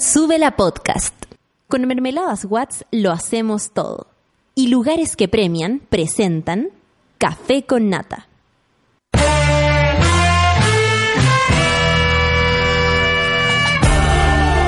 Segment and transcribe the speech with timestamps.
[0.00, 1.14] Sube la podcast.
[1.68, 4.06] Con Mermeladas Watts lo hacemos todo.
[4.54, 6.70] Y lugares que premian presentan
[7.18, 8.26] Café con Nata.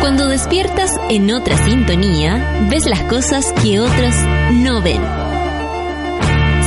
[0.03, 4.15] Cuando despiertas en otra sintonía, ves las cosas que otros
[4.53, 5.01] no ven.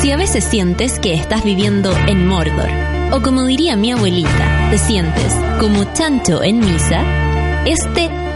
[0.02, 2.72] Si a veces sientes que estás viviendo en Mordor,
[3.12, 7.04] o como diría mi abuelita, te sientes como chancho en misa,
[7.68, 8.25] este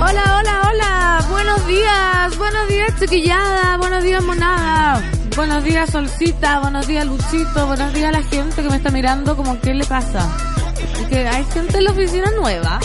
[0.00, 1.26] Hola, hola, hola.
[1.28, 2.38] Buenos días.
[2.38, 3.76] Buenos días, chiquillada.
[3.78, 5.02] Buenos días, monada.
[5.34, 6.60] Buenos días, Solcita.
[6.60, 7.66] Buenos días, Luchito.
[7.66, 10.30] Buenos días a la gente que me está mirando como qué le pasa.
[11.02, 12.78] Y que hay gente en la oficina nueva.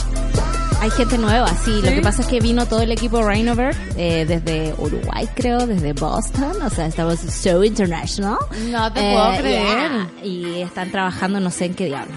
[0.84, 1.81] Hay gente nueva, sí.
[1.81, 5.94] Lo que pasa es que vino todo el equipo Rainover eh, desde Uruguay, creo, desde
[5.94, 6.62] Boston.
[6.62, 8.38] O sea, estamos so international.
[8.70, 9.92] No te puedo creer.
[9.92, 10.25] yeah.
[10.25, 12.14] Y están trabajando no sé en qué diablo.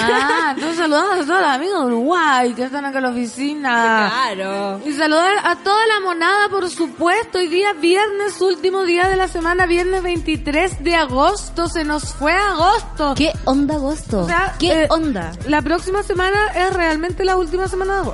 [0.00, 4.10] Ah, entonces saludamos a todos los amigos de Uruguay que están acá en la oficina.
[4.10, 4.80] Claro.
[4.86, 7.36] Y saludar a toda la monada, por supuesto.
[7.36, 11.68] Hoy día viernes, último día de la semana, viernes 23 de agosto.
[11.68, 13.12] Se nos fue agosto.
[13.14, 14.20] ¿Qué onda agosto?
[14.20, 15.32] O sea, ¿Qué eh, onda?
[15.48, 18.05] La próxima semana es realmente la última semana de agosto.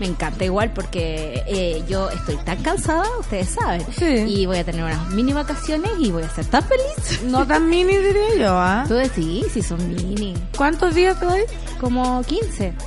[0.00, 3.84] Me encanta igual porque eh, yo estoy tan cansada, ustedes saben.
[3.96, 4.24] Sí.
[4.26, 7.22] Y voy a tener unas mini vacaciones y voy a ser tan feliz.
[7.24, 8.84] No tan mini diría yo, ¿ah?
[8.86, 10.34] Tú decís, si son mini.
[10.56, 11.42] ¿Cuántos días te doy?
[11.80, 12.72] Como 15.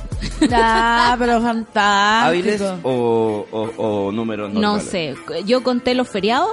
[0.52, 2.88] Ah, pero ¿Hábiles fantástico.
[2.88, 6.50] o, o, o números No sé, yo conté los feriados,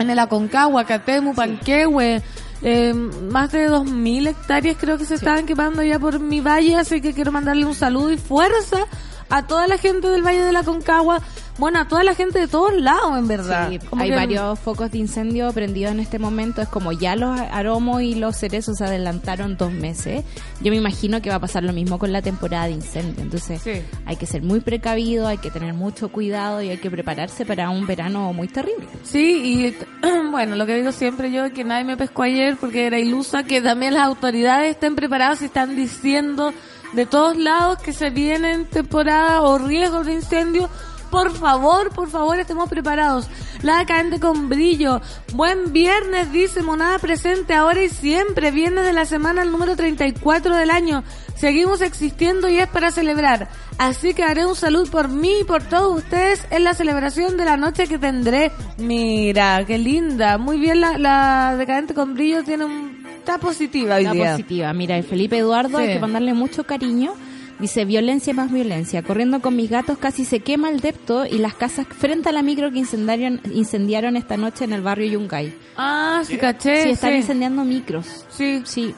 [0.00, 2.22] en el Aconcagua, Catemu, Panquehue,
[2.62, 7.00] eh, más de 2.000 hectáreas creo que se estaban quemando ya por mi valle, así
[7.00, 8.86] que quiero mandarle un saludo y fuerza
[9.30, 11.20] a toda la gente del Valle de la Concagua,
[11.58, 13.68] bueno, a toda la gente de todos lados, en verdad.
[13.70, 16.62] Sí, Como hay que- varios focos de incendio prendidos en este momento.
[16.62, 20.24] Es como ya los aromos y los cerezos se adelantaron dos meses.
[20.60, 23.22] Yo me imagino que va a pasar lo mismo con la temporada de incendio.
[23.22, 23.82] Entonces Sí.
[24.06, 27.70] hay que ser muy precavido, hay que tener mucho cuidado y hay que prepararse para
[27.70, 28.86] un verano muy terrible.
[29.02, 32.86] Sí, y bueno, lo que digo siempre yo es que nadie me pescó ayer porque
[32.86, 36.52] era ilusa, que también las autoridades estén preparadas y están diciendo
[36.92, 40.68] de todos lados que se vienen temporadas o riesgos de incendio.
[41.10, 43.28] Por favor, por favor, estemos preparados.
[43.62, 45.00] La decadente con brillo.
[45.32, 48.50] Buen viernes, dice Monada presente ahora y siempre.
[48.50, 51.02] Viernes de la semana, el número 34 del año.
[51.36, 53.48] Seguimos existiendo y es para celebrar.
[53.78, 57.44] Así que haré un salud por mí y por todos ustedes en la celebración de
[57.44, 58.50] la noche que tendré.
[58.76, 60.36] Mira, qué linda.
[60.38, 63.06] Muy bien, la, la decadente con brillo tiene un...
[63.18, 64.30] Está positiva hoy Está día.
[64.32, 64.72] positiva.
[64.72, 65.84] Mira, el Felipe Eduardo, Sí.
[65.84, 67.12] hay que mandarle mucho cariño.
[67.58, 69.02] Dice, violencia más violencia.
[69.02, 72.42] Corriendo con mis gatos casi se quema el depto y las casas frente a la
[72.42, 75.52] micro que incendiaron, incendiaron esta noche en el barrio Yungay.
[75.76, 76.84] Ah, sí, caché.
[76.84, 77.16] sí, están sí.
[77.18, 78.24] incendiando micros.
[78.30, 78.94] Sí, Sí, en el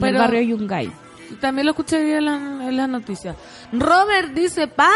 [0.00, 0.90] Pero- barrio Yungay.
[1.40, 3.36] También lo escuché en, la- en las noticias.
[3.72, 4.88] Robert dice, Pan,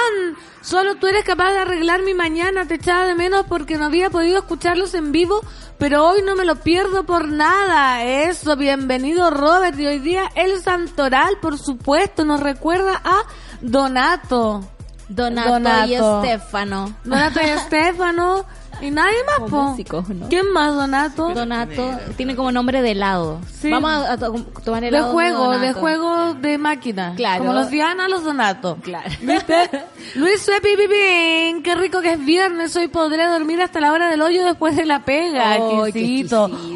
[0.60, 4.10] solo tú eres capaz de arreglar mi mañana, te echaba de menos porque no había
[4.10, 5.42] podido escucharlos en vivo,
[5.78, 8.04] pero hoy no me lo pierdo por nada.
[8.04, 9.78] Eso, bienvenido Robert.
[9.78, 13.22] Y hoy día el Santoral, por supuesto, nos recuerda a
[13.60, 14.62] Donato.
[15.08, 16.22] Donato, y Donato.
[16.22, 16.96] Estefano.
[17.04, 18.46] Donato y Estefano.
[18.82, 19.62] Y nadie más, po.
[19.62, 20.28] músicos, ¿no?
[20.28, 21.30] ¿Quién más, Donato?
[21.32, 23.40] Donato tiene como nombre de helado.
[23.60, 23.70] Sí.
[23.70, 24.34] Vamos a, a to-
[24.64, 25.12] tomar De helado.
[25.12, 27.14] juego, de juego de máquina.
[27.16, 27.44] Claro.
[27.44, 28.76] Como los Diana, los Donato.
[28.82, 29.08] Claro.
[29.20, 29.70] ¿Viste?
[30.16, 34.20] Luis Suepi Pipín, qué rico que es viernes, hoy podré dormir hasta la hora del
[34.20, 36.26] hoyo después de la pega, Ay, qué.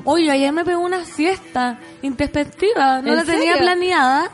[0.04, 4.30] Oye, ayer me pegó una siesta introspectiva, no ¿En la tenía planeada.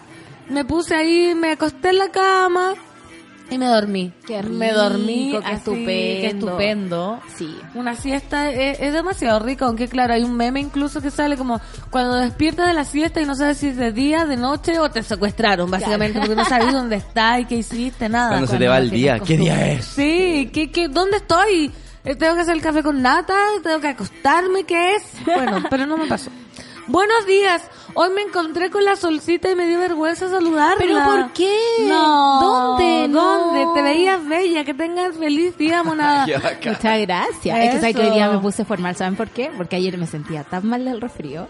[0.48, 2.74] Me puse ahí, me acosté en la cama
[3.50, 4.12] y me dormí.
[4.26, 5.86] Qué me dormí, rico, qué así, estupendo.
[5.86, 7.20] qué estupendo.
[7.36, 7.58] Sí.
[7.74, 11.60] Una siesta es, es demasiado rico, aunque claro, hay un meme incluso que sale como
[11.90, 14.90] cuando despiertas de la siesta y no sabes si es de día, de noche o
[14.90, 18.30] te secuestraron, básicamente, porque no sabes dónde estás y qué hiciste, nada.
[18.30, 19.18] Cuando se te va el día.
[19.18, 19.84] ¿Qué día es?
[19.84, 21.70] Sí, ¿qué, qué, ¿dónde estoy?
[22.04, 23.36] Eh, ¿Tengo que hacer el café con nata?
[23.62, 24.64] ¿Tengo que acostarme?
[24.64, 25.04] ¿Qué es?
[25.24, 26.30] Bueno, pero no me pasó.
[26.88, 27.62] Buenos días.
[27.94, 30.76] Hoy me encontré con la solcita y me dio vergüenza saludarla.
[30.78, 31.54] ¿Pero por qué?
[31.86, 32.40] No.
[32.40, 33.08] ¿Dónde?
[33.08, 33.22] No.
[33.52, 33.66] ¿Dónde?
[33.74, 34.64] Te veías bella.
[34.64, 36.26] Que tengas feliz día, monada.
[36.26, 37.58] Muchas gracias.
[37.58, 38.96] Es que sabes que hoy día me puse formal.
[38.96, 39.50] ¿Saben por qué?
[39.56, 41.46] Porque ayer me sentía tan mal del resfrío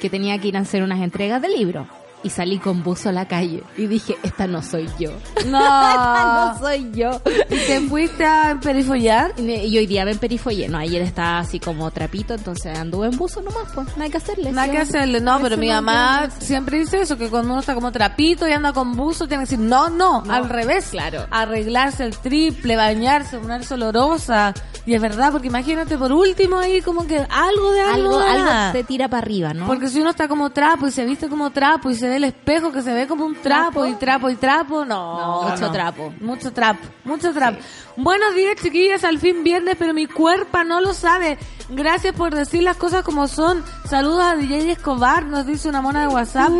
[0.00, 1.86] que tenía que ir a hacer unas entregas de libros.
[2.24, 3.62] Y salí con buzo a la calle.
[3.76, 5.10] Y dije, esta no soy yo.
[5.36, 6.52] esta No.
[6.54, 7.20] no soy yo.
[7.48, 9.34] ¿Y te fuiste a perifollar?
[9.38, 10.68] Y hoy día me emperifollé.
[10.68, 13.96] No, ayer estaba así como trapito, entonces anduve en buzo nomás, pues.
[13.96, 14.50] No hay que hacerle.
[14.50, 14.72] Nada ¿sí?
[14.72, 17.92] que hacerle, no, pero mi no mamá siempre dice eso, que cuando uno está como
[17.92, 20.88] trapito y anda con buzo, tiene que decir, no, no, No, al revés.
[20.90, 21.24] claro.
[21.30, 24.52] Arreglarse el triple, bañarse, ponerse olorosa.
[24.86, 28.18] Y es verdad, porque imagínate por último ahí como que algo de algo.
[28.18, 29.66] Algo, algo te tira para arriba, ¿no?
[29.66, 32.24] Porque si uno está como trapo y se viste como trapo y se ve el
[32.24, 35.42] espejo que se ve como un trapo y trapo y trapo, no.
[35.42, 36.12] No, mucho trapo.
[36.20, 37.58] Mucho trapo, mucho trapo.
[37.96, 41.38] Buenos días, chiquillas, al fin viernes, pero mi cuerpo no lo sabe.
[41.68, 43.64] Gracias por decir las cosas como son.
[43.88, 46.50] Saludos a DJ Escobar, nos dice una mona de WhatsApp.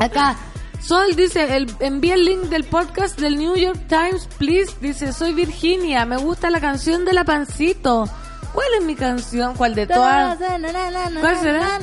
[0.00, 0.36] Acá.
[0.80, 4.72] Sol dice, el, envía el link del podcast del New York Times, please.
[4.80, 8.08] Dice, soy Virginia, me gusta la canción de la pancito.
[8.56, 9.54] ¿Cuál es mi canción?
[9.54, 10.38] ¿Cuál de todas?
[10.38, 11.78] ¿Cuál será?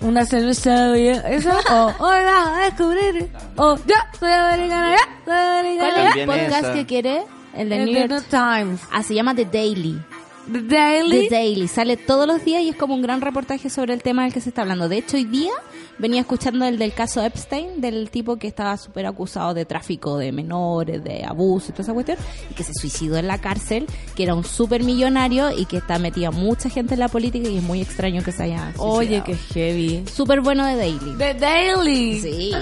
[0.00, 0.96] Una cerveza.
[0.96, 1.60] ¿Esa?
[1.70, 3.30] O hoy vas a descubrir.
[3.56, 5.92] O ya, soy americana, ya, soy americana.
[5.94, 7.22] ¿Cuál es el podcast que quiere?
[7.54, 8.80] El de New York Times.
[8.90, 10.02] Ah, se llama The Daily.
[10.50, 11.28] The Daily.
[11.28, 11.68] The Daily.
[11.68, 14.40] Sale todos los días y es como un gran reportaje sobre el tema del que
[14.40, 14.88] se está hablando.
[14.88, 15.52] De hecho, hoy día
[15.98, 20.32] venía escuchando el del caso Epstein, del tipo que estaba súper acusado de tráfico de
[20.32, 22.18] menores, de abuso y toda esa cuestión,
[22.50, 23.86] y que se suicidó en la cárcel,
[24.16, 27.58] que era un súper millonario y que está metida mucha gente en la política y
[27.58, 30.04] es muy extraño que se haya Oye, qué heavy.
[30.12, 31.14] Súper bueno de Daily.
[31.18, 32.20] The Daily.
[32.20, 32.52] Sí.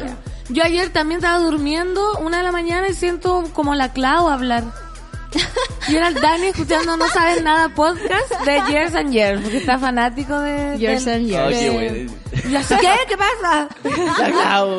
[0.50, 4.64] Yo ayer también estaba durmiendo, una de la mañana, y siento como la Clau hablar.
[5.88, 9.78] Y era el Dani escuchando No Sabes Nada podcast de Years and Years, porque está
[9.78, 10.76] fanático de...
[10.78, 11.46] Years del- and Years.
[11.46, 12.20] Ay, qué de- bueno.
[12.50, 12.92] Y así, ¿qué?
[13.08, 13.68] ¿Qué pasa?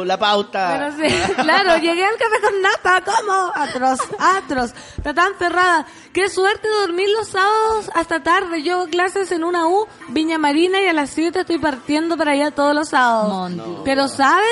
[0.06, 0.92] La pauta.
[0.96, 3.52] Pero sí, claro, llegué al café con nata, ¿cómo?
[3.56, 4.74] Atroz, atroz.
[4.98, 5.86] Está tan cerrada.
[6.14, 8.64] Qué suerte dormir los sábados hasta tarde.
[8.64, 12.32] Yo hago clases en una U, Viña Marina, y a las 7 estoy partiendo para
[12.32, 13.30] allá todos los sábados.
[13.30, 13.62] Mondi.
[13.86, 14.46] Pero, ¿saben?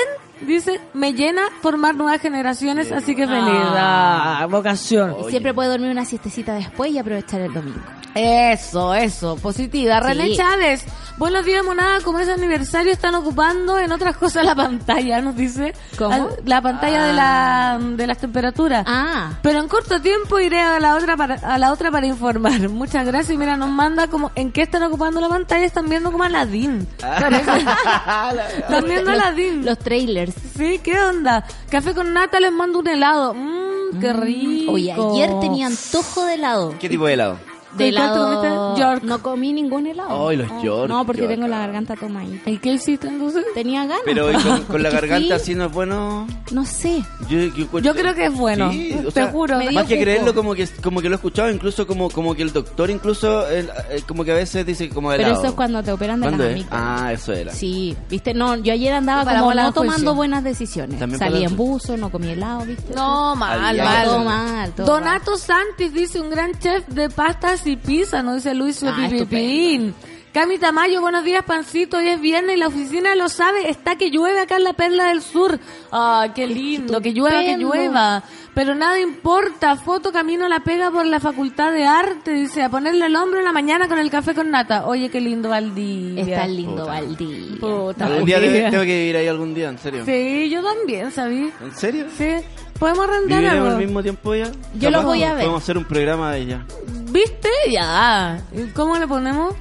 [0.46, 3.44] Dice, me llena formar nuevas generaciones, así que feliz.
[3.44, 5.16] Ah, vocación.
[5.20, 7.80] Y siempre puede dormir una siestecita después y aprovechar el domingo.
[8.14, 10.00] Eso, eso, positiva.
[10.00, 10.06] Sí.
[10.06, 10.84] René Chávez,
[11.16, 12.00] buenos días, monada.
[12.00, 15.74] Como es aniversario, están ocupando en otras cosas la pantalla, nos dice.
[15.96, 16.28] ¿Cómo?
[16.44, 18.84] La pantalla de, la, de las temperaturas.
[18.86, 22.68] Ah, Pero en corto tiempo iré a la otra para, a la otra para informar.
[22.68, 23.30] Muchas gracias.
[23.34, 25.64] Y mira, nos manda como en qué están ocupando la pantalla.
[25.64, 26.88] Están viendo como Aladdin.
[26.98, 29.64] Están viendo Aladdin.
[29.64, 30.34] los trailers.
[30.56, 31.44] Sí, ¿qué onda?
[31.70, 33.34] Café con nata les mando un helado.
[33.34, 34.72] Mmm, qué rico.
[34.72, 36.74] Oye, ayer tenía antojo de helado.
[36.78, 37.49] ¿Qué tipo de helado?
[37.76, 38.76] De ¿De cuál te helado?
[38.76, 39.02] York.
[39.04, 40.28] No comí ningún helado.
[40.28, 42.50] Ay, los York, No, porque tengo la garganta tomadita.
[42.50, 43.44] ¿Y qué hiciste entonces?
[43.54, 44.02] Tenía ganas.
[44.04, 46.26] Pero ¿y con, con la garganta así no es bueno.
[46.50, 47.02] No sé.
[47.28, 48.72] Yo, yo, Yo creo que es bueno.
[48.72, 49.58] Sí, o te sea, juro.
[49.72, 50.02] Más que jugo.
[50.02, 53.48] creerlo, como que como que lo he escuchado, incluso como como que el doctor, incluso
[53.48, 53.70] el-
[54.06, 55.38] como que a veces dice como Pero helado.
[55.38, 56.52] eso es cuando te operan de las ¿Cuándo es?
[56.54, 57.00] amígdalas.
[57.02, 57.52] Ah, eso era.
[57.52, 60.98] Sí, viste, no, yo ayer andaba Para como no tomando buenas decisiones.
[60.98, 62.94] También Salí en buzo, no comí helado, viste.
[62.94, 64.04] No, mal, mal.
[64.04, 68.54] Todo mal, todo Donato Santis dice un gran chef de pastas y pizza, nos dice
[68.54, 69.94] Luis Ah, Pipipín.
[70.32, 71.96] Cami Tamayo, buenos días, pancito.
[71.96, 73.68] Hoy es viernes y la oficina lo sabe.
[73.68, 75.58] Está que llueve acá en la Perla del Sur.
[75.90, 77.00] Ay, qué lindo.
[77.00, 78.22] Que llueva, que llueva.
[78.54, 79.74] Pero nada importa.
[79.74, 82.32] Foto camino la pega por la Facultad de Arte.
[82.32, 84.86] Dice, a ponerle el hombro en la mañana con el café con nata.
[84.86, 86.22] Oye, qué lindo Valdivia.
[86.22, 86.84] Está lindo Puta.
[86.84, 87.60] Valdivia.
[87.60, 90.04] Puta, Algún día tengo que vivir ahí algún día, en serio.
[90.04, 91.50] Sí, yo también, ¿sabí?
[91.60, 92.06] ¿En serio?
[92.16, 92.36] Sí.
[92.80, 93.70] Podemos arrendar ¿Viviremos algo.
[93.78, 94.50] al mismo tiempo ya?
[94.78, 95.42] Yo lo voy a ver.
[95.44, 96.64] Podemos hacer un programa de ella.
[97.12, 97.48] ¿Viste?
[97.70, 98.40] Ya.
[98.52, 99.54] ¿Y ¿Cómo le ponemos?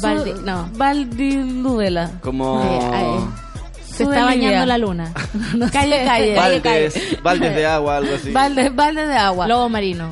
[0.00, 0.68] Valdi- no.
[0.76, 2.10] Valdiludela.
[2.22, 3.30] Como...
[3.84, 5.12] Se está bañando la luna.
[5.54, 6.34] No Calle, calle.
[6.34, 8.30] Baldes, baldes de agua, algo así.
[8.32, 9.46] Balde, balde de agua.
[9.46, 10.08] Lobo marino.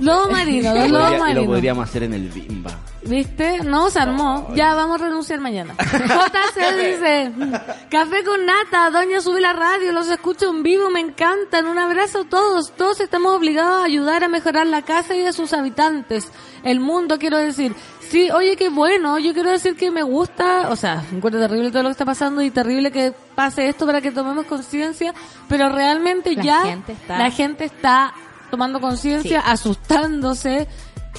[0.00, 0.86] Lobo marino, los
[1.30, 2.70] Y lo podríamos hacer en el Bimba.
[3.06, 3.58] ¿Viste?
[3.62, 4.48] No, se armó.
[4.54, 5.74] Ya vamos a renunciar mañana.
[5.78, 7.32] JC dice,
[7.90, 11.66] café con nata, doña sube la radio, los escucho en vivo, me encantan.
[11.66, 12.72] Un abrazo a todos.
[12.72, 16.30] Todos estamos obligados a ayudar a mejorar la casa y de sus habitantes.
[16.62, 17.74] El mundo, quiero decir.
[18.08, 19.18] Sí, oye, qué bueno.
[19.18, 22.42] Yo quiero decir que me gusta, o sea, encuentro terrible todo lo que está pasando
[22.42, 25.12] y terrible que pase esto para que tomemos conciencia,
[25.48, 28.14] pero realmente La ya gente está- la gente está
[28.50, 30.68] tomando conciencia, asustándose,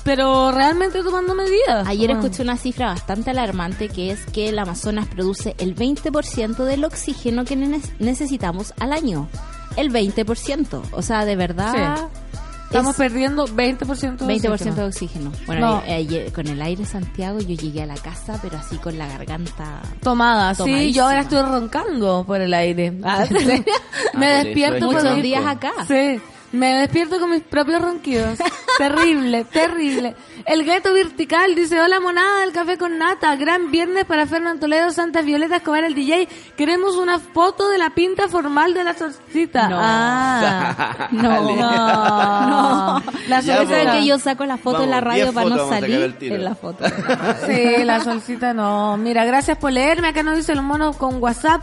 [0.03, 1.87] pero realmente tomando medidas.
[1.87, 2.21] Ayer Bueno.
[2.23, 7.45] escuché una cifra bastante alarmante que es que el Amazonas produce el 20% del oxígeno
[7.45, 9.27] que ne- necesitamos al año.
[9.77, 10.81] El 20%.
[10.91, 12.09] O sea, de verdad.
[12.65, 14.85] Estamos es perdiendo 20% de 20% de oxígeno.
[14.87, 15.31] oxígeno.
[15.45, 15.77] Bueno, No.
[15.77, 19.07] ayer- ayer con el aire Santiago yo llegué a la casa, pero así con la
[19.07, 19.81] garganta.
[20.01, 22.91] Tomada, sí, yo ahora estoy roncando por el aire.
[23.03, 23.33] Ah, sí.
[23.35, 23.63] me Ah,
[24.13, 25.71] por eso despierto es por Muchos mi- días acá.
[25.87, 26.19] Sí,
[26.55, 28.39] me despierto con mis propios ronquidos.
[28.77, 30.15] terrible, terrible.
[30.45, 34.91] El gueto vertical dice, hola monada del café con nata, gran viernes para Fernando Toledo,
[34.91, 36.27] Santa Violeta Escobar, el DJ.
[36.55, 39.67] Queremos una foto de la pinta formal de la solcita.
[39.69, 39.77] No.
[39.79, 41.09] Ah.
[41.11, 43.03] No, no.
[43.27, 43.81] La solcita.
[43.81, 46.17] es que yo saco la foto en la Vamos, radio 10 para no vamos salir
[46.21, 46.83] en la foto.
[47.45, 48.97] Sí, la solcita no.
[48.97, 50.09] Mira, gracias por leerme.
[50.09, 51.61] Acá nos dice los monos con WhatsApp.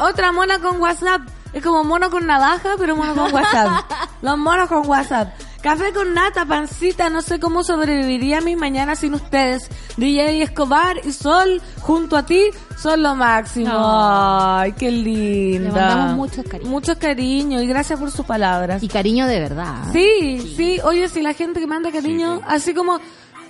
[0.00, 1.22] Otra mona con WhatsApp.
[1.52, 3.90] Es como mono con navaja, pero mono con WhatsApp.
[4.22, 5.32] Los monos con WhatsApp.
[5.62, 9.68] Café con nata, pancita, no sé cómo sobreviviría mi mañana sin ustedes.
[9.96, 13.68] DJ Escobar y Sol, junto a ti, son lo máximo.
[13.68, 14.58] No.
[14.58, 15.68] Ay, qué linda.
[15.68, 16.70] Le mandamos muchos cariños.
[16.70, 18.82] Muchos cariños y gracias por sus palabras.
[18.84, 19.82] Y cariño de verdad.
[19.92, 23.00] Sí, sí, oye, si la gente que manda cariño, así como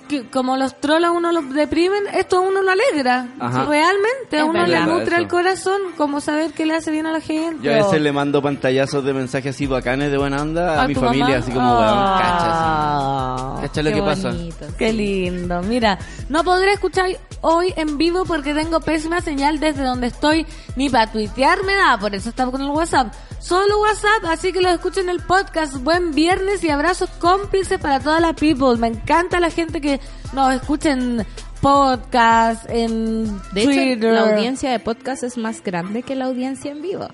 [0.08, 3.28] que como los trolls a uno lo deprimen, esto a uno lo alegra.
[3.38, 3.64] Ajá.
[3.66, 5.16] Realmente, a Es uno le nutre Eso.
[5.16, 7.62] el corazón, como saber que le hace bien a la gente.
[7.62, 10.94] Yo a veces le mando pantallazos de mensajes así bacanes de buena onda a, mi
[10.94, 11.36] familia, mamá?
[11.38, 13.62] así como, weón, cacha, Ah, así.
[13.68, 14.28] Cacha lo Qué que pasa.
[14.28, 15.62] bonito, Qué lindo.
[15.62, 15.98] Mira,
[16.28, 17.06] no podré escuchar
[17.40, 20.46] hoy en vivo porque tengo pésima señal desde donde estoy.
[20.76, 23.12] Ni para tuitear me da, por eso estaba con el WhatsApp.
[23.40, 25.76] Solo WhatsApp, así que lo escucho en el podcast.
[25.76, 28.76] Buen viernes y abrazos cómplices para toda la people.
[28.78, 29.98] Me encanta la gente que
[30.33, 31.25] nos escucha en
[31.61, 33.88] podcast, en De Twitter.
[33.99, 37.09] hecho, la audiencia de podcast es más grande que la audiencia en vivo.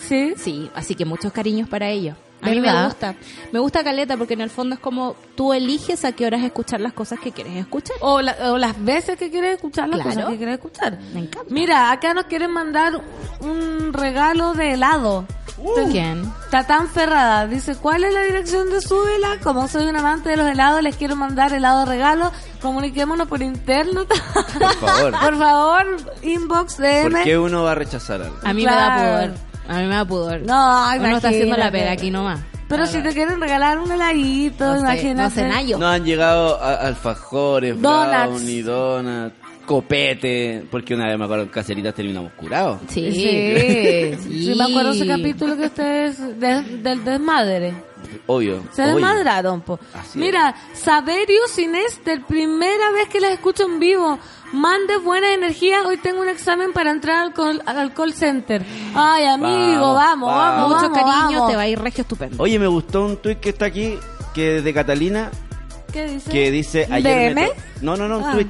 [0.00, 0.34] ¿Sí?
[0.36, 2.16] Sí, así que muchos cariños para ellos.
[2.40, 3.16] A mí me gusta.
[3.50, 6.80] Me gusta Caleta porque en el fondo es como tú eliges a qué horas escuchar
[6.80, 7.96] las cosas que quieres escuchar.
[8.00, 10.14] O, la- o las veces que quieres escuchar las Claro.
[10.14, 10.98] cosas que quieres escuchar.
[11.12, 11.48] Me encanta.
[11.52, 13.00] Mira, acá nos quieren mandar
[13.40, 15.24] un regalo de helado.
[15.90, 16.32] ¿Quién?
[16.50, 19.38] Tatán Ferrada dice, ¿cuál es la dirección de Súbela?
[19.42, 22.32] Como soy un amante de los helados, les quiero mandar helado de regalo.
[22.62, 24.04] Comuniquémonos por interno.
[24.06, 25.12] Por favor.
[25.20, 27.10] por favor, inbox, DM.
[27.12, 28.36] ¿Por qué uno va a rechazar algo?
[28.44, 28.76] A mí Claro.
[28.94, 29.38] me da pudor.
[29.68, 30.40] A mí me da pudor.
[30.42, 31.78] No, Uno está haciendo la imagínate.
[31.78, 32.40] pega aquí nomás.
[32.68, 35.42] Pero si te quieren regalar un heladito, No sé, imagínate.
[35.48, 35.76] no sé.
[35.78, 38.10] No han llegado a- alfajores, Donuts.
[38.10, 39.34] brownie, donuts,
[39.68, 42.80] copete, porque una vez me acuerdo en caseritas terminamos curados.
[42.88, 43.12] Sí.
[43.12, 44.44] Sí, Sí.
[44.46, 47.74] sí, me acuerdo ese capítulo que ustedes de- del desmadre.
[48.26, 48.62] Obvio.
[48.72, 49.78] Se desmadraron, po.
[49.92, 54.18] Así Mira, Saberio Sinester, primera vez que las escucho en vivo.
[54.52, 55.82] Mande buena energía.
[55.86, 58.64] Hoy tengo un examen para entrar al call, al call center.
[58.94, 61.50] Ay, amigo, vamos, Vamos, vamos, Mucho vamos, cariño, vamos.
[61.50, 62.42] te va a ir regio estupendo.
[62.42, 63.98] Oye, me gustó un tuit que está aquí,
[64.32, 65.30] que es de Catalina,
[65.92, 66.30] ¿Qué dice?
[66.30, 67.50] que dice ayer ¿DM?
[67.82, 68.32] No, no, no, un Ah.
[68.32, 68.48] tuit.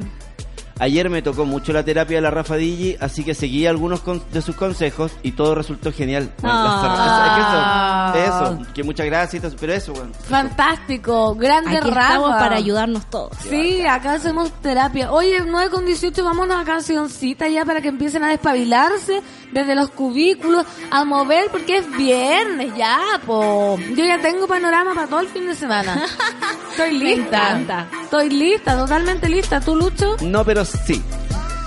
[0.81, 4.23] Ayer me tocó mucho la terapia de la Rafa Digi, así que seguí algunos con-
[4.33, 6.33] de sus consejos y todo resultó genial.
[6.41, 8.13] Bueno, Ah.
[8.15, 10.11] es eso, eso, que muchas gracias, y todo, pero eso, bueno.
[10.29, 12.01] Fantástico, grande Aquí Rafa.
[12.15, 13.33] estamos para ayudarnos todos.
[13.49, 15.13] Sí, acá hacemos terapia.
[15.13, 19.21] Oye, 9 con 18, vámonos a cancioncita ya para que empiecen a despabilarse
[19.53, 23.79] desde los cubículos, a mover, porque es viernes ya, po.
[23.97, 26.03] Yo ya tengo panorama para todo el fin de semana.
[26.71, 27.51] Estoy lista.
[27.51, 27.87] encanta.
[28.05, 29.61] Estoy lista, totalmente lista.
[29.61, 30.17] ¿Tú, Lucho?
[30.23, 31.03] No, pero sí.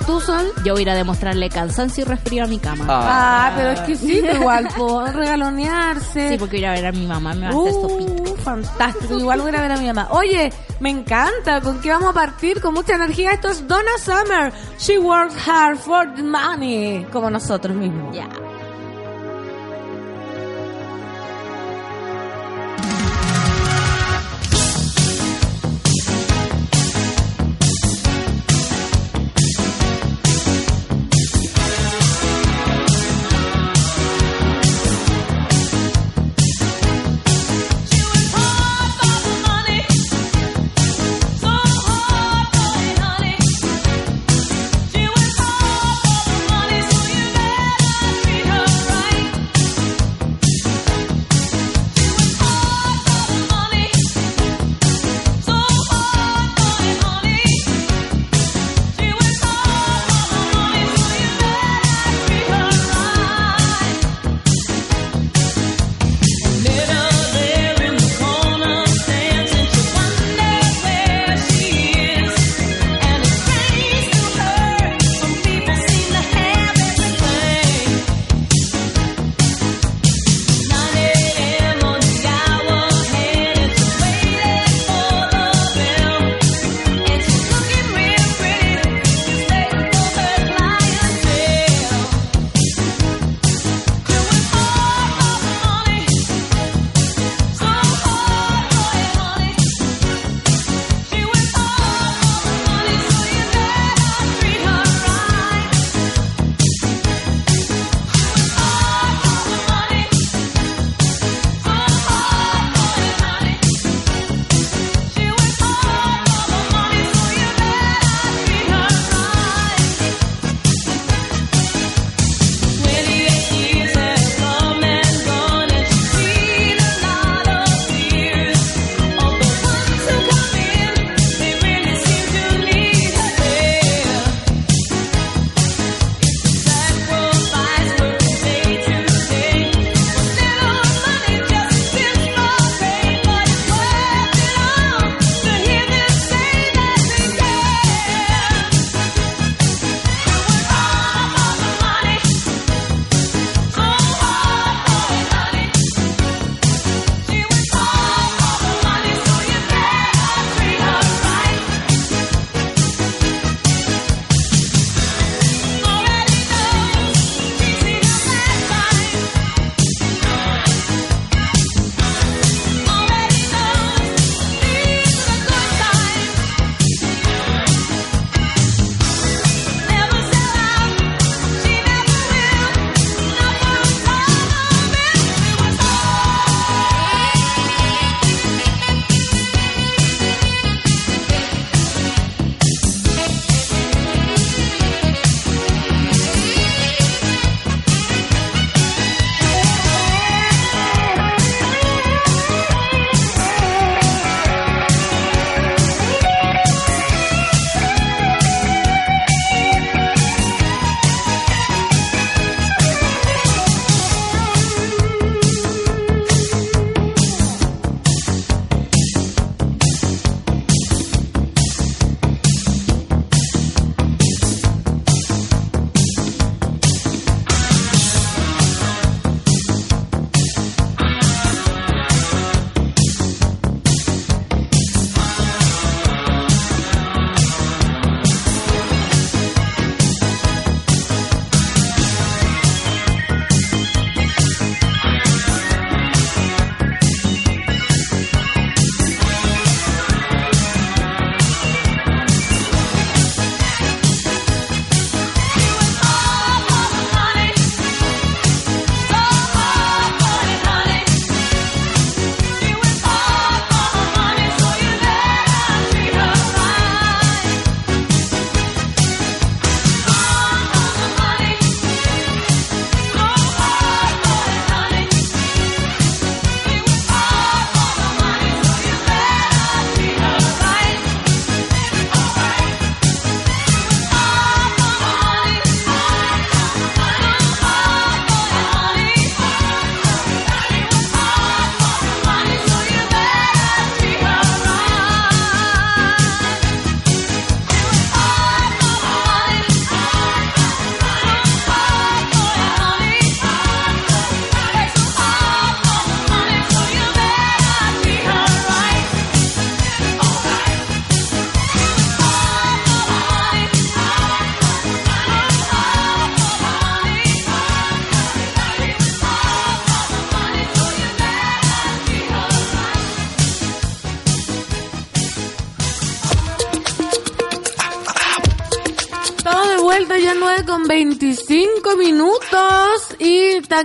[0.05, 0.51] ¿Tú, Sol?
[0.65, 2.85] Yo voy a ir a demostrarle cansancio y resfrío a mi cama.
[2.89, 5.05] Ah, pero exquisito igual, po.
[5.05, 6.29] Regalonearse.
[6.31, 8.31] Sí, porque voy a ir a ver a mi mamá, me va a hacer sopita.
[8.31, 9.19] Uh, fantástico.
[9.19, 10.07] Igual voy a ir a ver a mi mamá.
[10.11, 11.61] Oye, me encanta.
[11.61, 12.59] ¿Con qué vamos a partir?
[12.61, 13.31] Con mucha energía.
[13.31, 14.51] Esto es Donna Summer.
[14.79, 17.05] She works hard for the money.
[17.11, 18.15] Como nosotros mismos.
[18.15, 18.27] Ya.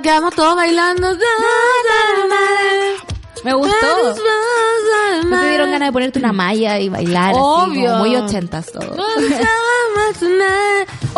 [0.02, 1.16] Quedamos todos bailando.
[3.44, 4.14] Me gustó.
[5.28, 7.30] ¿No te dieron ganas de ponerte una malla y bailar?
[7.30, 7.90] así, Obvio.
[7.92, 8.96] como muy ochentas todo.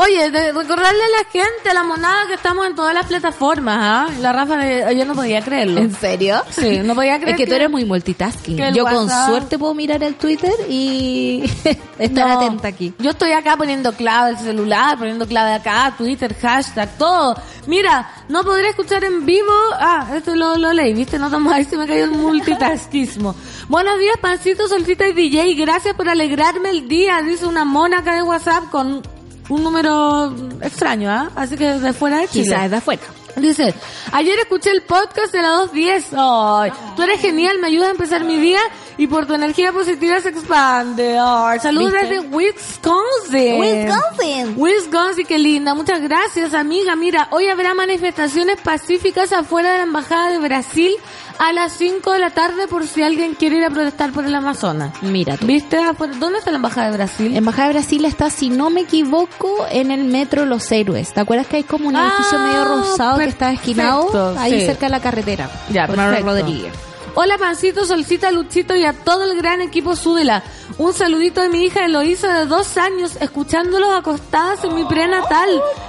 [0.00, 3.78] Oye, de recordarle a la gente, a la monada, que estamos en todas las plataformas,
[3.80, 4.08] ¿ah?
[4.20, 5.80] La Rafa, de, yo no podía creerlo.
[5.80, 6.40] ¿En serio?
[6.50, 8.58] Sí, no podía creer Es que tú eres muy multitasking.
[8.74, 11.42] Yo con WhatsApp- suerte puedo mirar el Twitter y
[11.98, 12.38] estar No.
[12.40, 12.94] atenta aquí.
[13.00, 17.34] Yo estoy acá poniendo clave del celular, poniendo clave acá, Twitter, hashtag, todo.
[17.66, 19.52] Mira, no podré escuchar en vivo.
[19.80, 21.18] Ah, esto lo, lo leí, ¿viste?
[21.18, 23.34] No tomo ahí se me cayó el multitasquismo.
[23.66, 25.54] Buenos días, Pancito, Solcita y DJ.
[25.54, 29.02] Gracias por alegrarme el día, dice una mona acá de WhatsApp con
[29.48, 31.30] un número extraño, ¿ah?
[31.34, 32.44] Así que de fuera de Chile.
[32.44, 33.02] Quizás de afuera.
[33.36, 33.72] Dice,
[34.12, 36.06] ayer escuché el podcast de la 210.
[36.16, 38.58] Ay, tú eres genial, me ayuda a empezar mi día
[38.96, 41.16] y por tu energía positiva se expande.
[41.20, 42.06] Ay, saludos ¿Viste?
[42.08, 43.60] desde Wisconsin.
[43.60, 44.54] Wisconsin.
[44.56, 45.74] Wisconsin, qué linda.
[45.74, 46.96] Muchas gracias, amiga.
[46.96, 50.92] Mira, hoy habrá manifestaciones pacíficas afuera de la Embajada de Brasil
[51.38, 54.34] a las 5 de la tarde por si alguien quiere ir a protestar por el
[54.34, 54.92] Amazonas.
[55.02, 55.46] Mira tú.
[55.46, 55.76] ¿Viste?
[55.78, 57.32] Afuera- ¿Dónde está la Embajada de Brasil?
[57.32, 61.12] La Embajada de Brasil está, si no me equivoco, en el metro Los Héroes.
[61.14, 64.66] ¿Te acuerdas que hay como un Ah, edificio medio rosado que está esquinado ahí sí.
[64.66, 65.50] cerca de la carretera?
[65.70, 66.22] Ya, Por Manuel.
[66.24, 66.72] Rodríguez.
[67.14, 70.42] Hola Pancito, Solcita, Luchito y a todo el gran equipo Súbela.
[70.78, 75.48] Un saludito de mi hija Eloísa de dos años, escuchándolos acostadas en mi prenatal.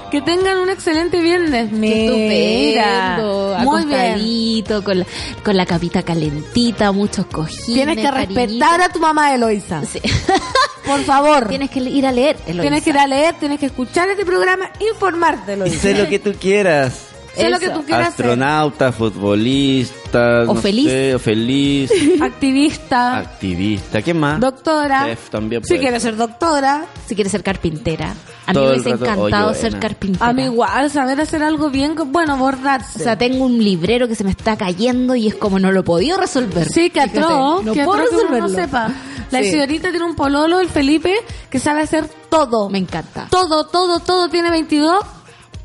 [0.10, 1.70] Que tengan un excelente viernes.
[1.70, 4.82] Qué Mira, estupendo, muy bien.
[4.84, 5.06] con la,
[5.44, 7.66] con la capita calentita, muchos cojines.
[7.66, 8.40] Tienes que cariñito.
[8.42, 9.84] respetar a tu mamá Eloísa.
[9.86, 10.02] Sí.
[10.88, 11.48] Por favor.
[11.48, 12.62] Tienes que ir a leer, Eloísa.
[12.62, 15.80] Tienes que ir a leer, tienes que escuchar este programa, informarte, Eloísa.
[15.80, 17.09] sé lo que tú quieras.
[17.40, 17.66] Sé lo Eso.
[17.66, 18.26] que tú quieras ser.
[18.26, 20.86] Astronauta, futbolista, O no feliz.
[20.90, 24.40] sé, o feliz, Activista, activista, ¿qué más?
[24.40, 25.06] doctora.
[25.06, 26.86] Chef también si quieres ser doctora.
[27.08, 28.14] Si quieres ser carpintera.
[28.46, 30.28] A mí me hubiese encantado ser carpintera.
[30.28, 33.00] A mí igual, saber hacer algo bien, bueno, bordarse.
[33.00, 35.82] O sea, tengo un librero que se me está cayendo y es como no lo
[35.82, 36.68] he podido resolver.
[36.68, 38.48] Sí, que atroz, No que puedo atroz que uno resolverlo.
[38.50, 38.92] no sepa.
[39.32, 39.52] La Sí.
[39.52, 41.14] señorita tiene un pololo, el Felipe,
[41.52, 42.70] que sabe hacer todo.
[42.70, 43.28] Me encanta.
[43.30, 44.28] Todo, todo, todo.
[44.30, 45.04] Tiene 22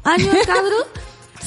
[0.05, 0.77] años cabro.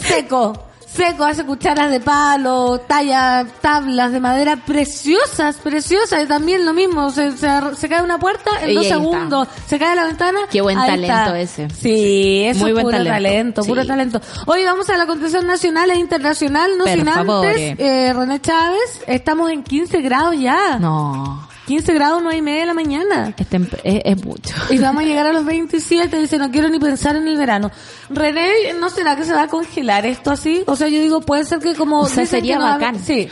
[0.01, 0.63] Seco.
[0.89, 6.23] Seco, hace cucharas de palo, talla tablas de madera preciosas, preciosas.
[6.23, 8.95] Y también lo mismo, se, se, se cae una puerta en Y dos está.
[8.97, 10.39] segundos, se cae la ventana.
[10.49, 11.39] Qué buen talento está.
[11.39, 11.69] ese.
[11.69, 13.13] Sí, eso Muy es buen puro talento.
[13.13, 14.21] talento, puro talento.
[14.47, 17.49] Hoy vamos a la contención nacional e internacional, no sin favore.
[17.71, 20.79] antes, eh, René Chávez, estamos en 15 grados ya.
[20.79, 23.33] No, 15 grados, 9 y media de la mañana.
[23.37, 23.47] es,
[23.83, 24.55] es- es mucho.
[24.69, 26.17] Y vamos a llegar a los 27.
[26.19, 27.69] Dice, no quiero ni pensar en el verano.
[28.09, 30.63] René, ¿no será que se va a congelar esto así?
[30.65, 31.99] O sea, yo digo, puede ser que como...
[31.99, 32.99] O sea, sería no va bacán.
[32.99, 33.27] Sí.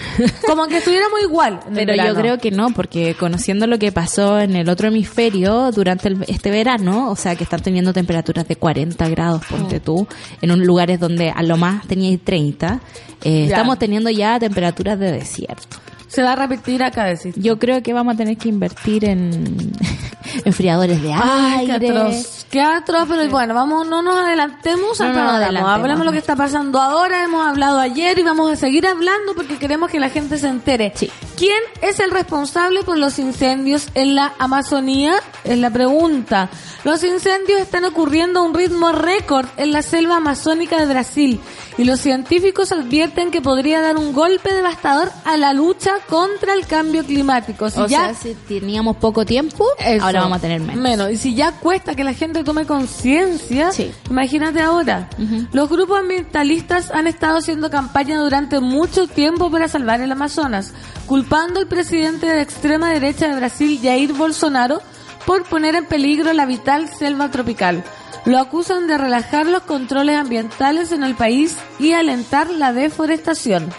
[0.45, 1.59] Como que estuviéramos igual.
[1.67, 4.89] en el Pero yo creo que no, porque conociendo lo que pasó en el otro
[4.89, 9.55] hemisferio durante el- este verano, o sea, que están teniendo temperaturas de 40 grados, Oh.
[9.57, 10.07] ponte tú,
[10.41, 12.81] en un lugares donde a lo más teníais 30,
[13.23, 15.77] eh, estamos teniendo ya temperaturas de desierto.
[16.15, 17.35] Se va a repetir acá, decís.
[17.35, 19.73] Yo creo que vamos a tener que invertir en
[20.45, 22.45] enfriadores de Ay, qué atroz.
[22.49, 25.57] Qué atroz, pero bueno, vamos, no nos adelantemos No al.
[25.57, 29.57] Hablemos lo que está pasando ahora, hemos hablado ayer y vamos a seguir hablando porque
[29.57, 30.93] queremos que la gente se entere.
[30.95, 31.11] Sí.
[31.35, 35.15] ¿Quién es el responsable por los incendios en la Amazonía?
[35.43, 36.49] Es la pregunta.
[36.85, 41.41] Los incendios están ocurriendo a un ritmo récord en la selva amazónica de Brasil
[41.77, 46.65] y los científicos advierten que podría dar un golpe devastador a la lucha contra el
[46.67, 47.69] cambio climático.
[47.69, 50.05] Si O ya sea, si teníamos poco tiempo, eso.
[50.05, 51.11] ahora vamos a tener menos.
[51.11, 53.91] Y si ya cuesta que la gente tome conciencia, Sí.
[54.09, 55.09] imagínate ahora.
[55.51, 60.73] Los grupos ambientalistas han estado haciendo campaña durante mucho tiempo para salvar el Amazonas,
[61.05, 64.81] culpando al presidente de extrema derecha de Brasil, Jair Bolsonaro,
[65.25, 67.83] por poner en peligro la vital selva tropical.
[68.25, 73.69] Lo acusan de relajar los controles ambientales en el país y alentar la deforestación.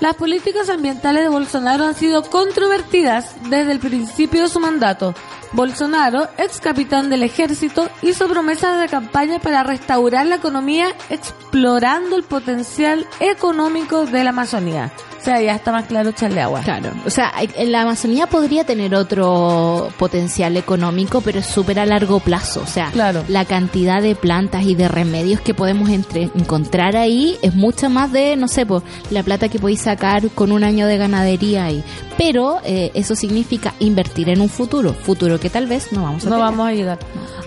[0.00, 5.14] Las políticas ambientales de Bolsonaro han sido controvertidas desde el principio de su mandato.
[5.52, 12.24] Bolsonaro, ex capitán del ejército, hizo promesas de campaña para restaurar la economía explorando el
[12.24, 14.92] potencial económico de la Amazonía.
[15.26, 16.60] O sea, ya está más claro echarle agua.
[16.60, 17.32] Claro, o sea,
[17.64, 22.60] la Amazonía podría tener otro potencial económico, pero es súper a largo plazo.
[22.62, 23.24] O sea, Claro.
[23.26, 28.12] la cantidad de plantas y de remedios que podemos entre- encontrar ahí es mucha más
[28.12, 31.82] de, no sé, pues, la plata que podéis sacar con un año de ganadería ahí.
[32.16, 36.30] Pero eh, eso significa invertir en un futuro, futuro que tal vez no vamos a
[36.30, 36.50] No tener.
[36.52, 36.98] vamos a llegar.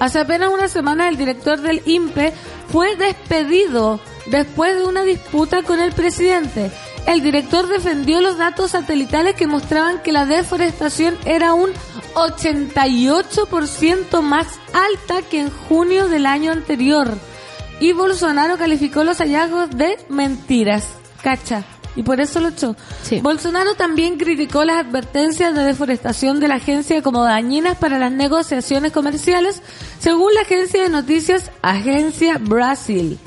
[0.02, 2.34] Hace apenas una semana el director del INPE
[2.68, 6.70] fue despedido después de una disputa con el presidente.
[7.06, 11.72] El director defendió los datos satelitales que mostraban que la deforestación era un
[12.14, 17.18] 88% más alta que en junio del año anterior.
[17.80, 20.86] Y Bolsonaro calificó los hallazgos de mentiras.
[21.24, 21.64] Cacha.
[21.96, 22.76] Y por eso lo echó.
[23.04, 23.20] Sí.
[23.20, 28.92] Bolsonaro también criticó las advertencias de deforestación de la agencia como dañinas para las negociaciones
[28.92, 29.62] comerciales,
[30.00, 33.20] según la agencia de noticias Agencia Brasil.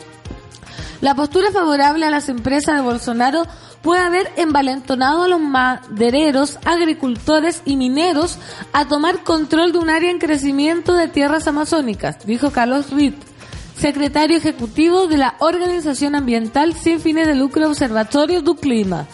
[1.03, 3.43] La postura favorable a las empresas de Bolsonaro
[3.83, 8.39] puede haber envalentonado a los madereros, agricultores y mineros
[8.73, 13.17] a tomar control de un área en crecimiento de tierras amazónicas, dijo Carlos Ritt,
[13.77, 19.09] secretario ejecutivo de la Organización Ambiental sin fines de lucro Observatorio do Clima,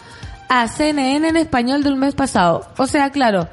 [0.50, 2.68] a CNN en español del mes pasado.
[2.76, 3.48] O sea, claro,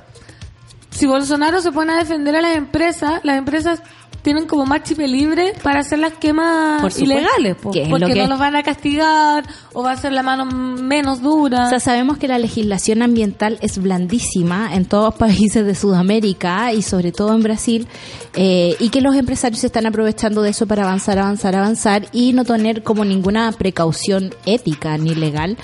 [0.89, 3.81] si Bolsonaro se pone a defender a las empresas, las empresas
[4.25, 8.07] tienen como más chip libre para hacer las quemas Por ilegales, po, que es porque
[8.07, 11.67] lo que- no los van a castigar o va a ser la mano menos dura.
[11.67, 16.73] O sea, sabemos que la legislación ambiental es blandísima en todos los países de Sudamérica
[16.73, 17.87] y sobre todo en Brasil,
[18.33, 22.33] eh, y que los empresarios se están aprovechando de eso para avanzar, avanzar, avanzar y
[22.33, 25.55] no tener como ninguna precaución ética ni legal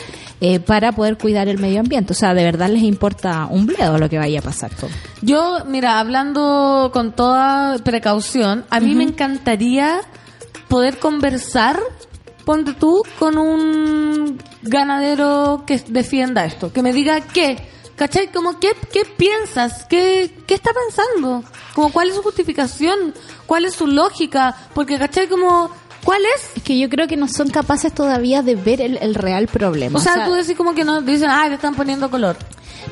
[0.43, 2.13] eh, para poder cuidar el medio ambiente.
[2.13, 4.71] O sea, de verdad les importa un bledo lo que vaya a pasar.
[4.73, 4.89] todo.
[5.21, 10.01] Yo, mira, hablando con toda precaución, a mí me encantaría
[10.67, 11.79] poder conversar,
[12.43, 18.31] ponte tú, con un ganadero que defienda esto, que me diga qué, ¿cachai?
[18.31, 19.85] Como, ¿qué, qué piensas?
[19.85, 21.43] ¿Qué, ¿Qué está pensando?
[21.75, 23.13] Como, ¿cuál es su justificación?
[23.45, 24.55] ¿Cuál es su lógica?
[24.73, 25.27] Porque, ¿cachai?
[25.27, 25.69] Como,
[26.03, 26.57] ¿cuál es?
[26.57, 29.99] Es que yo creo que no son capaces todavía de ver el, el real problema.
[29.99, 32.37] O sea, tú decís como que no, dicen, ah, le están poniendo color.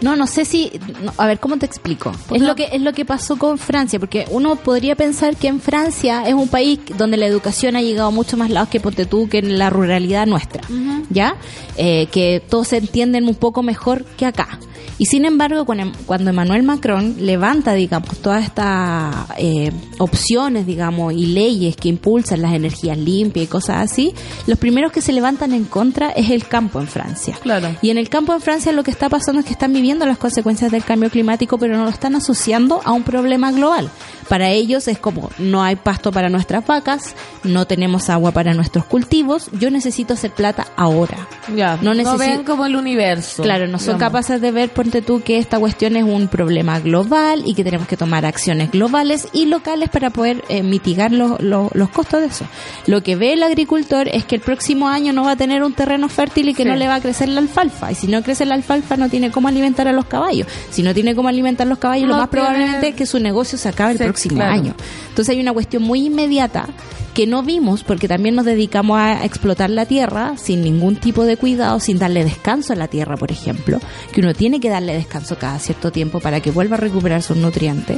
[0.01, 0.71] No, no sé si,
[1.03, 2.11] no, a ver, ¿cómo te explico?
[2.31, 5.59] Es lo que es lo que pasó con Francia, porque uno podría pensar que en
[5.59, 9.27] Francia es un país donde la educación ha llegado mucho más lejos que ponte tú
[9.27, 10.63] que en la ruralidad nuestra,
[11.09, 11.35] ¿ya?
[11.77, 14.59] Eh, que todos se entienden un poco mejor que acá.
[14.99, 21.27] Y sin embargo, cuando, cuando Emmanuel Macron levanta, digamos, todas estas eh, opciones, digamos, y
[21.27, 24.13] leyes que impulsan las energías limpias y cosas así,
[24.45, 27.37] los primeros que se levantan en contra es el campo en Francia.
[27.41, 27.69] Claro.
[27.81, 30.17] Y en el campo de Francia lo que está pasando es que están viviendo las
[30.17, 33.89] consecuencias del cambio climático, pero no lo están asociando a un problema global.
[34.27, 38.85] Para ellos es como no hay pasto para nuestras vacas, no tenemos agua para nuestros
[38.85, 41.27] cultivos, yo necesito hacer plata ahora.
[41.55, 43.41] Ya, No ven como el universo.
[43.43, 44.01] Claro, no son digamos.
[44.01, 47.87] capaces de ver, ponte tú, que esta cuestión es un problema global y que tenemos
[47.87, 52.27] que tomar acciones globales y locales para poder eh, mitigar los, los, los costos de
[52.27, 52.45] eso.
[52.85, 55.73] Lo que ve el agricultor es que el próximo año no va a tener un
[55.73, 56.69] terreno fértil y que Sí.
[56.69, 57.91] no le va a crecer la alfalfa.
[57.91, 60.47] Y si no crece la alfalfa, no tiene cómo alimentar a los caballos.
[60.71, 63.05] Si no tiene cómo alimentar a los caballos, No lo más tiene- probablemente es que
[63.05, 64.51] su negocio se acabe el Sí, próximo claro.
[64.53, 64.73] año.
[65.09, 66.67] Entonces hay una cuestión muy inmediata
[67.13, 71.37] que no vimos porque también nos dedicamos a explotar la tierra sin ningún tipo de
[71.37, 73.79] cuidado, sin darle descanso a la tierra, por ejemplo,
[74.13, 77.35] que uno tiene que darle descanso cada cierto tiempo para que vuelva a recuperar sus
[77.37, 77.97] nutrientes.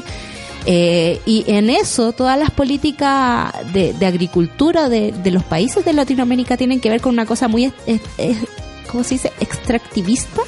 [0.65, 5.91] Eh, y en eso todas las políticas de, de agricultura de, de los países de
[5.93, 8.37] Latinoamérica tienen que ver con una cosa muy, es- es- es-
[8.91, 10.41] ¿cómo se dice?, extractivista,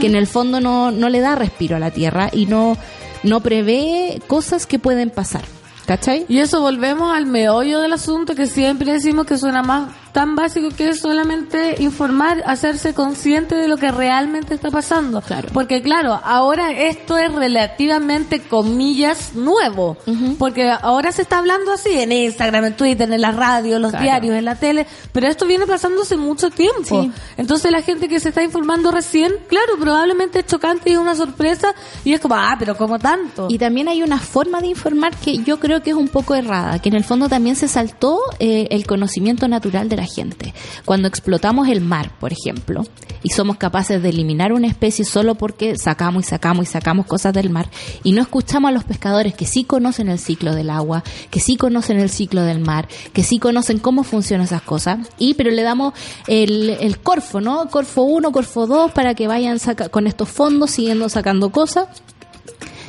[0.00, 2.76] que en el fondo no, no le da respiro a la tierra y no,
[3.22, 5.42] no prevé cosas que pueden pasar.
[5.86, 6.26] ¿Cachai?
[6.28, 10.70] Y eso volvemos al meollo del asunto que siempre decimos que suena más tan básico
[10.70, 15.20] que es solamente informar, hacerse consciente de lo que realmente está pasando.
[15.20, 15.50] Claro.
[15.52, 19.98] Porque claro, ahora esto es relativamente comillas nuevo,
[20.38, 24.04] porque ahora se está hablando así en Instagram, en Twitter, en la radio, los Claro.
[24.04, 27.02] diarios, en la tele, pero esto viene pasando hace mucho tiempo.
[27.02, 27.12] Sí.
[27.36, 31.14] Entonces la gente que se está informando recién, claro, probablemente es chocante y es una
[31.14, 31.74] sorpresa
[32.06, 33.48] y es como, ah, pero como tanto.
[33.50, 36.78] Y también hay una forma de informar que yo creo que es un poco errada,
[36.78, 40.54] que en el fondo también se saltó eh, el conocimiento natural de la gente.
[40.84, 42.84] Cuando explotamos el mar, por ejemplo,
[43.22, 47.32] y somos capaces de eliminar una especie solo porque sacamos y sacamos y sacamos cosas
[47.32, 47.68] del mar,
[48.02, 51.56] y no escuchamos a los pescadores que sí conocen el ciclo del agua, que sí
[51.56, 55.62] conocen el ciclo del mar, que sí conocen cómo funcionan esas cosas, y pero le
[55.62, 55.94] damos
[56.26, 57.68] el, el Corfo, ¿no?
[57.68, 61.88] Corfo 1, Corfo 2, para que vayan saca- con estos fondos siguiendo sacando cosas.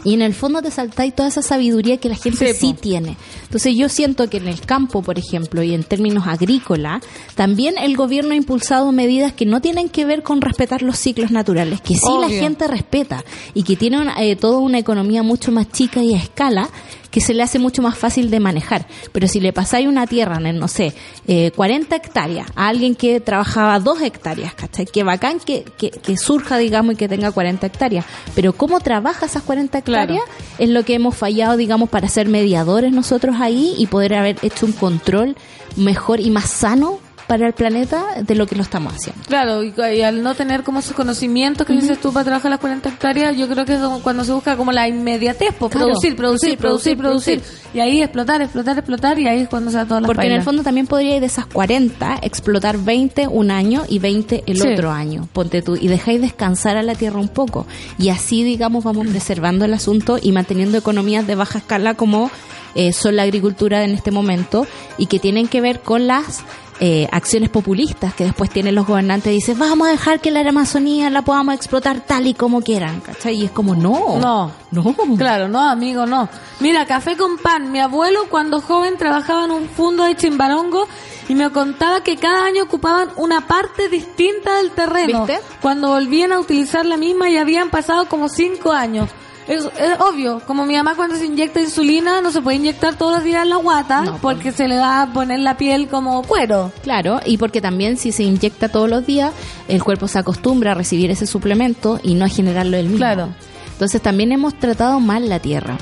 [0.08, 3.18] Y en el fondo te saltáis toda esa sabiduría que la gente Sí, tiene.
[3.44, 7.02] Entonces yo siento que en el campo, por ejemplo, y en términos agrícola,
[7.36, 11.30] también el gobierno ha impulsado medidas que no tienen que ver con respetar los ciclos
[11.32, 15.52] naturales, que sí la gente respeta y que tiene una- eh, toda una economía mucho
[15.52, 16.70] más chica y a escala
[17.18, 18.86] que se le hace mucho más fácil de manejar.
[19.12, 20.94] Pero si le pasáis una tierra, en, no sé,
[21.28, 24.86] eh, 40 hectáreas a alguien que trabajaba 2 hectáreas, ¿cachai?
[24.86, 28.06] Que bacán que, que, que surja, digamos, y que tenga 40 hectáreas.
[28.36, 30.14] Pero cómo trabaja esas 40 Claro.
[30.14, 34.38] hectáreas es lo que hemos fallado, digamos, para ser mediadores nosotros ahí y poder haber
[34.44, 35.36] hecho un control
[35.76, 39.22] mejor y más sano para el planeta de lo que lo estamos haciendo.
[39.28, 42.60] Claro, y, y al no tener como esos conocimientos que dices tú para trabajar las
[42.62, 45.88] 40 hectáreas, yo creo que es cuando se busca como la inmediatez, pues, Claro.
[45.88, 49.78] producir, producir, producir, producir, producir, Y ahí explotar, explotar, explotar, y ahí es cuando se
[49.78, 53.28] da todas las Porque en el fondo también podría ir de esas 40, explotar 20
[53.28, 54.68] un año y 20 el Sí.
[54.70, 55.28] otro año.
[55.34, 57.68] Ponte tú y dejáis descansar a la tierra un poco.
[58.00, 62.32] Y así, digamos, vamos preservando el asunto y manteniendo economías de baja escala como
[62.76, 66.42] eh, son la agricultura en este momento y que tienen que ver con las
[66.80, 70.42] eh, acciones populistas que después tienen los gobernantes y dicen vamos a dejar que la
[70.42, 73.36] Amazonía la podamos explotar tal y como quieran, ¿cachai?
[73.36, 74.52] Y es como no, No.
[74.72, 76.30] no, Claro, no, amigo, no.
[76.60, 77.72] Mira, café con pan.
[77.72, 80.88] Mi abuelo, cuando joven, trabajaba en un fondo de Chimbarongo
[81.30, 85.26] y me contaba que cada año ocupaban una parte distinta del terreno.
[85.26, 85.42] ¿Viste?
[85.62, 89.10] Cuando volvían a utilizar la misma y habían pasado como cinco años.
[89.48, 93.14] Es, es obvio, como mi mamá cuando se inyecta insulina no se puede inyectar todos
[93.16, 94.36] los días en la guata No, pues.
[94.36, 96.72] porque se le va a poner la piel como cuero.
[96.84, 99.32] Claro, y porque también si se inyecta todos los días,
[99.68, 102.98] el cuerpo se acostumbra a recibir ese suplemento y no a generarlo él mismo.
[102.98, 103.30] Claro.
[103.72, 105.78] Entonces también hemos tratado mal la tierra.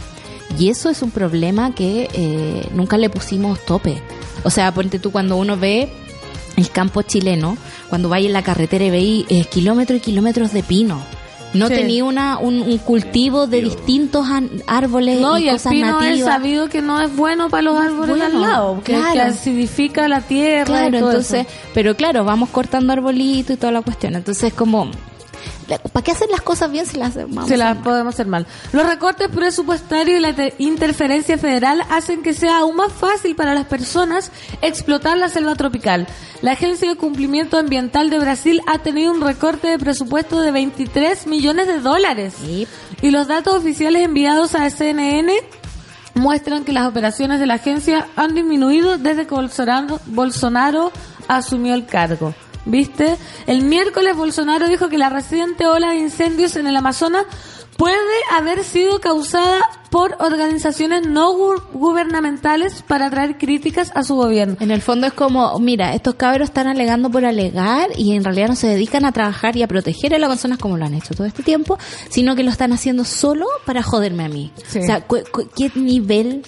[0.59, 4.01] Y eso es un problema que eh, nunca le pusimos tope.
[4.43, 5.89] O sea, ponte tú cuando uno ve
[6.55, 7.57] el campo chileno,
[7.89, 11.01] cuando vaya en la carretera y veis eh, kilómetros y kilómetros de pino.
[11.55, 11.73] No Sí.
[11.75, 16.21] tenía una, un, un cultivo de distintos an- árboles No, y el cosas pino es
[16.23, 19.13] sabido que no es bueno para los árboles bueno, al lado, que, claro.
[19.13, 20.63] que acidifica la tierra.
[20.63, 21.55] y Claro, todo entonces, eso.
[21.73, 24.15] pero claro, vamos cortando arbolitos y toda la cuestión.
[24.15, 24.89] Entonces, como,
[25.91, 27.83] ¿para qué hacer las cosas bien si las Se a las mal?
[27.83, 28.45] podemos hacer mal.
[28.71, 33.53] Los recortes presupuestarios y la te- interferencia federal hacen que sea aún más fácil para
[33.53, 36.07] las personas explotar la selva tropical.
[36.41, 41.27] La Agencia de Cumplimiento Ambiental de Brasil ha tenido un recorte de presupuesto de 23
[41.27, 42.33] millones de dólares.
[42.39, 42.67] Sí.
[43.01, 45.31] Y los datos oficiales enviados a CNN
[46.13, 50.91] muestran que las operaciones de la agencia han disminuido desde que Bolsonaro, Bolsonaro
[51.27, 52.33] asumió el cargo.
[52.65, 53.17] ¿Viste?
[53.47, 57.25] El miércoles Bolsonaro dijo que la reciente ola de incendios en el Amazonas
[57.77, 57.95] puede
[58.31, 59.59] haber sido causada
[59.91, 64.55] por organizaciones no gu- gubernamentales para traer críticas a su gobierno.
[64.61, 68.47] En el fondo es como, mira, estos cabros están alegando por alegar y en realidad
[68.47, 71.13] no se dedican a trabajar y a proteger a las personas como lo han hecho
[71.13, 71.77] todo este tiempo,
[72.09, 74.51] sino que lo están haciendo solo para joderme a mí.
[74.67, 74.79] Sí.
[74.79, 75.05] O sea,
[75.55, 76.43] ¿qué nivel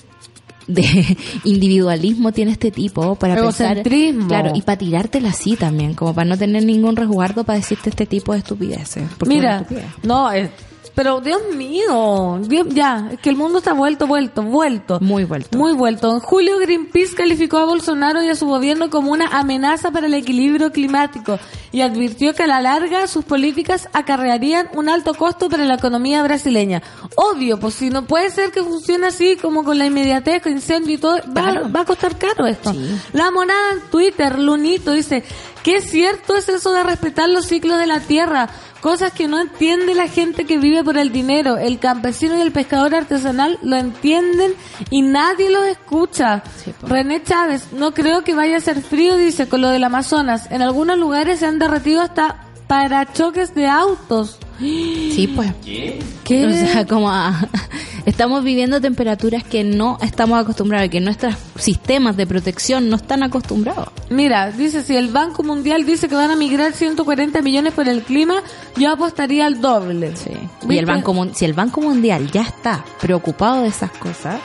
[0.68, 6.28] de individualismo tiene este tipo para pensar claro y para tirártela así también como para
[6.30, 9.86] no tener ningún resguardo para decirte este tipo de estupideces es Mira, estupidez.
[10.04, 10.50] no, eh,
[10.98, 14.98] pero Dios mío, Dios- ya, es que el mundo está vuelto, vuelto, vuelto.
[15.00, 16.12] muy vuelto Muy vuelto.
[16.12, 20.16] En julio Greenpeace calificó a Bolsonaro y a su gobierno como una amenaza para el
[20.16, 21.38] equilibrio climático
[21.72, 26.24] y advirtió que a la larga sus políticas acarrearían un alto costo para la economía
[26.24, 26.82] brasileña.
[27.16, 30.96] Obvio, pues si no puede ser que funcione así como con la inmediatez, con incendio
[30.96, 31.72] y todo, va, Claro.
[31.72, 32.72] va a costar caro esto.
[32.72, 33.00] Sí.
[33.14, 35.24] La monada en Twitter, Lunito, dice,
[35.68, 38.48] ¿qué cierto es eso de respetar los ciclos de la tierra?
[38.80, 41.58] Cosas que no entiende la gente que vive por el dinero.
[41.58, 44.54] El campesino y el pescador artesanal lo entienden
[44.92, 46.42] y nadie los escucha.
[46.64, 46.74] Sí.
[46.84, 50.50] René Chávez, no creo que vaya a ser frío, dice, con lo del Amazonas.
[50.52, 54.40] En algunos lugares se han derretido hasta parachoques de autos.
[54.60, 56.46] Sí pues ¿Qué?
[56.46, 57.48] O sea, como a-
[58.06, 63.88] estamos viviendo temperaturas que no estamos acostumbrados, que nuestros sistemas de protección no están acostumbrados.
[64.10, 68.02] Mira, dice, si el Banco Mundial dice que van a migrar 140 millones por el
[68.02, 68.42] clima,
[68.76, 70.16] yo apostaría al doble.
[70.16, 70.32] Sí.
[70.32, 70.80] Y ¿Viste?
[70.80, 74.40] el Banco si el Banco Mundial ya está preocupado de esas cosas,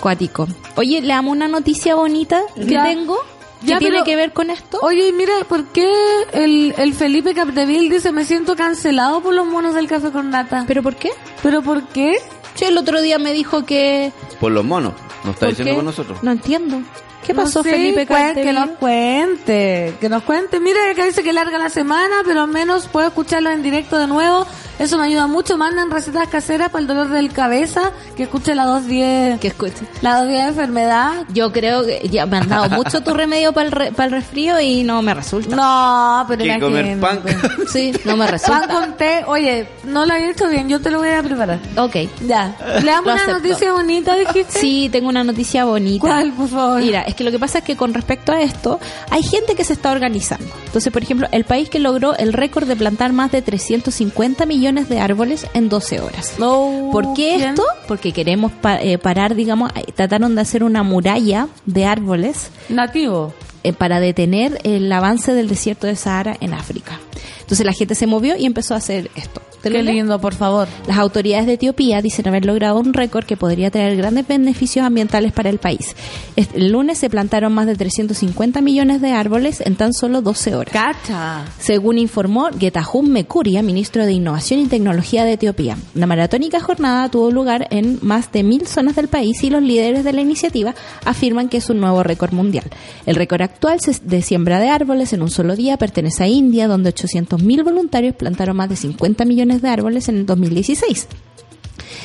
[0.00, 0.46] cuático.
[0.76, 2.84] Oye, le damos una noticia bonita que Ya.
[2.84, 3.16] tengo
[3.64, 4.78] Ya, tiene pero- que ver con esto.
[4.82, 5.90] Oye, y mira, ¿por qué
[6.32, 10.64] el, el Felipe Capdeville dice me siento cancelado por los monos del café con nata?
[10.66, 11.10] ¿Pero por qué?
[11.42, 12.18] ¿Pero por qué?
[12.54, 14.92] Che, el otro día me dijo que Por los monos.
[15.24, 15.74] No está ¿por diciendo qué?
[15.76, 16.18] por nosotros.
[16.22, 16.82] No entiendo.
[17.24, 20.60] ¿Qué No pasó, sé, Felipe Que nos cuente, que nos cuente.
[20.60, 24.06] Mira, acá dice que larga la semana, pero al menos puedo escucharlo en directo de
[24.06, 24.46] nuevo.
[24.78, 25.56] Eso me ayuda mucho.
[25.56, 29.84] Mandan recetas caseras para el dolor del cabeza, que escuche la 210, Que escuche.
[30.02, 31.12] la 210 de enfermedad.
[31.32, 34.10] Yo creo que ya me han dado mucho tu remedio para el, re- para el
[34.12, 35.54] resfrío y no me resulta.
[35.54, 37.34] No, pero Que comer imagínate.
[37.34, 37.50] pan.
[37.68, 38.68] Sí, no me Pan resulta.
[38.68, 41.58] con té, oye, no lo había hecho bien, yo te lo voy a preparar.
[41.76, 41.96] Ok.
[42.26, 42.56] Ya.
[42.82, 43.32] Le damos una acepto.
[43.34, 44.58] noticia bonita, dijiste.
[44.58, 46.00] Sí, tengo una noticia bonita.
[46.06, 46.80] ¿Cuál, por favor?
[46.80, 49.64] Mira, es que lo que pasa es que con respecto a esto, hay gente que
[49.64, 50.46] se está organizando.
[50.66, 54.88] Entonces, por ejemplo, el país que logró el récord de plantar más de 350 millones
[54.88, 56.34] de árboles en 12 horas.
[56.38, 57.62] No, ¿Por qué esto?
[57.88, 63.32] Porque queremos pa- eh, parar, digamos, eh, trataron de hacer una muralla de árboles Nativo.
[63.62, 66.98] eh, para detener el avance del desierto de Sahara en África.
[67.40, 69.40] Entonces la gente se movió y empezó a hacer esto.
[69.64, 69.94] ¿Te lo Qué leo?
[69.94, 70.68] lindo, por favor.
[70.86, 75.32] Las autoridades de Etiopía dicen haber logrado un récord que podría traer grandes beneficios ambientales
[75.32, 75.96] para el país.
[76.36, 80.72] El lunes se plantaron más de 350 millones de árboles en tan solo 12 horas.
[80.74, 81.46] Cacha.
[81.58, 85.78] Según informó Getahum Mekuria, ministro de Innovación y Tecnología de Etiopía.
[85.94, 90.04] La maratónica jornada tuvo lugar en más de mil zonas del país y los líderes
[90.04, 90.74] de la iniciativa
[91.06, 92.66] afirman que es un nuevo récord mundial.
[93.06, 96.94] El récord actual de siembra de árboles en un solo día pertenece a India, donde
[96.94, 101.08] 800.000 voluntarios plantaron más de 50 millones de árboles en el 2016.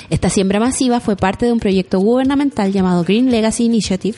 [0.10, 4.18] Esta siembra masiva fue parte de un proyecto gubernamental llamado Green Legacy Initiative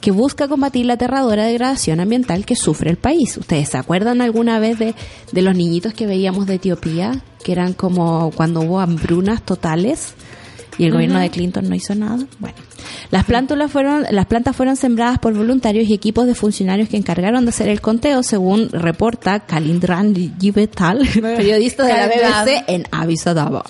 [0.00, 3.36] que busca combatir la aterradora degradación ambiental que sufre el país.
[3.36, 4.94] ¿Ustedes se acuerdan alguna vez de,
[5.32, 7.22] de los niñitos que veíamos de Etiopía?
[7.42, 10.14] Que eran como cuando hubo hambrunas totales
[10.78, 12.24] y el gobierno de Clinton no hizo nada.
[12.38, 12.56] Bueno,
[13.10, 17.44] las plántulas fueron, las plantas fueron sembradas por voluntarios y equipos de funcionarios que encargaron
[17.44, 22.44] de hacer el conteo, según reporta Kalindran Gibetal, periodista de la.
[22.44, 23.64] BBC en Addis Ababa.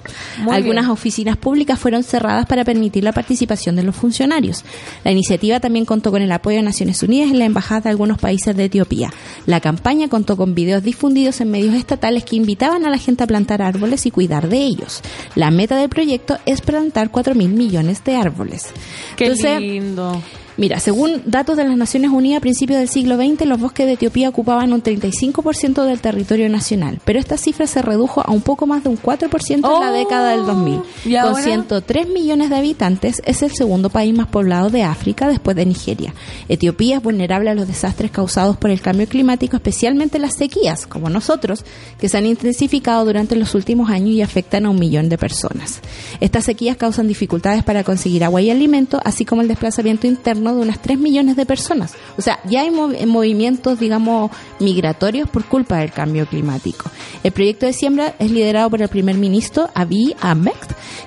[0.48, 0.90] Algunas bien.
[0.90, 4.64] oficinas públicas fueron cerradas para permitir la participación de los funcionarios.
[5.04, 8.18] La iniciativa también contó con el apoyo de Naciones Unidas y la embajada de algunos
[8.18, 9.12] países de Etiopía.
[9.46, 13.26] La campaña contó con videos difundidos en medios estatales que invitaban a la gente a
[13.26, 15.00] plantar árboles y cuidar de ellos.
[15.34, 18.68] La meta del proyecto es plantar 4 mil millones de árboles.
[19.16, 20.22] Qué Entonces, lindo.
[20.58, 23.94] Mira, según datos de las Naciones Unidas a principios del siglo XX, los bosques de
[23.94, 28.66] Etiopía ocupaban un 35% del territorio nacional, pero esta cifra se redujo a un poco
[28.66, 30.80] más de un 4% en la Oh, década del 2000.
[31.06, 31.42] ¿y Con ahora?
[31.42, 36.12] 103 millones de habitantes, es el segundo país más poblado de África después de Nigeria.
[36.50, 41.08] Etiopía es vulnerable a los desastres causados por el cambio climático, especialmente las sequías, como
[41.08, 41.64] nosotros,
[41.98, 45.80] que se han intensificado durante los últimos años y afectan a un millón de personas.
[46.20, 50.60] Estas sequías causan dificultades para conseguir agua y alimento, así como el desplazamiento interno de
[50.62, 51.94] unas 3 millones de personas.
[52.18, 56.90] O sea, ya hay mov- movimientos, digamos, migratorios por culpa del cambio climático.
[57.22, 60.52] El proyecto de siembra es liderado por el primer ministro Abiy Ahmed,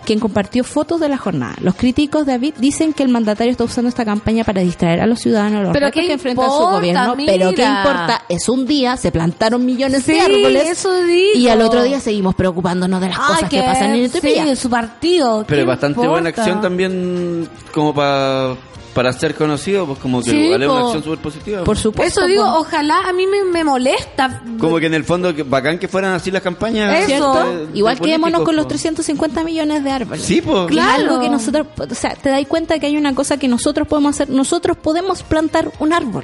[0.05, 1.55] quien compartió fotos de la jornada.
[1.61, 5.07] Los críticos de Abiy dicen que el mandatario está usando esta campaña para distraer a
[5.07, 7.15] los ciudadanos los Pero retos ¿qué que enfrenta su gobierno.
[7.25, 8.21] Pero ¿qué importa?
[8.29, 11.37] Es un día, se plantaron millones Sí, de árboles eso digo.
[11.39, 14.43] y al otro día seguimos preocupándonos de las Ay, cosas que pasan en Etiopía.
[14.43, 15.43] Sí, de su partido.
[15.47, 18.55] Pero ¿qué bastante buena acción también como para
[18.95, 21.57] para ser conocido, pues como que Sí, es una acción súper positiva.
[21.59, 21.79] Por pues.
[21.79, 22.21] supuesto.
[22.21, 22.59] Eso digo, po.
[22.61, 24.41] ojalá a mí me, me molesta.
[24.57, 26.95] Como que en el fondo, que bacán que fueran así las campañas.
[26.99, 27.05] Eso.
[27.07, 27.43] ¿Cierto?
[27.43, 28.69] de- de Igual quedémonos con los po.
[28.69, 30.23] 350 millones de árboles.
[30.23, 30.61] Sí, pues.
[30.61, 30.93] Es Claro.
[31.03, 34.15] algo que nosotros, o sea, te das cuenta que hay una cosa que nosotros podemos
[34.15, 34.29] hacer.
[34.29, 36.23] Nosotros podemos plantar un árbol.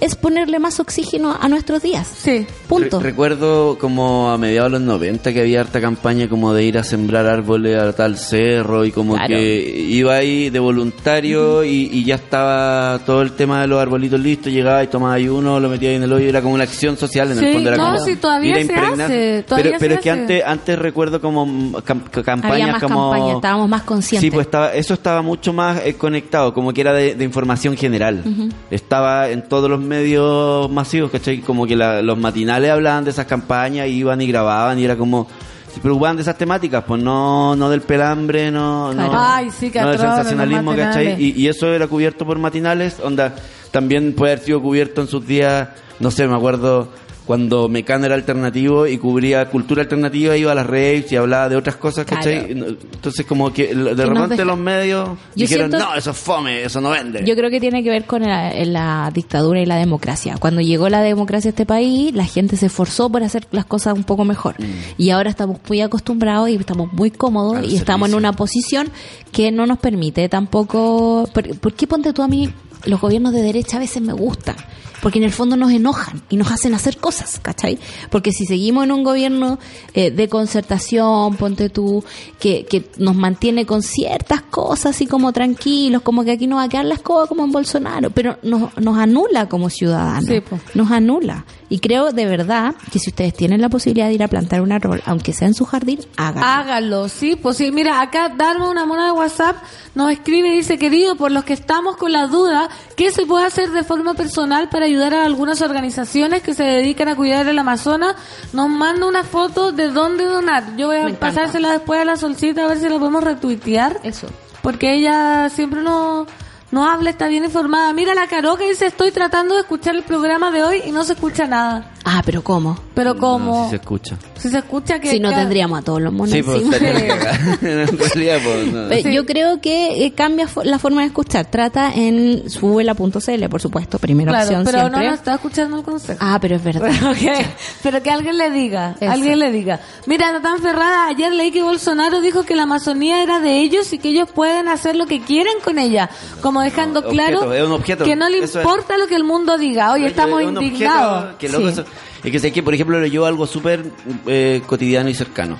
[0.00, 2.06] Es ponerle más oxígeno a nuestros días.
[2.06, 2.46] Sí.
[2.68, 3.00] Punto.
[3.00, 6.78] Re- recuerdo como a mediados de los 90 que había harta campaña como de ir
[6.78, 9.28] a sembrar árboles a tal cerro y como Claro.
[9.34, 14.20] que iba ahí de voluntario y, y ya estaba todo el tema de los arbolitos
[14.20, 16.64] listos, llegaba y tomaba ahí uno, lo metía ahí en el hoyo, era como una
[16.64, 17.68] acción social en Sí, el fondo.
[17.70, 19.00] Era no, como sí, todavía se impregnar.
[19.00, 21.46] hace, todavía pero se pero es que antes, antes recuerdo como
[21.82, 23.10] cam- campañas Había más como...
[23.10, 24.20] campaña, estábamos más conscientes.
[24.20, 27.76] Sí, pues estaba, eso estaba mucho más eh, conectado, como que era de, de información
[27.76, 28.22] general.
[28.70, 31.38] Estaba en todos los medios masivos, ¿cachai?
[31.40, 35.26] Como que la- los matinales hablaban de esas campañas, iban y grababan y era como...
[35.72, 39.12] Se preocupaban de esas temáticas, pues no, no del pelambre, no, no, Claro.
[39.14, 41.22] Ay, sí, que no del sensacionalismo, ¿cachai?
[41.36, 43.34] y eso era cubierto por matinales, onda,
[43.70, 45.68] también puede haber sido cubierto en sus días,
[46.00, 46.88] no sé, me acuerdo
[47.28, 51.56] cuando Mecano era alternativo y cubría cultura alternativa, iba a las raves y hablaba de
[51.56, 52.52] otras cosas, ¿cachai?
[52.52, 56.80] Entonces como que de repente deja- los medios dijeron, siento- no, eso es fome, eso
[56.80, 57.22] no vende.
[57.26, 60.36] Yo creo que tiene que ver con la, la dictadura y la democracia.
[60.40, 63.92] Cuando llegó la democracia a este país, la gente se esforzó por hacer las cosas
[63.92, 64.54] un poco mejor.
[64.96, 68.88] Y ahora estamos muy acostumbrados y estamos muy cómodos Al y estamos en una posición
[69.32, 71.28] que no nos permite tampoco...
[71.34, 72.48] ¿Por, por qué ponte tú a mí?
[72.86, 74.56] Los gobiernos de derecha a veces me gustan.
[75.02, 77.78] Porque en el fondo nos enojan y nos hacen hacer cosas, ¿cachai?
[78.10, 79.58] Porque si seguimos en un gobierno
[79.94, 82.04] eh, de concertación, ponte tú,
[82.40, 86.64] que, que nos mantiene con ciertas cosas así como tranquilos, como que aquí no va
[86.64, 90.58] a quedar las cosas como en Bolsonaro, pero nos, nos anula como ciudadanos, Sí, po.
[90.74, 91.44] nos anula.
[91.70, 94.72] Y creo de verdad que si ustedes tienen la posibilidad de ir a plantar un
[94.72, 96.46] árbol, aunque sea en su jardín, háganlo.
[96.46, 97.70] Hágalo, sí, pues sí.
[97.70, 99.56] Mira, acá Darma, una mona de WhatsApp,
[99.94, 103.44] nos escribe y dice, querido, por los que estamos con la duda, ¿qué se puede
[103.44, 107.58] hacer de forma personal para ayudar a algunas organizaciones que se dedican a cuidar el
[107.58, 108.16] Amazonas?
[108.52, 110.76] Nos manda una foto de dónde donar.
[110.76, 114.00] Yo voy a pasársela después a la solcita a ver si la podemos retuitear.
[114.02, 114.28] Eso.
[114.62, 116.26] Porque ella siempre nos,
[116.70, 117.92] nos habla, está bien informada.
[117.92, 121.04] Mira la Caro que dice, estoy tratando de escuchar el programa de hoy y no
[121.04, 121.90] se escucha nada.
[122.10, 122.78] Ah, pero ¿cómo?
[122.94, 124.16] Pero No, como sí se escucha.
[124.38, 128.72] si se escucha que Si no tendríamos a todos los monos Sí, pues realidad, pues,
[128.72, 128.88] no.
[128.94, 129.12] Sí.
[129.12, 131.46] Yo creo que eh, cambia la forma de escuchar.
[131.50, 135.00] Trata en subela.cl, por supuesto, primera Claro, opción pero siempre.
[135.00, 136.18] no nos está escuchando el consejo.
[136.22, 136.90] Ah, pero es verdad.
[137.08, 137.46] Ok,
[137.82, 139.10] Pero que alguien le diga, Eso.
[139.10, 139.80] alguien le diga.
[140.06, 143.98] Mira, Natán Ferrada, ayer leí que Bolsonaro dijo que la Amazonía era de ellos y
[143.98, 146.08] que ellos pueden hacer lo que quieren con ella,
[146.40, 148.04] como dejando No, claro objeto, es un objeto.
[148.04, 148.64] que no le Eso es.
[148.64, 149.92] importa lo que el mundo diga.
[149.92, 151.36] Oye, estamos es un objeto indignados.
[151.38, 151.82] que loco Sí.
[152.24, 153.84] Es que sé que, por ejemplo, yo algo súper
[154.26, 155.58] eh, cotidiano y cercano.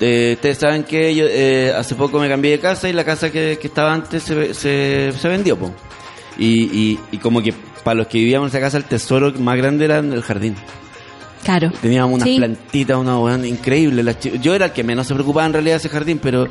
[0.00, 3.30] Eh, ustedes saben que yo eh, hace poco me cambié de casa y la casa
[3.30, 5.72] que, que estaba antes se, se, se vendió, po.
[6.38, 7.52] Y, y, y como que
[7.84, 10.56] para los que vivíamos en esa casa el tesoro más grande era en el jardín.
[11.44, 11.70] Claro.
[11.80, 12.36] Teníamos unas Sí.
[12.36, 14.02] plantitas, una weón increíble.
[14.02, 16.48] Las Yo era el que menos se preocupaba en realidad de ese jardín, pero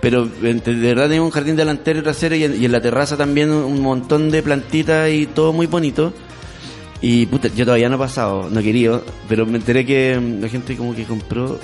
[0.00, 3.16] pero de verdad teníamos un jardín delantero y trasero y en, y en la terraza
[3.16, 6.12] también un montón de plantitas y todo muy bonito.
[7.02, 10.40] Y puta, yo todavía no he pasado, no he querido, pero me enteré que mm,
[10.40, 11.58] la gente como que compró,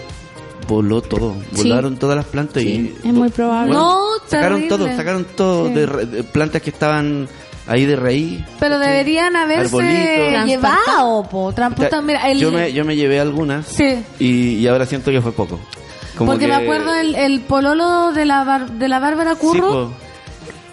[0.66, 1.62] voló todo, Sí.
[1.68, 3.08] volaron todas las plantas Sí, y...
[3.08, 3.72] es muy probable.
[3.72, 4.68] No, sacaron terrible.
[4.86, 5.74] todo, sacaron todo Sí.
[5.74, 7.28] de, de plantas que estaban
[7.68, 8.40] ahí de raíz.
[8.58, 12.02] Pero deberían haberse llevado, po, transportado.
[12.02, 13.78] Mira, el, yo, me, yo me llevé algunas
[14.18, 15.60] y, y ahora siento que fue poco.
[16.16, 19.68] Como Porque que- me acuerdo el, el pololo de la, bar- de la Bárbara Curro.
[19.70, 19.92] po.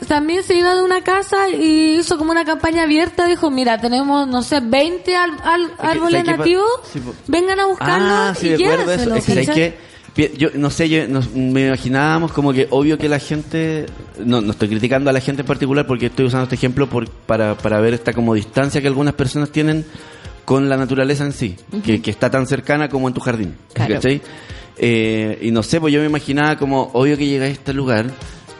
[0.07, 3.25] También se iba de una casa y hizo como una campaña abierta.
[3.27, 6.69] Dijo, mira, tenemos, no sé, 20 al- al- que- árboles ¿sabes qué pa- nativos.
[6.91, 11.31] sí, vengan a buscarlos Ah, sí, y llévenselos, Es que, Yo no sé, yo, nos-
[11.33, 13.85] me imaginábamos como que obvio que la gente,
[14.23, 17.09] no, no estoy criticando a la gente en particular porque estoy usando este ejemplo por,
[17.09, 19.83] para, para ver esta como distancia que algunas personas tienen
[20.45, 23.55] con la naturaleza en sí, que, que está tan cercana como en tu jardín.
[23.73, 23.95] Claro.
[23.95, 24.21] ¿cachai?
[24.77, 28.05] Eh, y no sé, pues yo me imaginaba como, obvio que llegáis a este lugar,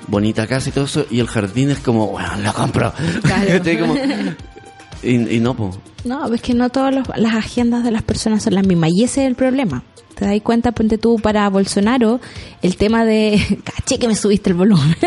[0.08, 2.94] bonita casa y todo eso, y el jardín es como, bueno, lo compro.
[3.24, 3.48] Claro.
[3.58, 3.80] ¿Cachai?
[3.80, 3.96] Como-
[5.04, 5.76] y, y no, pues.
[6.04, 9.24] No, es que no todas las agendas de las personas son las mismas y ese
[9.24, 9.84] es el problema.
[10.16, 12.22] ¿Te das cuenta, ponte tú, para Bolsonaro,
[12.62, 13.60] el tema de...
[13.66, 14.96] Caché que me subiste el volumen.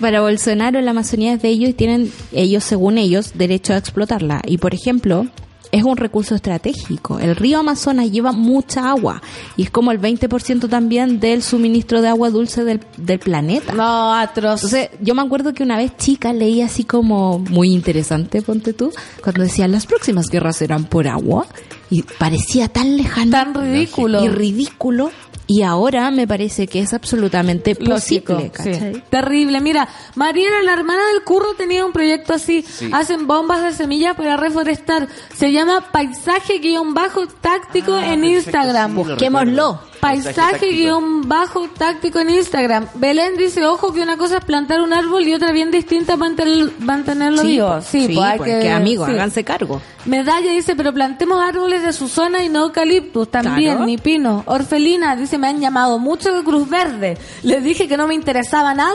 [0.00, 4.42] Para Bolsonaro la Amazonía es de ellos y tienen ellos, según ellos, derecho a explotarla.
[4.46, 5.26] Y, por ejemplo,
[5.72, 7.18] es un recurso estratégico.
[7.18, 9.22] El río Amazonas lleva mucha agua
[9.56, 13.72] y es como el 20% también del suministro de agua dulce del, del planeta.
[13.74, 14.64] No, atroz.
[14.64, 18.92] Entonces, yo me acuerdo que una vez chica leí así como muy interesante, ponte tú,
[19.22, 21.46] cuando decían las próximas guerras serán por agua
[21.90, 24.24] y parecía tan lejano Tan ridículo.
[24.24, 25.10] y ridículo
[25.50, 28.70] y ahora me parece que es absolutamente Lógico, posible, sí.
[28.70, 29.02] ¿cachai?
[29.08, 29.62] Terrible.
[29.62, 32.62] Mira, Mariela, la hermana del curro, tenía un proyecto así.
[32.92, 35.08] Hacen bombas de semillas para reforestar.
[35.34, 38.90] Se llama Paisaje guion bajo táctico Ah, en perfecto, Instagram.
[38.90, 39.50] sí, lo Busquémoslo.
[39.50, 39.88] recuerdo.
[40.00, 40.72] Paisaje táctico.
[40.72, 42.86] guion bajo táctico en Instagram.
[42.96, 46.72] Belén dice, ojo que una cosa es plantar un árbol y otra bien distinta mantenerlo,
[46.80, 47.80] mantenerlo vivo.
[47.80, 49.12] Sí, sí, pues hay pues, que, que amigos, sí.
[49.14, 49.80] háganse cargo.
[50.04, 53.86] Medalla dice, pero plantemos árboles de su zona y no eucaliptus también, Claro.
[53.86, 54.42] ni pino.
[54.46, 57.18] Orfelina dice, me han llamado mucho de Cruz Verde.
[57.42, 58.94] Les dije que no me interesaba nada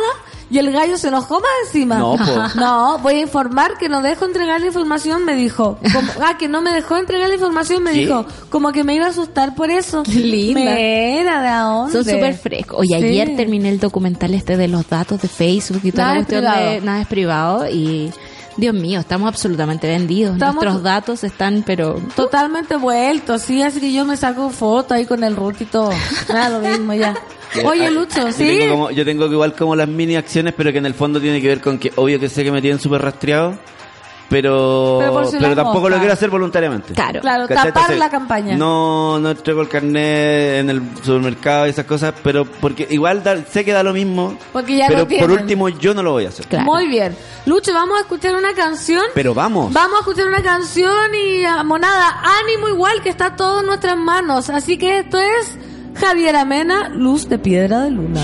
[0.49, 1.97] y el gallo se enojó más encima.
[2.55, 5.77] No, voy a informar que no dejo entregar la información, me dijo.
[5.93, 8.25] Como- ah, que no me dejó entregar la información, me dijo.
[8.49, 10.03] Como que me iba a asustar por eso.
[10.03, 10.73] Qué linda.
[10.75, 11.93] ¿de dónde?
[11.93, 12.79] Son súper frescos.
[12.79, 13.05] Oye, Sí.
[13.05, 16.27] ayer terminé el documental este de los datos de Facebook y toda Nada la es
[16.27, 18.11] cuestión de nada es privado y
[18.57, 20.33] Dios mío, estamos absolutamente vendidos.
[20.33, 25.05] Estamos- Nuestros datos están, pero Totalmente vuelto, sí, así que yo me saco foto ahí
[25.05, 25.35] con el
[25.71, 25.91] todo.
[26.29, 27.15] Nada, lo mismo ya.
[27.65, 28.45] Oye, Ah, Lucho, yo ¿sí?
[28.47, 31.19] Tengo como, yo tengo que igual como las mini acciones, pero que en el fondo
[31.21, 33.55] tiene que ver con que obvio que sé que me tienen súper rastreado,
[34.33, 34.99] pero,
[35.31, 36.93] Pero tampoco lo quiero hacer voluntariamente.
[36.93, 37.21] claro.
[37.21, 38.57] Claro, tapar Entonces, la campaña.
[38.57, 43.43] No, no entrego el carnet en el supermercado y esas cosas, pero porque igual da-
[43.45, 44.35] sé que da lo mismo.
[44.51, 46.47] Porque ya pero por último yo no lo voy a hacer.
[46.47, 46.65] Claro.
[46.65, 47.15] Muy bien.
[47.45, 49.03] Lucho, vamos a escuchar una canción.
[49.13, 49.71] Pero vamos.
[49.71, 53.97] Vamos a escuchar una canción y ah, monada, ánimo igual que está todo en nuestras
[53.97, 54.49] manos.
[54.49, 55.57] Así que esto es
[55.99, 58.21] Javier Amena, Luz de Piedra de Luna.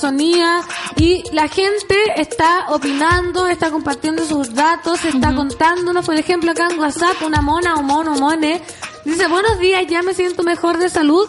[0.00, 0.62] Amazonía,
[0.96, 6.78] y la gente está opinando, está compartiendo sus datos, está contándonos, por ejemplo, acá en
[6.78, 8.62] WhatsApp, una mona o mono mone,
[9.04, 11.28] dice, buenos días, ya me siento mejor de salud.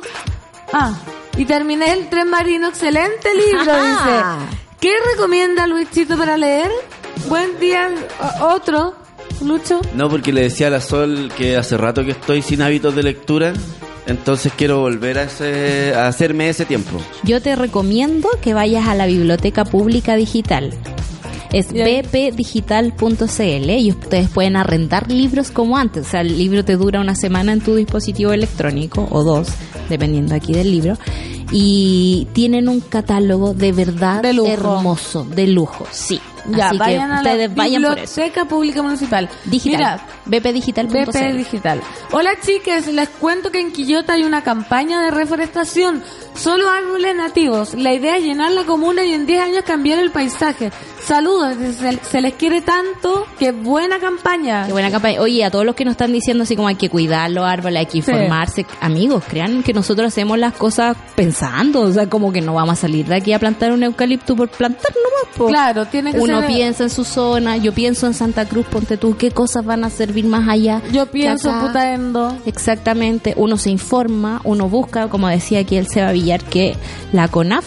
[0.72, 0.93] Ah,
[1.36, 4.38] y terminé el tren marino, excelente libro, Ajá.
[4.39, 4.57] dice.
[4.80, 6.72] ¿Qué recomienda Luisito para leer?
[7.28, 7.89] Buen día,
[8.41, 8.95] otro,
[9.43, 9.82] Lucho.
[9.95, 13.03] No, porque le decía a la Sol que hace rato que estoy sin hábitos de
[13.03, 13.53] lectura,
[14.07, 16.97] entonces quiero volver a, ese, a hacerme ese tiempo.
[17.23, 20.73] Yo te recomiendo que vayas a la Biblioteca Pública Digital.
[21.53, 26.07] Es bpdigital.cl y ustedes pueden arrendar libros como antes.
[26.07, 29.49] O sea, el libro te dura una semana en tu dispositivo electrónico o dos,
[29.89, 30.97] dependiendo aquí del libro.
[31.51, 34.49] Y tienen un catálogo de verdad De lujo.
[34.49, 36.21] hermoso, de lujo, sí.
[36.49, 37.81] Ya, Así vayan que a ustedes la vayan.
[37.81, 39.29] Biblioteca Pública Municipal.
[39.45, 39.77] Digital.
[39.77, 41.05] Mira, bpdigital.cl.
[41.05, 41.81] BP Digital.
[42.11, 46.03] Hola chicas, les cuento que en Quillota hay una campaña de reforestación.
[46.36, 47.73] Solo árboles nativos.
[47.75, 50.71] La idea es llenar la comuna y en 10 años cambiar el paisaje.
[51.03, 53.25] Saludos, se, se les quiere tanto.
[53.38, 54.65] Qué buena campaña.
[54.65, 55.19] Qué buena campaña.
[55.21, 57.79] Oye, a todos los que nos están diciendo así como hay que cuidar los árboles,
[57.79, 58.65] hay que informarse.
[58.79, 61.82] Amigos, crean que nosotros hacemos las cosas pensando.
[61.82, 64.49] O sea, como que no vamos a salir de aquí a plantar un eucalipto por
[64.49, 65.36] plantar nomás.
[65.38, 65.47] po.
[65.47, 68.97] Claro, tiene que Uno ser- piensa en su zona, yo pienso en Santa Cruz, ponte
[68.97, 70.82] tú, qué cosas van a servir más allá.
[70.91, 71.67] Yo pienso acá?
[71.67, 72.38] putaendo.
[72.45, 76.11] Exactamente, uno se informa, uno busca, como decía aquí el Seba
[76.49, 76.76] Que
[77.11, 77.65] la CONAF,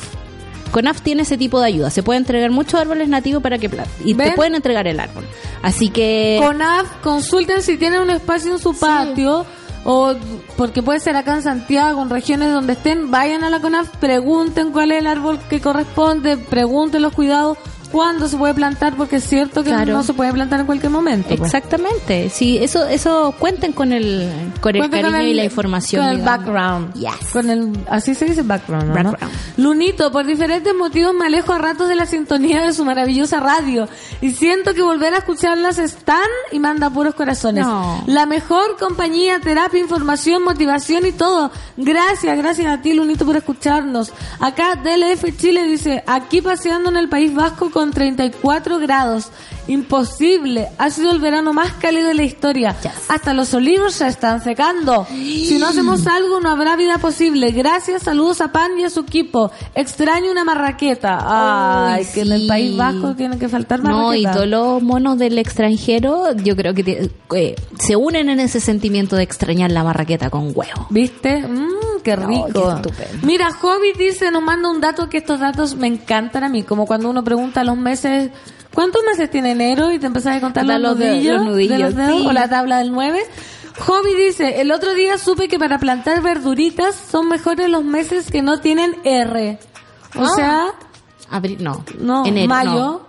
[0.71, 4.09] CONAF tiene ese tipo de ayuda, se puede entregar muchos árboles nativos para que planten,
[4.09, 4.31] y ¿Ven?
[4.31, 5.25] te pueden entregar el árbol.
[5.63, 6.41] Así que...
[6.41, 9.47] CONAF, consulten si tienen un espacio en su patio.
[9.87, 10.15] O
[10.57, 14.73] porque puede ser acá en Santiago, en regiones donde estén, vayan a la CONAF, pregunten
[14.73, 17.59] cuál es el árbol que corresponde, pregunten los cuidados,
[17.95, 19.93] cuándo se puede plantar, porque es cierto que Claro.
[19.93, 21.29] no se puede plantar en cualquier momento.
[21.37, 21.43] pues.
[21.55, 24.29] Exactamente, sí, eso, eso cuenten con el,
[24.61, 26.03] con el Cuenten cariño con el- y la información.
[26.03, 26.45] Con el digamos.
[26.45, 26.95] background.
[26.95, 27.31] Yes.
[27.33, 28.95] Con el, así se dice background, ¿no?
[28.95, 29.35] Background.
[29.59, 33.89] Lunito, por diferentes motivos me alejo a ratos de la sintonía de su maravillosa radio.
[34.21, 36.19] Y siento que volver a escucharlas están
[36.51, 37.65] y manda puros corazones.
[37.65, 38.03] No.
[38.07, 41.53] La mejor compañía, terapia, información, motivación y todo.
[41.77, 44.13] Gracias, gracias a ti, Lunito, por escucharnos.
[44.41, 49.31] Acá DLF Chile dice, aquí paseando en el País Vasco con 34 grados.
[49.67, 50.69] Imposible.
[50.79, 52.77] Ha sido el verano más cálido de la historia.
[52.83, 52.93] Yes.
[53.09, 55.07] Hasta los olivos se están secando.
[55.11, 57.51] Si no hacemos algo, no habrá vida posible.
[57.53, 59.51] Gracias, saludos a Pan y a su equipo.
[59.75, 61.19] Extraño una marraqueta.
[61.95, 62.45] Ay, que en el.
[62.47, 64.03] País Vasco tiene que faltar marraqueta.
[64.03, 68.39] No, y todos los monos del extranjero, yo creo que te- eh, se unen en
[68.41, 70.87] ese sentimiento de extrañar la marraqueta con huevo.
[70.91, 71.39] ¿Viste?
[71.47, 71.69] Mmm,
[72.05, 72.81] qué No, rico.
[72.97, 73.27] qué.
[73.27, 76.63] Mira, Hobbit dice, nos manda un dato que estos datos me encantan a mí.
[76.63, 78.31] Como cuando uno pregunta los meses,
[78.73, 79.91] ¿cuántos meses tiene enero?
[79.91, 82.27] Y te empezás a contar los, los de- nudillos, los nudillos, de los dedos, sí.
[82.29, 83.21] o la tabla del 9.
[83.87, 88.41] Hobby dice, el otro día supe que para plantar verduritas son mejores los meses que
[88.41, 89.59] no tienen R.
[90.17, 90.29] O Ah.
[90.37, 90.65] sea,
[91.31, 91.85] Abril, no.
[91.99, 93.04] no, Enero, mayo,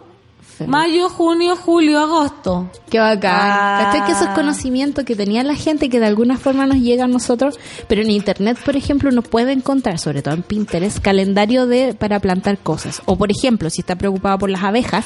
[0.68, 2.70] mayo, junio, julio, agosto.
[2.90, 3.32] Qué bacán.
[3.34, 3.80] Ah.
[3.84, 4.06] ¿Cachai?
[4.06, 7.60] Que esos conocimientos que tenía la gente que de alguna forma nos llega a nosotros,
[7.88, 12.20] pero en internet, por ejemplo, uno puede encontrar, sobre todo en Pinterest, calendario de para
[12.20, 13.02] plantar cosas.
[13.06, 15.06] O por ejemplo, si está preocupado por las abejas,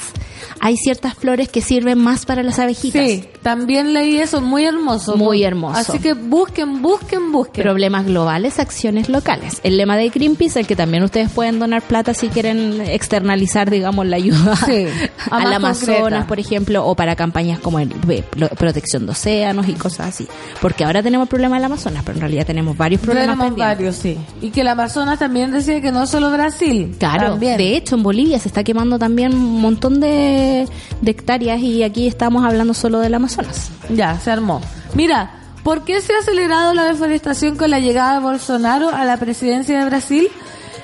[0.60, 3.08] hay ciertas flores que sirven más para las abejitas.
[3.08, 5.18] Sí, también leí eso, muy hermoso.
[5.18, 5.80] Muy hermoso.
[5.80, 7.64] Así que busquen, busquen, busquen.
[7.64, 9.60] Problemas globales, acciones locales.
[9.64, 14.06] El lema de Greenpeace, el que también ustedes pueden donar plata si quieren externalizar, digamos,
[14.06, 14.88] la ayuda Sí,
[15.40, 16.28] al Amazonas, concreta.
[16.28, 18.24] por ejemplo, o para campañas como el, de
[18.58, 20.28] protección de océanos y cosas así.
[20.62, 23.96] Porque ahora tenemos el problema del Amazonas, pero en realidad tenemos varios problemas Tenemos varios,
[23.96, 24.18] sí.
[24.42, 26.96] Y que el Amazonas también decía que no solo Brasil.
[27.00, 27.58] Claro, también.
[27.58, 30.68] de hecho en Bolivia se está quemando también un montón de,
[31.02, 33.72] de hectáreas y aquí estamos hablando solo del Amazonas.
[33.90, 34.62] Ya, se armó.
[34.94, 35.32] Mira,
[35.64, 39.80] ¿por qué se ha acelerado la deforestación con la llegada de Bolsonaro a la presidencia
[39.80, 40.28] de Brasil?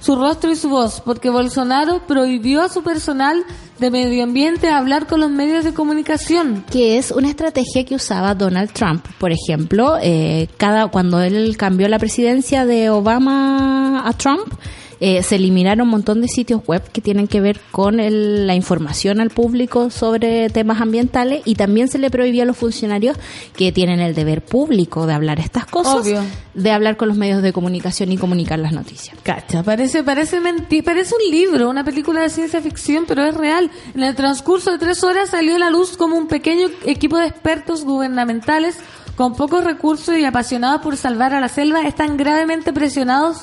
[0.00, 3.44] su rostro y su voz, porque Bolsonaro prohibió a su personal
[3.78, 6.64] de medio ambiente hablar con los medios de comunicación.
[6.70, 9.06] que es una estrategia que usaba Donald Trump.
[9.18, 14.52] Por ejemplo, eh, cada cuando él cambió la presidencia de Obama a Trump,
[15.00, 18.54] eh, se eliminaron un montón de sitios web que tienen que ver con el- la
[18.54, 23.16] información al público sobre temas ambientales y también se le prohibió a los funcionarios
[23.56, 26.22] que tienen el deber público de hablar estas cosas, Obvio.
[26.54, 29.16] de hablar con los medios de comunicación y comunicar las noticias.
[29.22, 33.70] Cacha, parece, parece mentir, parece un libro, una película de ciencia ficción, pero es real.
[33.94, 37.26] En el transcurso de tres horas salió a la luz como un pequeño equipo de
[37.26, 38.76] expertos gubernamentales
[39.16, 43.38] con pocos recursos y apasionados por salvar a la selva están gravemente presionados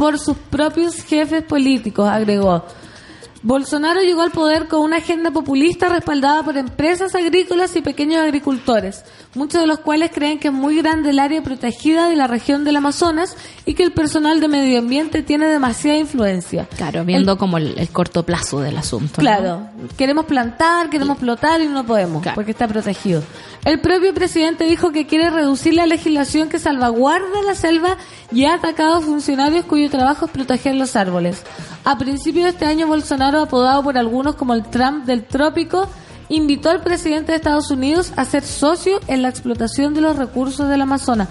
[0.00, 2.64] por sus propios jefes políticos, agregó.
[3.42, 9.04] Bolsonaro llegó al poder con una agenda populista respaldada por empresas agrícolas y pequeños agricultores,
[9.34, 12.64] muchos de los cuales creen que es muy grande el área protegida de la región
[12.64, 16.66] del Amazonas y que el personal de medio ambiente tiene demasiada influencia.
[16.76, 19.14] Claro, viendo como el, el corto plazo del asunto.
[19.16, 19.20] ¿no?
[19.20, 19.62] Claro,
[19.96, 22.34] queremos plantar, queremos explotar y no podemos Claro.
[22.34, 23.22] porque está protegido.
[23.64, 27.96] El propio presidente dijo que quiere reducir la legislación que salvaguarda la selva
[28.32, 31.42] y ha atacado a funcionarios cuyo trabajo es proteger los árboles.
[31.84, 35.88] A principios de este año, Bolsonaro, apodado por algunos como el Trump del trópico,
[36.30, 40.68] invitó al presidente de Estados Unidos a ser socio en la explotación de los recursos
[40.68, 41.28] del Amazonas.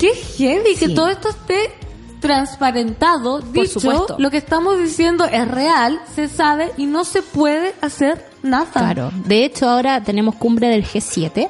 [0.00, 0.94] Qué heavy que Sí.
[0.94, 1.72] todo esto esté
[2.20, 4.16] transparentado, dicho, supuesto.
[4.18, 8.66] lo que estamos diciendo es real, se sabe y no se puede hacer nada.
[8.72, 9.10] Claro.
[9.26, 11.48] De hecho, ahora tenemos cumbre del G7.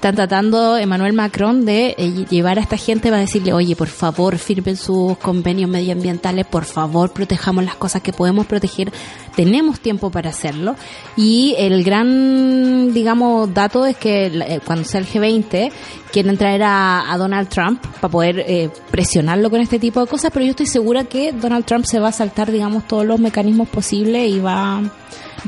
[0.00, 4.38] Están tratando Emmanuel Macron de eh, llevar a esta gente para decirle, oye, por favor,
[4.38, 8.90] firmen sus convenios medioambientales, por favor, protejamos las cosas que podemos proteger.
[9.36, 10.74] Tenemos tiempo para hacerlo.
[11.18, 15.70] Y el gran, digamos, dato es que eh, cuando sea el G20,
[16.10, 20.46] quieren traer a, Donald Trump para poder eh, presionarlo con este tipo de cosas, pero
[20.46, 24.30] yo estoy segura que Donald Trump se va a saltar, digamos, todos los mecanismos posibles
[24.30, 24.80] y va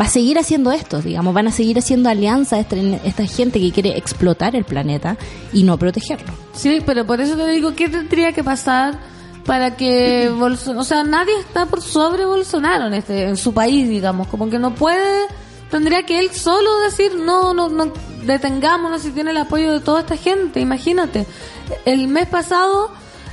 [0.01, 3.73] va a seguir haciendo esto, digamos, van a seguir haciendo alianzas este- esta gente que
[3.73, 5.17] quiere explotar el planeta
[5.53, 6.33] y no protegerlo.
[6.55, 8.99] Sí, pero por eso te digo, ¿qué tendría que pasar
[9.45, 13.89] para que Bolsonaro, o sea, nadie está por sobre Bolsonaro en este en su país,
[13.89, 15.27] digamos, como que no puede
[15.71, 17.93] tendría que él solo decir, "No, no no
[18.25, 21.27] detengámonos si tiene el apoyo de toda esta gente", imagínate.
[21.85, 22.91] El mes pasado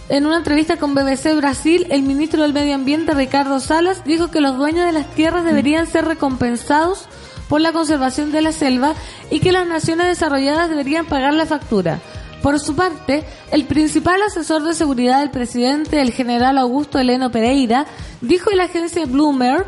[0.09, 4.41] en una entrevista con BBC Brasil, el ministro del Medio Ambiente, Ricardo Salas, dijo que
[4.41, 7.05] los dueños de las tierras deberían ser recompensados
[7.47, 8.95] por la conservación de la selva
[9.29, 11.99] y que las naciones desarrolladas deberían pagar la factura.
[12.41, 17.85] Por su parte, el principal asesor de seguridad del presidente, el general Augusto Heleno Pereira,
[18.21, 19.65] dijo en la agencia Bloomberg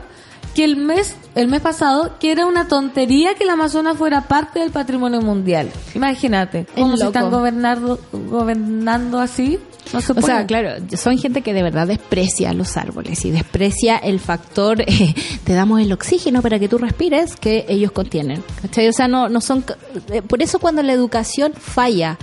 [0.55, 4.59] que el mes el mes pasado que era una tontería que el Amazonas fuera parte
[4.59, 5.71] del patrimonio mundial.
[5.95, 7.17] Imagínate, cómo se loco.
[7.17, 9.59] están gobernando gobernando así.
[9.93, 13.97] No se O sea, claro, son gente que de verdad desprecia los árboles y desprecia
[13.97, 15.13] el factor, eh,
[15.43, 18.43] te damos el oxígeno para que tú respires, que ellos contienen.
[18.61, 18.87] ¿cachai?
[18.87, 19.65] O sea, no, no son...
[20.11, 22.17] eh, Por eso cuando la educación falla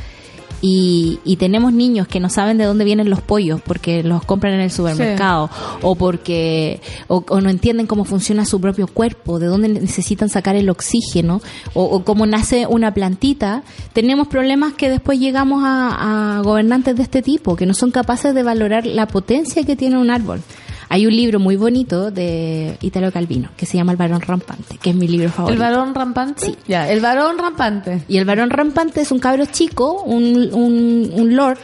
[0.60, 4.54] y, y tenemos niños que no saben de dónde vienen los pollos porque los compran
[4.54, 5.50] en el supermercado
[5.82, 10.56] o porque o, o no entienden cómo funciona su propio cuerpo, de dónde necesitan sacar
[10.56, 11.40] el oxígeno
[11.74, 17.02] o, o cómo nace una plantita, tenemos problemas que después llegamos a, a gobernantes de
[17.02, 20.42] este tipo que no son capaces de valorar la potencia que tiene un árbol.
[20.90, 24.90] Hay un libro muy bonito de Italo Calvino que se llama El varón rampante, que
[24.90, 25.60] es mi libro ¿El favorito.
[25.60, 26.54] varón rampante?
[26.66, 28.02] Ya, el varón rampante.
[28.08, 31.58] Y el varón rampante es un cabro chico, un, un, un lord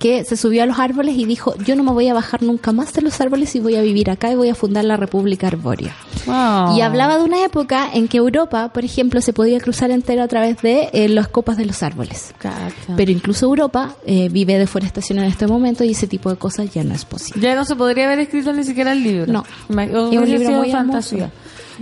[0.00, 2.72] que se subió a los árboles y dijo, yo no me voy a bajar nunca
[2.72, 5.46] más de los árboles y voy a vivir acá y voy a fundar la República
[5.46, 5.94] Arbórea.
[6.24, 6.74] Wow.
[6.74, 10.28] Y hablaba de una época en que Europa, por ejemplo, se podía cruzar entero a
[10.28, 12.34] través de eh, las copas de los árboles.
[12.96, 16.82] Pero incluso Europa eh, vive deforestación en este momento y ese tipo de cosas ya
[16.82, 17.42] no es posible.
[17.42, 19.30] Ya no se podría haber escrito ni siquiera el libro.
[19.30, 19.44] No.
[19.68, 21.30] Es un libro muy fantasía.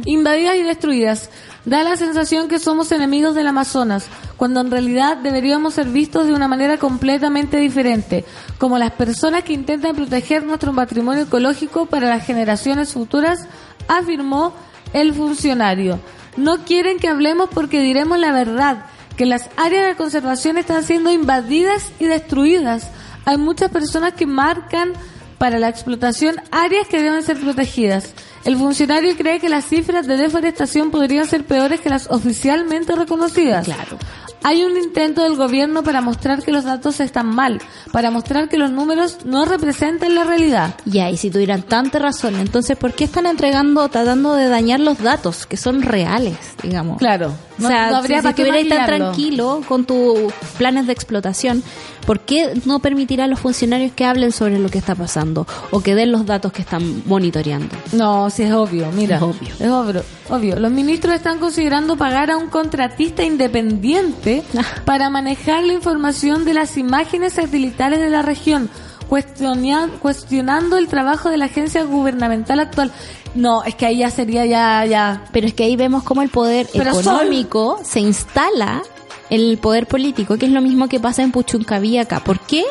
[0.05, 1.31] Invadidas y destruidas.
[1.65, 6.33] Da la sensación que somos enemigos del Amazonas, cuando en realidad deberíamos ser vistos de
[6.33, 8.25] una manera completamente diferente,
[8.59, 13.47] como las personas que intentan proteger nuestro patrimonio ecológico para las generaciones futuras,
[13.87, 14.55] afirmó
[14.93, 16.01] el funcionario.
[16.37, 18.87] No quieren que hablemos porque diremos la verdad,
[19.17, 22.91] que las áreas de conservación están siendo invadidas y destruidas.
[23.25, 24.93] Hay muchas personas que marcan
[25.39, 28.13] para la explotación áreas que deben ser protegidas.
[28.45, 33.67] El funcionario cree que las cifras de deforestación podrían ser peores que las oficialmente reconocidas.
[33.67, 33.99] Claro.
[34.45, 37.61] Hay un intento del gobierno para mostrar que los datos están mal,
[37.93, 40.75] para mostrar que los números no representan la realidad.
[40.85, 44.99] Ya, y si tuvieran tanta razón, entonces, ¿por qué están entregando, tratando de dañar los
[44.99, 46.99] datos que son reales, digamos?
[46.99, 47.35] Claro.
[47.59, 51.63] O sea, no habría si, para si estuvierais tan tranquilo con tus planes de explotación,
[52.07, 55.81] ¿por qué no permitir a los funcionarios que hablen sobre lo que está pasando o
[55.81, 57.75] que den los datos que están monitoreando?
[57.93, 59.17] No, sí es obvio, mira.
[59.17, 59.49] Es obvio.
[59.59, 60.57] Es obvio, obvio.
[60.59, 64.43] Los ministros están considerando pagar a un contratista independiente
[64.85, 68.71] para manejar la información de las imágenes satelitales de la región,
[69.09, 72.93] cuestionando el trabajo de la agencia gubernamental actual.
[73.39, 75.25] No, es que ahí ya sería ya, ya.
[75.31, 78.83] Pero es que ahí vemos cómo el poder Pero económico se instala
[79.31, 82.19] en el poder político, que es lo mismo que pasa en Puchuncaví acá.
[82.19, 82.65] ¿Por qué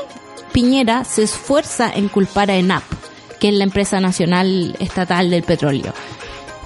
[0.52, 2.84] Piñera se esfuerza en culpar a ENAP,
[3.40, 5.94] que es la empresa nacional estatal del petróleo?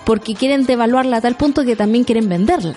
[0.03, 2.73] Porque quieren devaluarla a tal punto que también quieren venderla.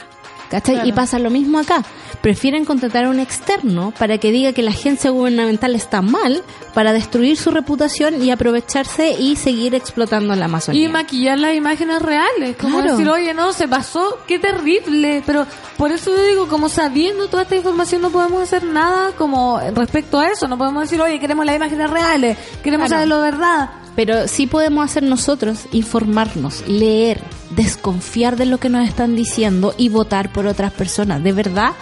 [0.51, 0.75] ¿Cachai?
[0.77, 0.89] Claro.
[0.89, 1.85] Y pasa lo mismo acá.
[2.21, 6.43] Prefieren contratar a un externo para que diga que la agencia gubernamental está mal,
[6.73, 10.87] para destruir su reputación y aprovecharse y seguir explotando la Amazonía.
[10.87, 12.57] Y maquillar las imágenes reales.
[12.61, 12.93] Como Claro.
[12.93, 15.23] decir, oye, no, se pasó, qué terrible.
[15.27, 19.61] Pero por eso yo digo, como sabiendo toda esta información, no podemos hacer nada como
[19.75, 20.47] respecto a eso.
[20.49, 23.03] No podemos decir, oye, queremos las imágenes reales, queremos Claro.
[23.03, 23.71] saber lo verdad.
[23.97, 27.21] Pero sí podemos hacer nosotros informarnos, leer,
[27.57, 31.23] desconfiar de lo que nos están diciendo y votar por otras personas.
[31.23, 31.73] De verdad,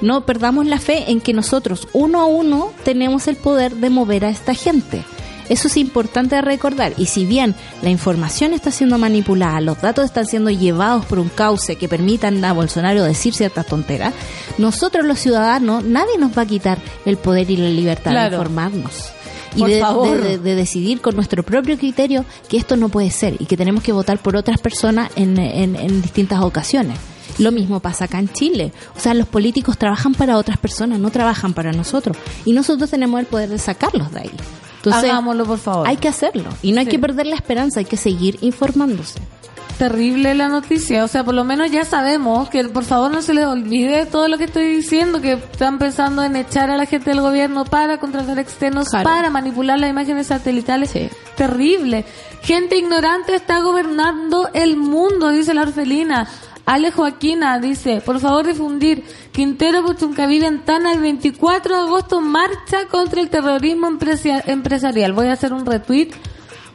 [0.00, 4.24] no perdamos la fe en que nosotros, uno a uno, tenemos el poder de mover
[4.24, 5.02] a esta gente.
[5.48, 6.94] Eso es importante recordar.
[6.96, 11.28] Y si bien la información está siendo manipulada, los datos están siendo llevados por un
[11.28, 14.14] cauce que permitan a Bolsonaro decir ciertas tonteras,
[14.58, 18.30] nosotros los ciudadanos, nadie nos va a quitar el poder y la libertad Claro.
[18.30, 19.12] de informarnos
[19.56, 20.20] y de, favor.
[20.20, 23.56] de- de- de decidir con nuestro propio criterio que esto no puede ser y que
[23.56, 26.98] tenemos que votar por otras personas en, en- en distintas ocasiones.
[27.38, 28.72] Lo mismo pasa acá en Chile.
[28.96, 32.16] O sea, los políticos trabajan para otras personas, no trabajan para nosotros.
[32.44, 34.30] Y nosotros tenemos el poder de sacarlos de ahí.
[34.76, 35.86] Entonces, Hagámoslo, por favor.
[35.88, 36.50] hay que hacerlo.
[36.60, 36.90] Y no hay Sí.
[36.92, 39.20] que perder la esperanza, hay que seguir informándose.
[39.78, 41.04] Terrible la noticia.
[41.04, 44.28] O sea, por lo menos ya sabemos que por favor no se les olvide todo
[44.28, 47.98] lo que estoy diciendo, que están pensando en echar a la gente del gobierno para
[47.98, 49.04] contratar externos, Claro.
[49.08, 50.90] para manipular las imágenes satelitales.
[50.90, 51.08] Sí.
[51.36, 52.04] Terrible.
[52.42, 56.28] Gente ignorante está gobernando el mundo, dice la orfelina.
[56.64, 59.02] Ale Joaquina dice, por favor difundir,
[59.32, 65.12] Quintero Puchuncaví Ventana el 24 de agosto marcha contra el terrorismo empresa- empresarial.
[65.12, 66.10] Voy a hacer un retweet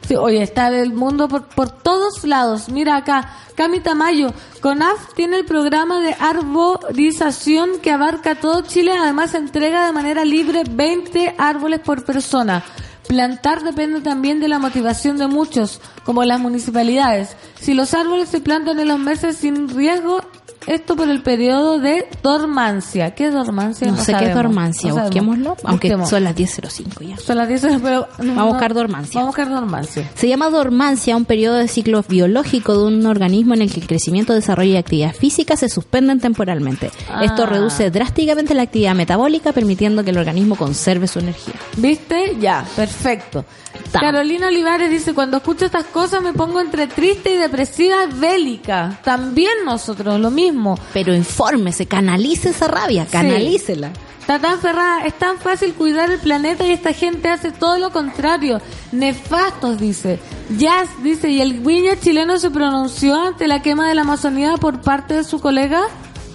[0.06, 2.68] Sí, oye, está el mundo por, por todos lados.
[2.68, 9.34] Mira acá, Cami Tamayo, CONAF tiene el programa de arborización que abarca todo Chile, además
[9.34, 12.64] entrega de manera libre 20 árboles por persona.
[13.08, 17.36] Plantar depende también de la motivación de muchos, como las municipalidades.
[17.58, 20.20] Si los árboles se plantan en los meses sin riesgo,
[20.68, 23.14] esto por el periodo de dormancia.
[23.14, 23.90] ¿Qué es dormancia?
[23.90, 26.10] No, sé qué es dormancia, no busquémoslo, aunque Busquemos.
[26.10, 27.16] son las 10.05 ya.
[27.16, 28.08] Son las 10, pero...
[28.18, 29.20] Vamos a buscar dormancia.
[29.20, 30.10] Vamos a buscar dormancia.
[30.14, 33.86] Se llama dormancia un periodo de ciclo biológico de un organismo en el que el
[33.86, 36.90] crecimiento, desarrollo y actividad física se suspenden temporalmente.
[37.10, 37.24] Ah.
[37.24, 41.54] Esto reduce drásticamente la actividad metabólica, permitiendo que el organismo conserve su energía.
[41.76, 42.36] ¿Viste?
[42.40, 43.44] Ya, perfecto.
[43.92, 49.00] Carolina Olivares dice, cuando escucho estas cosas me pongo entre triste y depresiva bélica.
[49.02, 50.57] También nosotros, lo mismo.
[50.58, 50.78] Mismo.
[50.92, 53.92] Pero infórmese, canalice esa rabia, canalícela.
[54.20, 57.90] Está tan ferrada, es tan fácil cuidar el planeta y esta gente hace todo lo
[57.90, 58.60] contrario.
[58.92, 60.18] Nefastos, dice.
[60.58, 64.82] Jazz, dice, ¿y el Viña chileno se pronunció ante la quema de la Amazonía por
[64.82, 65.80] parte de su colega?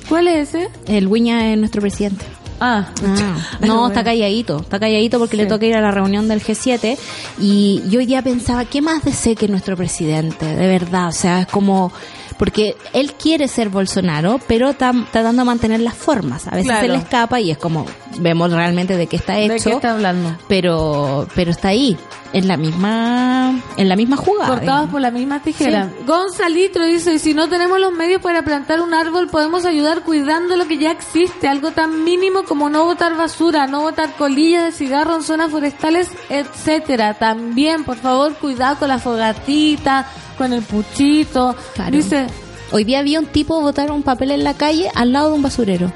[0.10, 0.70] ¿Cuál es ese?
[0.88, 2.26] El Wiña es nuestro presidente.
[2.60, 6.42] Ah, Ah, no, está calladito, está calladito porque le toca ir a la reunión del
[6.42, 6.98] G7
[7.40, 10.46] y yo hoy día pensaba, ¿qué más desee que nuestro presidente?
[10.46, 11.92] De verdad, o sea, es como,
[12.34, 16.82] porque él quiere ser Bolsonaro, pero está tratando de mantener las formas, a veces Claro.
[16.82, 17.86] se le escapa y es como,
[18.20, 20.36] vemos realmente de qué está ¿de hecho, qué está hablando?
[20.48, 21.98] pero, pero está ahí,
[22.34, 24.56] en la misma, en la misma jugada.
[24.56, 25.92] Cortados por la misma tijera.
[26.06, 30.56] Gonzalitro dice, y si no tenemos los medios para plantar un árbol, podemos ayudar cuidando
[30.56, 34.72] lo que ya existe, algo tan mínimo como no botar basura, no botar colillas de
[34.72, 37.14] cigarro en zonas forestales, etcétera.
[37.14, 40.08] También, por favor, cuidado con la fogatita,
[40.38, 41.56] con el puchito.
[41.76, 41.92] Claro.
[41.92, 42.28] Dice,
[42.74, 45.44] Hoy día había un tipo botar un papel en la calle al lado de un
[45.44, 45.94] basurero.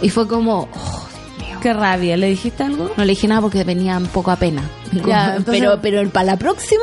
[0.00, 1.08] Y fue como, oh,
[1.60, 2.90] qué rabia, ¿le dijiste algo?
[2.96, 4.62] No le dije nada porque venía un poco a pena.
[4.92, 6.82] Ya, entonces- pero pero para la próxima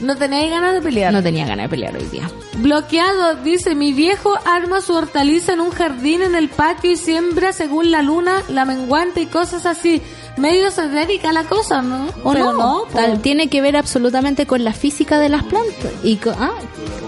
[0.00, 1.12] No tenéis ganas de pelear.
[1.12, 2.28] no tenía ganas de pelear hoy día.
[2.58, 7.52] Bloqueado, dice, mi viejo arma su hortaliza en un jardín en el patio y siembra
[7.52, 10.02] según la luna, la menguante y cosas así.
[10.36, 12.06] Medio esotérica la cosa, ¿no?
[12.24, 12.84] ¿O Pero no?
[12.84, 12.88] po.
[12.94, 16.54] Tal, tiene que ver absolutamente con la física de las plantas y con, ah,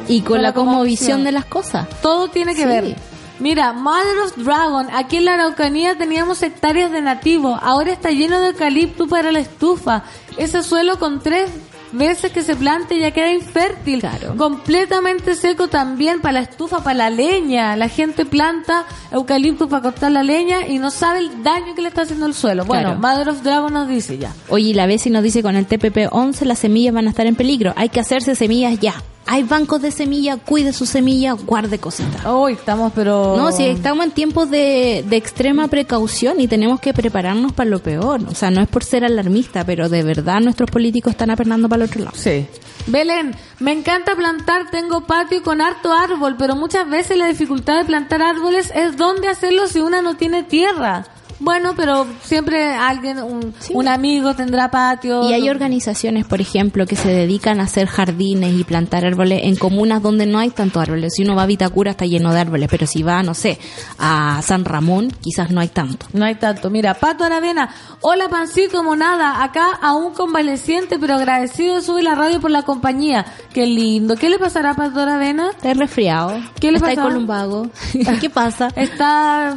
[0.06, 0.74] y con Con la la cosmovisión.
[0.74, 1.88] cosmovisión de las cosas.
[2.02, 2.68] Todo tiene que Sí.
[2.68, 2.96] ver.
[3.38, 8.40] Mira, Mother of Dragon, aquí en la Araucanía teníamos hectáreas de nativo, ahora está lleno
[8.40, 10.04] de eucalipto para la estufa.
[10.38, 11.50] Ese suelo con tres
[11.92, 14.00] veces que se plante ya queda infértil.
[14.00, 14.36] Claro.
[14.36, 17.76] Completamente seco también para la estufa, para la leña.
[17.76, 21.88] La gente planta eucalipto para cortar la leña y no sabe el daño que le
[21.88, 22.64] está haciendo el suelo.
[22.64, 23.00] Bueno, Claro.
[23.00, 24.34] Mother of Dragon nos dice ya.
[24.48, 27.36] Oye, y la Bessie nos dice con el TPP-11 las semillas van a estar en
[27.36, 27.72] peligro.
[27.76, 28.94] Hay que hacerse semillas ya.
[29.28, 32.24] Hay bancos de semillas, cuide sus semillas, guarde cositas.
[32.24, 33.36] Hoy estamos, pero...
[33.36, 37.80] No, si estamos en tiempos de, de extrema precaución y tenemos que prepararnos para lo
[37.80, 38.20] peor.
[38.28, 41.84] O sea, no es por ser alarmista, pero de verdad nuestros políticos están apernando para
[41.84, 42.16] el otro lado.
[42.16, 42.46] Sí.
[42.86, 47.84] Belén, me encanta plantar, tengo patio con harto árbol, pero muchas veces la dificultad de
[47.84, 51.04] plantar árboles es dónde hacerlo si una no tiene tierra.
[51.38, 53.72] Bueno, pero siempre alguien, un, Sí.
[53.74, 55.28] un amigo tendrá patio.
[55.28, 59.56] Y hay organizaciones, por ejemplo, que se dedican a hacer jardines y plantar árboles en
[59.56, 61.12] comunas donde no hay tantos árboles.
[61.14, 63.58] Si uno va a Vitacura está lleno de árboles, pero si va, no sé,
[63.98, 66.06] a San Ramón quizás no hay tanto.
[66.12, 66.70] No hay tanto.
[66.70, 67.68] Mira, Pato Aravena.
[68.00, 69.42] Hola, Pancito Monada.
[69.44, 73.26] Acá aún convaleciente, pero agradecido de subir la radio por la compañía.
[73.52, 74.16] Qué lindo.
[74.16, 75.50] ¿Qué le pasará a Pato Aravena?
[75.50, 76.38] Está resfriado.
[76.60, 77.02] ¿Qué le está pasa?
[77.02, 77.68] con lumbago.
[78.20, 78.68] ¿Qué pasa?
[78.74, 79.56] Está...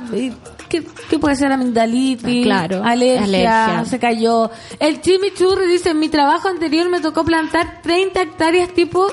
[0.70, 1.52] ¿Qué, qué puede ser?
[1.52, 3.86] Amigdalitis, Ah, claro, alergia, alergia.
[3.86, 4.50] se cayó.
[4.80, 9.08] El chimichurri dice, en mi trabajo anterior me tocó plantar 30 hectáreas tipo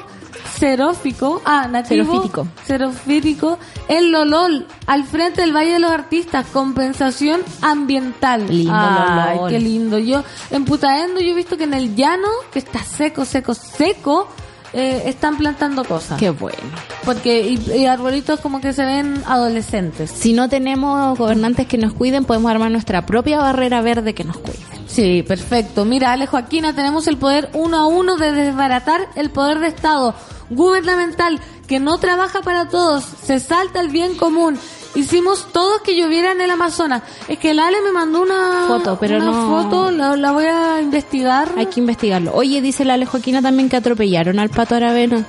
[0.59, 2.23] xerófico, ah, nativo,
[2.67, 3.59] Xerofítico.
[3.89, 8.47] en Lolol, al frente del Valle de los Artistas, compensación ambiental.
[8.49, 9.51] Lindo Ay, Lolol.
[9.51, 9.99] qué lindo.
[9.99, 14.29] Yo, en Putaendo, yo he visto que en el llano, que está seco, seco, seco,
[14.73, 16.19] eh, están plantando cosas.
[16.19, 16.59] Qué bueno.
[17.05, 20.11] Porque, y, y arbolitos como que se ven adolescentes.
[20.11, 24.39] Si no tenemos gobernantes que nos cuiden, podemos armar nuestra propia barrera verde que nos
[24.39, 24.59] cuide.
[24.87, 25.85] Sí, perfecto.
[25.85, 30.15] Mira, Ale Joaquina, tenemos el poder uno a uno de desbaratar el poder de Estado
[30.51, 34.59] gubernamental que no trabaja para todos, se salta el bien común.
[34.97, 37.03] Hicimos todos que lloviera en el Amazonas.
[37.29, 40.47] Es que el Ale me mandó una Foto, pero una no- foto, la, la voy
[40.47, 41.49] a investigar.
[41.57, 42.33] Hay que investigarlo.
[42.35, 45.25] Oye, dice la Alejoquina también que atropellaron al pato Aravena.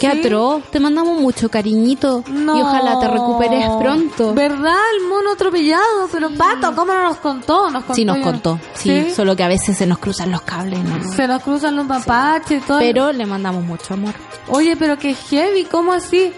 [0.00, 0.18] Qué Sí.
[0.18, 0.64] atroz.
[0.70, 2.24] Te mandamos mucho cariñito.
[2.28, 2.58] No.
[2.58, 4.34] Y ojalá te recuperes pronto.
[4.34, 4.74] ¿Verdad?
[4.98, 6.08] El mono atropellado.
[6.10, 7.70] Pero Pato, ¿cómo no nos contó?
[7.70, 8.58] Nos contó Sí, nos contó.
[8.74, 10.80] Sí, solo que a veces se nos cruzan los cables.
[10.80, 11.12] ¿no?
[11.14, 12.80] Se nos cruzan los mapaches y todo.
[12.80, 14.14] Pero le mandamos mucho amor.
[14.48, 16.32] Oye, pero qué heavy, ¿cómo así?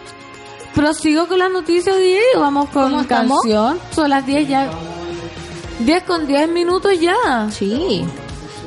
[0.77, 3.41] Prosigo con las noticias de y vamos con ¿Cómo estamos?
[3.41, 3.79] canción.
[3.93, 4.71] Son las 10 ya.
[5.81, 7.49] 10 con 10 minutos ya.
[7.51, 8.05] Sí.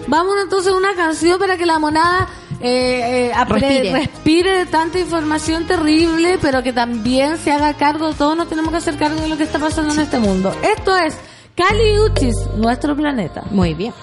[0.07, 2.27] Vamos entonces a una canción para que la monada
[2.61, 3.91] eh, eh, Respire.
[3.93, 8.11] respire de tanta información terrible, pero que también se haga cargo.
[8.13, 10.51] Todos nos tenemos que hacer cargo de lo que está pasando en este mundo.
[10.63, 11.15] Esto es
[11.55, 13.43] Cali Uchis, nuestro planeta.
[13.51, 13.93] Muy bien.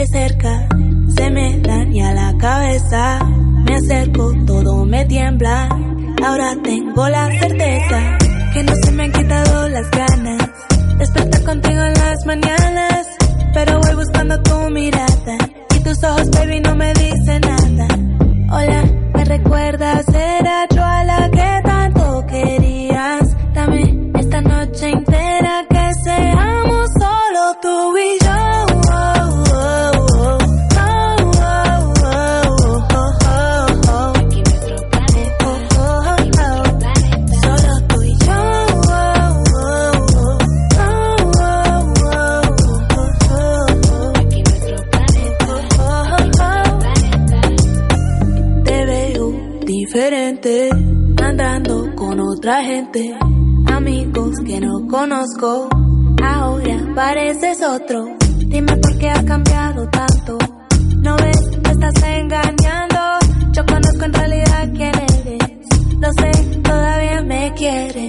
[0.00, 0.66] De cerca
[1.14, 3.22] se me daña la cabeza
[3.66, 5.68] me acerco todo me tiembla
[6.24, 8.16] ahora tengo la certeza
[8.54, 10.48] que no se me han quitado las ganas
[10.98, 13.06] despertar contigo en las mañanas
[13.52, 15.36] pero voy buscando tu mirada
[15.76, 17.88] y tus ojos baby no me dicen nada.
[18.52, 18.84] Hola
[19.14, 23.36] me recuerdas era yo a la que tanto querías.
[23.52, 25.39] Dame esta noche entera
[52.50, 53.16] otra gente,
[53.66, 55.68] amigos que no conozco.
[56.20, 58.06] Ahora pareces otro.
[58.38, 60.36] Dime por qué has cambiado tanto.
[60.96, 62.98] No ves, me estás engañando.
[63.52, 65.68] Yo conozco en realidad quién eres.
[66.00, 67.99] Lo sé, todavía me quieres.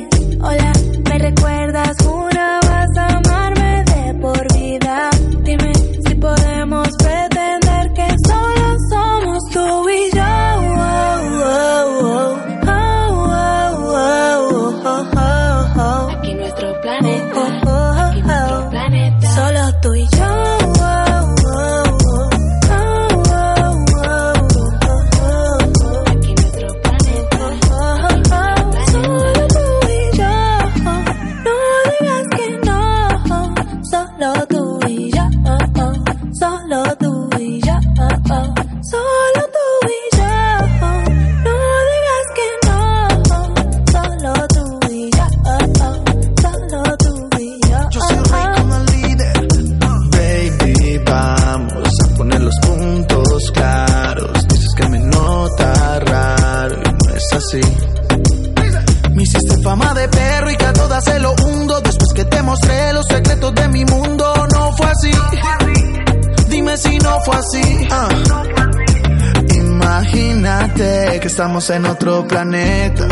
[71.70, 73.08] En otro planeta,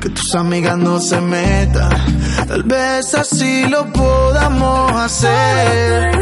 [0.00, 1.90] que tus amigas no se metan.
[2.48, 6.21] Tal vez así lo podamos hacer.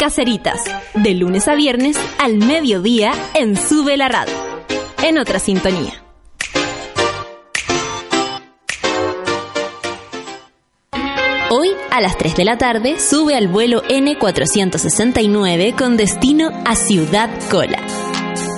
[0.00, 0.62] Caceritas,
[0.94, 4.32] de lunes a viernes al mediodía en Sube la Radio.
[5.02, 5.92] En otra sintonía.
[11.50, 17.28] Hoy a las 3 de la tarde sube al vuelo N469 con destino a Ciudad
[17.50, 17.82] Cola.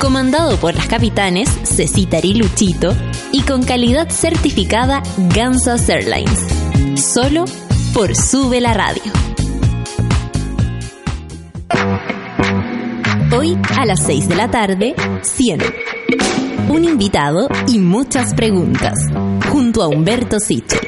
[0.01, 2.95] Comandado por las capitanes Cecita y Luchito
[3.33, 5.03] y con calidad certificada
[5.35, 6.47] Gansas Airlines.
[6.95, 7.47] Solo
[7.93, 9.22] por Sube la Radio.
[13.45, 15.63] Hoy a las 6 de la tarde, 100.
[16.69, 18.97] Un invitado y muchas preguntas,
[19.51, 20.79] junto a Humberto Sichel.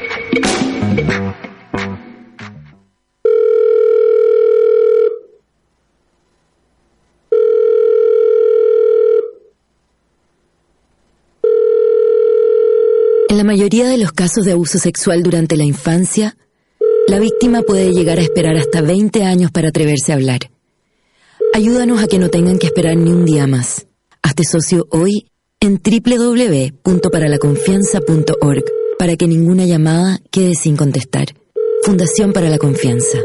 [13.27, 16.37] En la mayoría de los casos de abuso sexual durante la infancia,
[17.09, 20.54] la víctima puede llegar a esperar hasta 20 años para atreverse a hablar.
[21.55, 23.87] Ayúdanos a que no tengan que esperar ni un día más.
[24.21, 28.63] Hazte socio hoy en www.paralaconfianza.org
[28.99, 31.27] para que ninguna llamada quede sin contestar.
[31.83, 33.19] Fundación para la Confianza.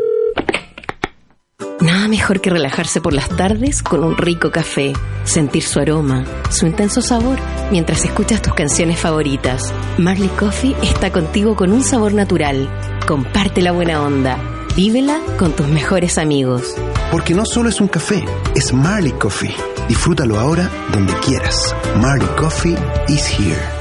[1.81, 4.93] Nada mejor que relajarse por las tardes con un rico café,
[5.25, 7.37] sentir su aroma, su intenso sabor,
[7.73, 9.75] mientras escuchas tus canciones favoritas.
[9.99, 12.71] Marley Coffee está contigo con un sabor natural.
[13.09, 14.39] Comparte la buena onda.
[14.77, 16.77] Vívela con tus mejores amigos.
[17.11, 18.25] Porque no solo es un café,
[18.55, 19.55] es Marley Coffee.
[19.89, 21.75] Disfrútalo ahora donde quieras.
[22.01, 22.77] Marley Coffee
[23.09, 23.81] is here.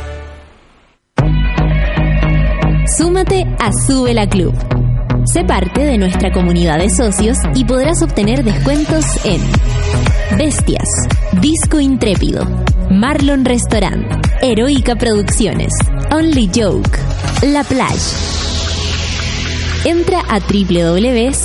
[2.97, 4.53] Súmate a Sube la Club.
[5.25, 9.41] Sé parte de nuestra comunidad de socios y podrás obtener descuentos en
[10.37, 10.87] Bestias,
[11.39, 12.45] Disco Intrépido,
[12.89, 15.71] Marlon Restaurant, Heroica Producciones,
[16.11, 16.97] Only Joke,
[17.43, 18.58] La Plage.
[19.85, 21.37] Entra a www.subela.cl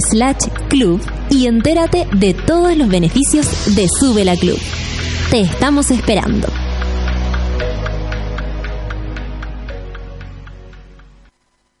[0.00, 1.00] slash club
[1.30, 4.58] y entérate de todos los beneficios de Subela Club.
[5.30, 6.48] Te estamos esperando.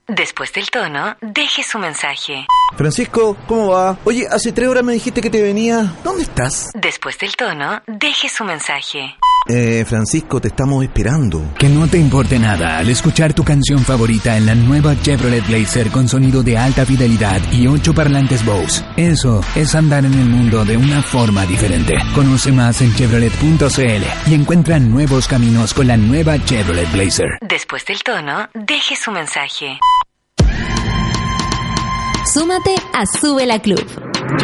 [0.06, 2.46] Después del tono, deje su mensaje.
[2.76, 3.98] Francisco, ¿cómo va?
[4.04, 5.94] Oye, hace tres horas me dijiste que te venía.
[6.04, 6.70] ¿Dónde estás?
[6.74, 9.16] Después del tono, deje su mensaje.
[9.48, 11.54] Eh, Francisco, te estamos esperando.
[11.58, 15.90] Que no te importe nada al escuchar tu canción favorita en la nueva Chevrolet Blazer
[15.90, 18.84] con sonido de alta fidelidad y ocho parlantes Bose.
[18.98, 21.94] Eso es andar en el mundo de una forma diferente.
[22.14, 27.38] Conoce más en chevrolet.cl y encuentra nuevos caminos con la nueva Chevrolet Blazer.
[27.40, 29.78] Después del tono, deje su mensaje.
[32.30, 33.86] Súmate a Sube la Club.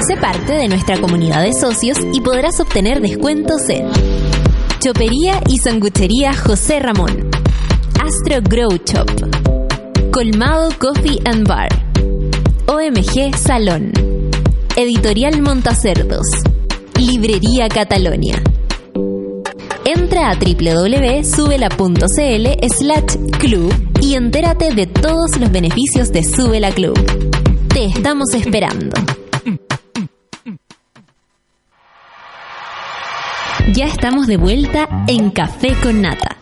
[0.08, 3.90] Sé parte de nuestra comunidad de socios y podrás obtener descuentos en
[4.84, 7.30] Chopería y Sanguchería José Ramón,
[8.02, 9.08] Astro Grow Shop,
[10.10, 11.70] Colmado Coffee and Bar,
[12.66, 13.92] OMG Salón,
[14.76, 16.26] Editorial Montacerdos,
[16.98, 18.42] Librería Catalonia.
[19.86, 21.26] Entra a www.subela.cl
[22.68, 27.00] slash club y entérate de todos los beneficios de Sube la Club.
[27.68, 29.23] Te estamos esperando.
[33.72, 36.36] Ya estamos de vuelta en Café con Nata.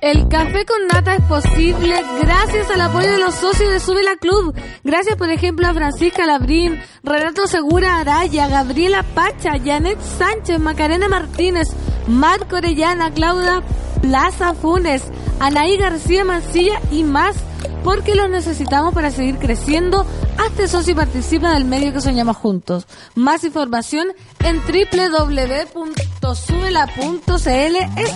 [0.00, 4.16] El café con nata es posible gracias al apoyo de los socios de Sube la
[4.16, 4.54] Club.
[4.82, 11.68] Gracias, por ejemplo, a Francisca Labrín, Renato Segura Araya, Gabriela Pacha, Janet Sánchez, Macarena Martínez,
[12.06, 13.62] Marco Orellana, Claudia
[14.02, 15.04] Plaza Funes,
[15.40, 17.36] Anaí García Mancilla y más,
[17.82, 20.06] porque los necesitamos para seguir creciendo.
[20.38, 22.86] Hazte socio y participa del medio que soñamos juntos.
[23.14, 24.08] Más información
[24.40, 25.76] en www.subela.cl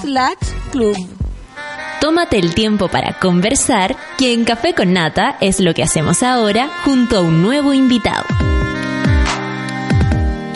[0.02, 0.96] slash club.
[2.00, 6.70] Tómate el tiempo para conversar, que en Café con Nata es lo que hacemos ahora
[6.84, 8.24] junto a un nuevo invitado.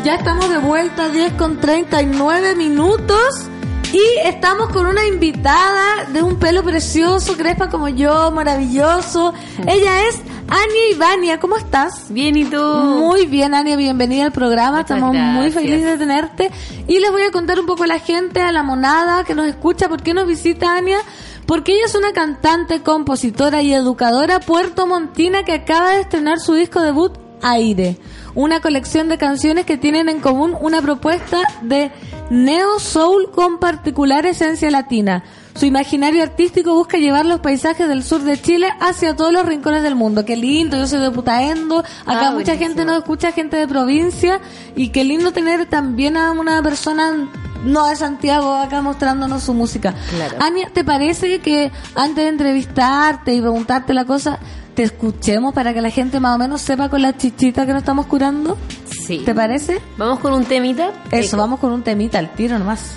[0.04, 3.51] Ya estamos de vuelta, 10 con 39 minutos.
[3.92, 9.34] Y estamos con una invitada de un pelo precioso, crespa como yo, maravilloso.
[9.66, 11.38] Ella es Ania Ivania.
[11.38, 12.06] ¿Cómo estás?
[12.08, 12.56] Bien, ¿y tú?
[12.56, 13.76] Muy bien, Ania.
[13.76, 14.78] Bienvenida al programa.
[14.78, 16.50] Muchas estamos muy felices de tenerte.
[16.88, 19.46] Y les voy a contar un poco a la gente, a la monada que nos
[19.46, 20.98] escucha, por qué nos visita Ania.
[21.44, 26.80] Porque ella es una cantante, compositora y educadora puertomontina que acaba de estrenar su disco
[26.80, 27.98] debut Aire,
[28.34, 31.90] una colección de canciones que tienen en común una propuesta de
[32.30, 35.24] neo soul con particular esencia latina.
[35.54, 39.82] Su imaginario artístico busca llevar los paisajes del sur de Chile hacia todos los rincones
[39.82, 40.24] del mundo.
[40.24, 42.58] Qué lindo, yo soy de Putaendo, acá Ah, mucha buenísimo.
[42.58, 44.40] gente nos escucha, gente de provincia,
[44.74, 47.28] y qué lindo tener también a una persona
[47.64, 49.94] no de Santiago acá mostrándonos su música.
[50.16, 50.36] Claro.
[50.40, 54.38] Ania, ¿te parece que antes de entrevistarte y preguntarte la cosa,
[54.74, 57.82] te escuchemos para que la gente más o menos sepa con la chichita que nos
[57.82, 58.56] estamos curando?
[59.06, 59.18] Sí.
[59.24, 59.80] ¿Te parece?
[59.98, 60.90] Vamos con un temita.
[61.10, 62.94] Eso, vamos con un temita al tiro nomás.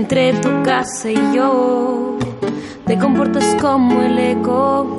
[0.00, 2.16] Entre tu casa y yo.
[2.86, 4.96] Te comportas como el eco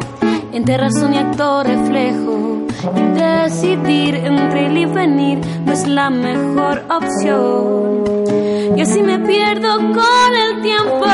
[0.54, 2.68] entre razón y acto reflejo.
[2.96, 8.04] Y decidir entre él y venir no es la mejor opción.
[8.78, 11.06] Y así me pierdo con el tiempo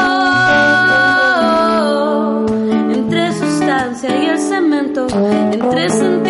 [2.94, 5.08] entre sustancia y el cemento,
[5.54, 6.27] entre sentir,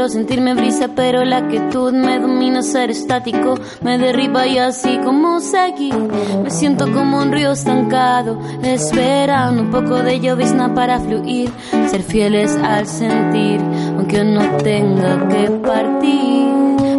[0.00, 5.40] Quiero sentirme brisa, pero la quietud me domina ser estático, me derriba y así como
[5.40, 5.94] seguir.
[6.42, 11.52] Me siento como un río estancado, esperando un poco de llovizna para fluir.
[11.90, 13.60] Ser fieles al sentir,
[13.94, 16.50] aunque no tenga que partir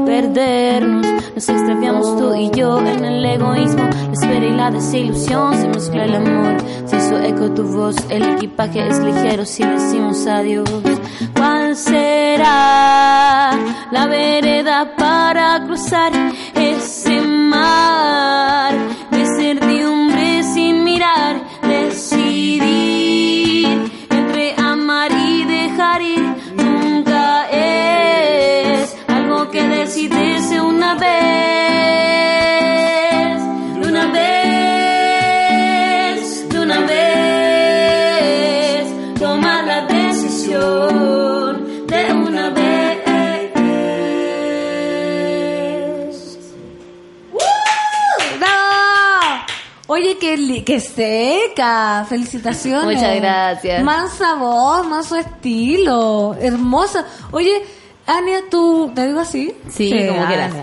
[0.06, 1.07] perdernos.
[1.34, 5.56] Nos extraviamos tú y yo en el egoísmo, la espera y la desilusión.
[5.56, 7.95] Se mezcla el amor, se hizo eco tu voz.
[8.10, 10.69] El equipaje es ligero si decimos adiós.
[11.36, 12.11] ¿Cuál será
[12.43, 16.11] la vereda para cruzar
[52.07, 52.95] Felicitaciones.
[52.98, 53.84] Muchas gracias.
[53.84, 56.36] Mansa voz, manso estilo.
[56.40, 57.06] Hermosa.
[57.32, 57.61] Oye,
[58.07, 59.56] Ania, tú, ¿te digo así?
[59.69, 60.53] Sí, como quieras.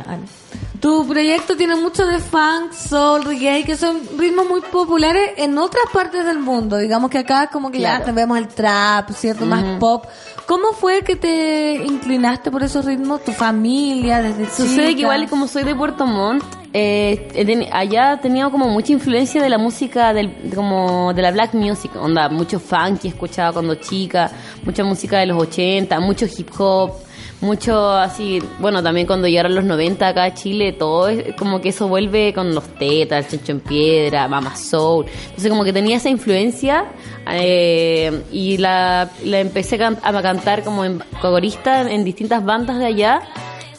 [0.80, 5.82] Tu proyecto tiene mucho de funk, soul, reggae, que son ritmos muy populares en otras
[5.92, 6.76] partes del mundo.
[6.78, 8.06] Digamos que acá como que Claro.
[8.06, 9.44] ya vemos el trap, ¿cierto?
[9.44, 10.04] Más pop.
[10.46, 13.24] ¿Cómo fue que te inclinaste por esos ritmos?
[13.24, 15.00] ¿Tu familia desde Sucede que chica?
[15.00, 20.12] igual como soy de Puerto Montt, eh, allá tenía como mucha influencia de la música
[20.12, 24.30] del, de como de la black music, onda, mucho funky escuchaba cuando chica,
[24.64, 26.92] mucha música de los 80, mucho hip hop,
[27.40, 31.70] mucho así, bueno, también cuando llegaron los 90 acá a Chile, todo es como que
[31.70, 35.06] eso vuelve con los tetas, el chancho en piedra, Mama Soul.
[35.06, 36.84] Entonces como que tenía esa influencia
[37.30, 43.22] eh, y la, la empecé a cantar como en corista en distintas bandas de allá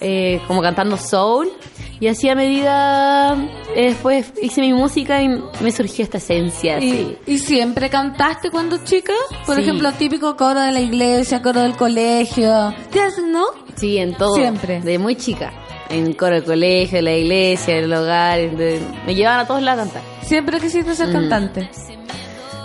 [0.01, 1.49] eh, como cantando soul.
[2.01, 3.35] Y así a medida,
[3.75, 5.27] eh, después hice mi música y
[5.61, 6.79] me surgió esta esencia.
[6.79, 9.11] ¿Y, y siempre cantaste cuando chica?
[9.45, 9.61] Por Sí.
[9.63, 12.73] ejemplo, típico coro de la iglesia, coro del colegio.
[12.91, 13.43] ¿Te hacen, no?
[13.75, 14.33] Sí, en todo.
[14.35, 14.79] Siempre.
[14.81, 15.51] De muy chica.
[15.89, 18.39] En coro del colegio, en la iglesia, en el hogar.
[18.55, 20.01] de- me llevaban a todos lados a cantar.
[20.23, 21.13] Siempre quisiste ser Mm.
[21.13, 21.69] cantante.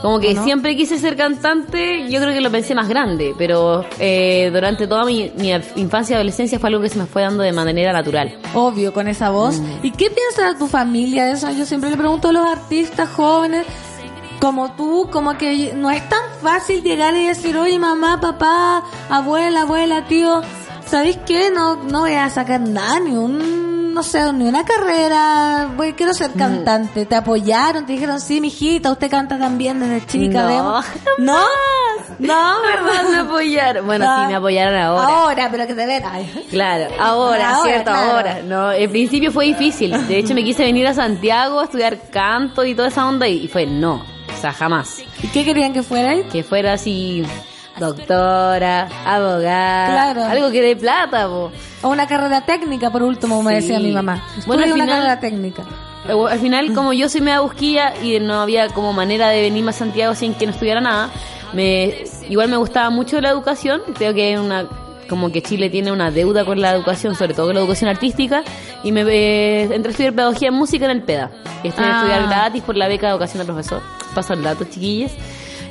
[0.04, 4.50] Como que siempre quise ser cantante, yo creo que lo pensé más grande, pero eh,
[4.52, 7.52] durante toda mi, mi infancia y adolescencia fue algo que se me fue dando de
[7.52, 8.36] manera natural.
[8.52, 9.58] Obvio, con esa voz.
[9.58, 9.86] Mm.
[9.86, 11.50] ¿Y qué piensa tu familia de eso?
[11.52, 13.64] Yo siempre le pregunto a los artistas jóvenes
[14.42, 19.62] como tú, como que no es tan fácil llegar y decir, oye, mamá, papá, abuela,
[19.62, 20.42] abuela, tío,
[20.84, 21.50] ¿sabéis qué?
[21.50, 26.12] No, no voy a sacar nada, ni un, no sé, ni una carrera, voy, quiero
[26.12, 26.38] ser Mm.
[26.38, 27.06] cantante.
[27.06, 27.86] ¿Te apoyaron?
[27.86, 30.42] ¿Te dijeron, sí, mijita, usted canta también desde chica?
[30.42, 30.84] No, demos"?
[31.18, 31.38] ¿No?
[32.18, 32.54] No.
[33.10, 33.86] Me apoyaron.
[33.86, 34.22] Bueno, Ah.
[34.22, 35.06] sí, me apoyaron ahora.
[35.06, 36.02] Ahora, pero que te ven.
[36.04, 36.46] Ay.
[36.50, 38.10] Claro, ahora, Ahora, cierto, claro.
[38.12, 38.42] ahora.
[38.42, 40.06] No, al principio fue difícil.
[40.06, 43.48] De hecho, me quise venir a Santiago a estudiar canto y toda esa onda y
[43.48, 43.94] fue no,
[44.36, 45.02] o sea, jamás.
[45.22, 46.14] ¿Y qué querían que fuera?
[46.30, 47.24] Que fuera así
[47.78, 50.24] doctora, abogada, Claro.
[50.24, 51.50] algo que dé plata, po.
[51.82, 53.68] O una carrera técnica, por último, me Sí.
[53.68, 54.22] decía mi mamá.
[54.46, 55.62] Bueno, al una carrera técnica.
[56.08, 59.70] Eh, Al final, como yo soy media busquilla y no había como manera de venirme
[59.70, 61.10] a Santiago sin que no estudiara nada,
[61.54, 63.80] me, igual me gustaba mucho la educación.
[63.96, 64.66] Creo que es una
[65.08, 68.42] como que Chile tiene una deuda con la educación, sobre todo con la educación artística,
[68.82, 71.30] y me eh, entré a estudiar pedagogía en música en el PEDA.
[71.62, 71.96] Y estoy a Ah.
[71.98, 73.82] estudiar gratis por la beca de educación del profesor.
[74.14, 75.12] Paso el dato, chiquillas.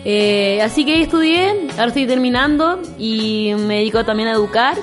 [0.05, 4.77] Eh, así que ahí estudié, ahora estoy terminando y me dedico también a educar.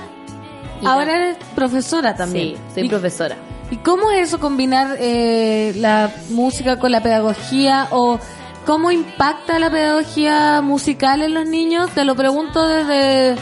[0.83, 2.57] Y Ahora eres profesora también.
[2.57, 3.37] Sí, soy ¿Y- profesora.
[3.71, 8.19] ¿Y cómo es eso combinar eh, la música con la pedagogía o
[8.67, 11.89] cómo impacta la pedagogía musical en los niños?
[11.91, 13.37] Te lo pregunto desde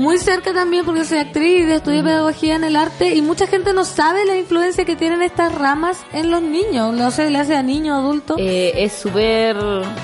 [0.00, 3.84] muy cerca también porque soy actriz estudié pedagogía en el arte y mucha gente no
[3.84, 6.94] sabe la influencia que tienen estas ramas en los niños.
[6.94, 8.38] No sé, le hace a niños, adultos.
[8.40, 9.56] Eh, es súper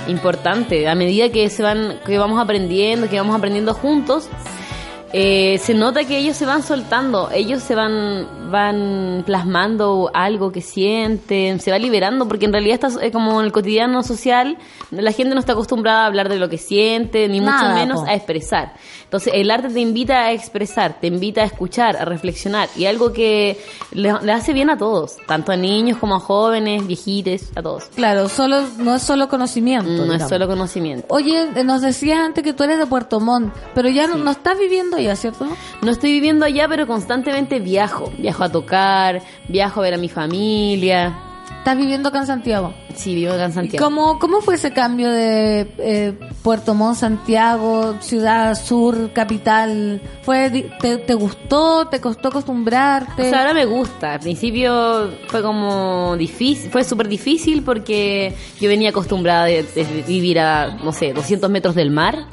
[0.06, 0.86] importante.
[0.86, 4.28] A medida que se van, que vamos aprendiendo, que vamos aprendiendo juntos,
[5.18, 10.60] eh, se nota que ellos se van soltando, ellos se van, van plasmando algo que
[10.60, 14.58] sienten, se va liberando, porque en realidad está eh, como en el cotidiano social,
[14.90, 18.02] la gente no está acostumbrada a hablar de lo que siente, ni mucho Nada, menos
[18.02, 18.06] po.
[18.06, 18.74] a expresar.
[19.04, 23.14] Entonces, el arte te invita a expresar, te invita a escuchar, a reflexionar, y algo
[23.14, 23.58] que
[23.92, 27.84] le, le hace bien a todos, tanto a niños como a jóvenes, viejites, a todos.
[27.94, 29.88] Claro, solo no es solo conocimiento.
[29.88, 30.28] No es digamos.
[30.28, 31.06] solo conocimiento.
[31.08, 34.32] Oye, eh, nos decías antes que tú eres de Puerto Montt, pero ya no, no
[34.32, 35.46] estás viviendo allá, ¿cierto?
[35.82, 38.12] No estoy viviendo allá, pero constantemente viajo.
[38.18, 41.14] Viajo a tocar, viajo a ver a mi familia.
[41.58, 42.72] estás viviendo acá en Santiago.
[42.94, 43.84] Sí, vivo acá en ¿Y Santiago.
[43.84, 50.00] cómo, cómo fue ese cambio de eh, Puerto Montt, Santiago, ciudad sur, capital?
[50.22, 50.48] ¿Fue,
[50.80, 51.88] te, te gustó?
[51.88, 53.22] ¿Te costó acostumbrarte?
[53.26, 54.14] O sea, ahora me gusta.
[54.14, 60.38] Al principio fue como difícil, fue súper difícil porque yo venía acostumbrada de, de vivir
[60.40, 62.26] a, no sé, 200 metros del mar.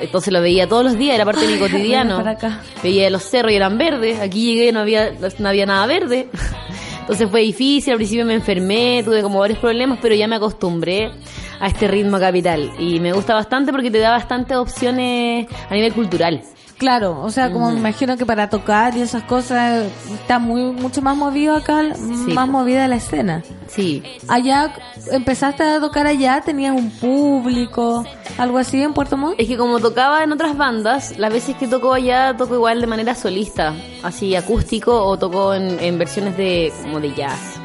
[0.00, 2.18] Entonces lo veía todos los días, era parte de mi cotidiano.
[2.18, 2.60] Para acá.
[2.82, 4.20] Veía los cerros y eran verdes.
[4.20, 6.28] Aquí llegué y no había, no había nada verde.
[7.00, 11.12] Entonces fue difícil, al principio me enfermé, tuve como varios problemas, pero ya me acostumbré
[11.60, 12.72] a este ritmo capital.
[12.78, 16.42] Y me gusta bastante porque te da bastantes opciones a nivel cultural.
[16.78, 21.00] Claro, o sea, como me imagino que para tocar y esas cosas está muy mucho
[21.00, 21.82] más movido acá,
[22.28, 23.42] más movida la escena.
[23.66, 24.02] Sí.
[24.28, 24.74] Allá
[25.10, 28.04] empezaste a tocar allá, tenías un público,
[28.36, 29.40] algo así en Puerto Montt.
[29.40, 32.86] Es que como tocaba en otras bandas, las veces que toco allá toco igual de
[32.86, 37.58] manera solista, así acústico o toco en, en versiones de como de jazz.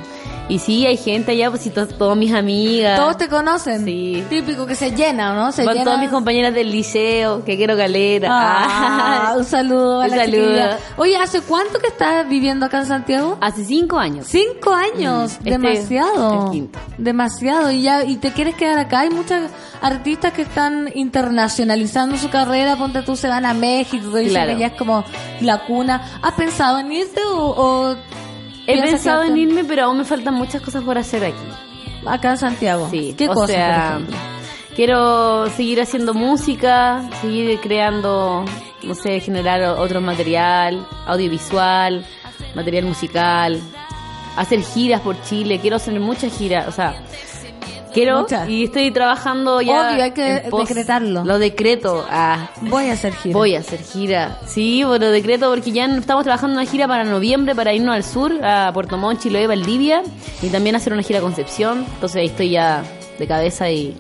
[0.52, 2.99] Y sí, hay gente allá, pues y to- todas mis amigas.
[2.99, 3.86] Todos te conocen.
[3.86, 4.22] Sí.
[4.30, 5.52] Típico que se llena, ¿no?
[5.53, 5.84] Se llena.
[5.86, 8.28] todas mis compañeras del liceo, que quiero calera.
[8.32, 10.41] Ah, un saludo a Un la saludo.
[10.41, 10.78] chiquilla.
[10.98, 13.38] Oye, ¿hace cuánto que estás viviendo acá en Santiago?
[13.40, 14.28] Hace cinco años.
[14.28, 16.45] Cinco años, Mm, este- demasiado.
[16.45, 16.80] el quinto.
[16.98, 17.72] Demasiado.
[17.72, 18.99] Y ya, y te quieres quedar acá.
[19.02, 19.49] Hay muchas
[19.82, 22.76] artistas que están internacionalizando su carrera.
[22.76, 24.52] Ponte tú, se van a México, Claro.
[24.53, 25.03] que ya es como
[25.40, 26.19] la cuna.
[26.22, 27.38] ¿Has pensado en irte o,
[27.91, 27.95] o
[28.77, 32.06] He pensado en irme, pero aún me faltan muchas cosas por hacer aquí.
[32.06, 32.88] acá en Santiago?
[32.89, 34.15] Sí, ¿Qué o cosas, sea, por
[34.76, 38.45] quiero seguir haciendo música, seguir creando,
[38.84, 42.06] no sé, generar otro material, audiovisual,
[42.56, 43.60] material musical,
[44.38, 46.95] hacer giras por Chile, quiero hacer muchas giras, o sea,
[47.94, 48.50] quiero Muchas.
[48.50, 49.92] y estoy trabajando ya.
[49.92, 51.24] Obvio, hay que decretarlo.
[51.24, 53.38] Lo decreto, ah, Voy a hacer gira.
[53.38, 54.40] Voy a hacer gira.
[54.46, 58.34] Sí, bueno, decreto porque ya estamos trabajando una gira para noviembre para irnos al sur,
[58.44, 60.04] a Puerto Montt, Chiloé, Valdivia
[60.42, 61.86] y también hacer una gira a Concepción.
[61.94, 62.84] Entonces ahí estoy ya
[63.20, 63.96] de cabeza y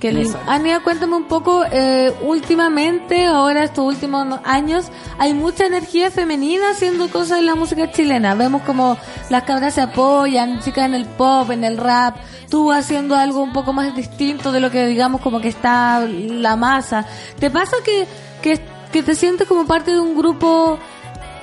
[0.00, 0.38] Qué lindo.
[0.46, 4.86] Ania, cuéntame un poco, eh, últimamente, ahora estos últimos años,
[5.18, 8.34] hay mucha energía femenina haciendo cosas en la música chilena.
[8.34, 8.96] Vemos como
[9.30, 12.16] las cabras se apoyan, chicas en el pop, en el rap,
[12.50, 16.56] tú haciendo algo un poco más distinto de lo que digamos como que está la
[16.56, 17.06] masa.
[17.38, 18.06] ¿Te pasa que,
[18.42, 18.60] que,
[18.92, 20.78] que te sientes como parte de un grupo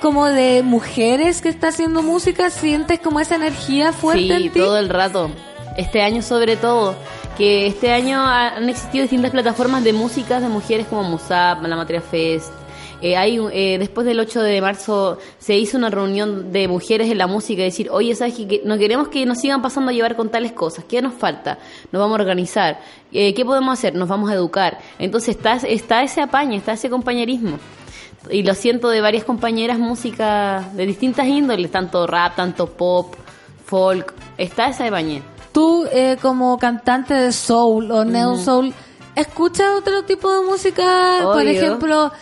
[0.02, 2.50] como de mujeres que está haciendo música?
[2.50, 4.58] ¿Sientes como esa energía fuerte Sí, en ti?
[4.60, 5.30] todo el rato.
[5.76, 6.96] Este año sobre todo,
[7.36, 11.76] que este año ha- han existido distintas plataformas de músicas de mujeres como Musap, La
[11.76, 12.52] Materia Fest.
[13.02, 17.18] Eh, hay, eh, después del 8 de marzo se hizo una reunión de mujeres en
[17.18, 20.30] la música decir, oye, ¿sabes que no queremos que nos sigan pasando a llevar con
[20.30, 20.86] tales cosas?
[20.86, 21.58] ¿Qué nos falta?
[21.92, 22.80] Nos vamos a organizar.
[23.12, 23.94] Eh, ¿Qué podemos hacer?
[23.94, 24.78] Nos vamos a educar.
[24.98, 27.58] Entonces está, está ese apaño, está ese compañerismo
[28.30, 33.14] y lo siento de varias compañeras música de distintas índoles, tanto rap, tanto pop,
[33.66, 35.22] folk, está esa de bañé.
[35.56, 38.74] Tú, eh, como cantante de soul o neo soul,
[39.14, 41.20] ¿escuchas otro tipo de música?
[41.22, 41.48] Por Obvio.
[41.50, 42.12] ejemplo,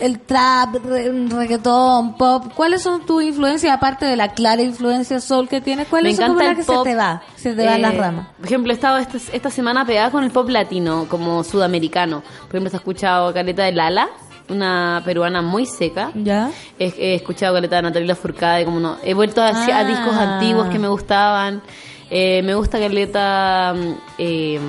[0.00, 2.52] el trap, re- reggaetón, pop.
[2.54, 5.88] ¿Cuáles son tus influencias, aparte de la clara influencia soul que tienes?
[5.88, 6.84] ¿Cuáles son las que pop.
[6.84, 7.22] se te va?
[7.36, 8.26] Se te van las Eh, ramas.
[8.36, 12.20] Por ejemplo, he estado esta, esta semana pegada con el pop latino, como sudamericano.
[12.46, 14.08] Por ejemplo, he escuchado Caleta de Lala,
[14.50, 16.10] una peruana muy seca.
[16.14, 16.50] ¿Ya?
[16.78, 18.98] He, he escuchado Caleta de Natalia Furcade, como no.
[19.02, 19.84] He vuelto a, a Ah.
[19.84, 21.62] discos antiguos que me gustaban.
[22.10, 24.60] Eh, me gusta Caleta mm, eh,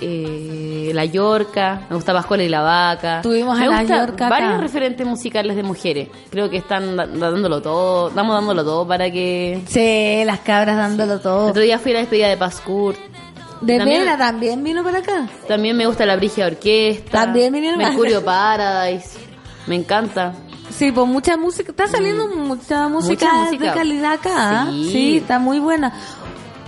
[0.00, 3.20] eh, La Yorca, me gusta Pascual y la Vaca.
[3.22, 4.28] Tuvimos me a La Yorca acá.
[4.28, 6.08] varios referentes musicales de mujeres.
[6.30, 9.62] Creo que están da- dándolo todo, estamos dándolo todo para que...
[9.68, 11.44] Sí, las cabras dándolo todo.
[11.44, 12.94] El otro día fui a la despedida de Pascur.
[13.60, 15.26] De También- Vera también vino para acá.
[15.48, 17.10] También me gusta la Brigia Orquesta.
[17.10, 19.18] También vinieron Mercurio Paradise.
[19.66, 20.34] Me encanta.
[20.70, 23.36] Sí, pues mucha música, está saliendo mucha música, Mm.
[23.36, 23.64] Mucha música.
[23.70, 24.32] de calidad acá.
[24.62, 24.66] ¿ah?
[24.70, 24.88] Sí.
[24.90, 25.92] sí, está muy buena.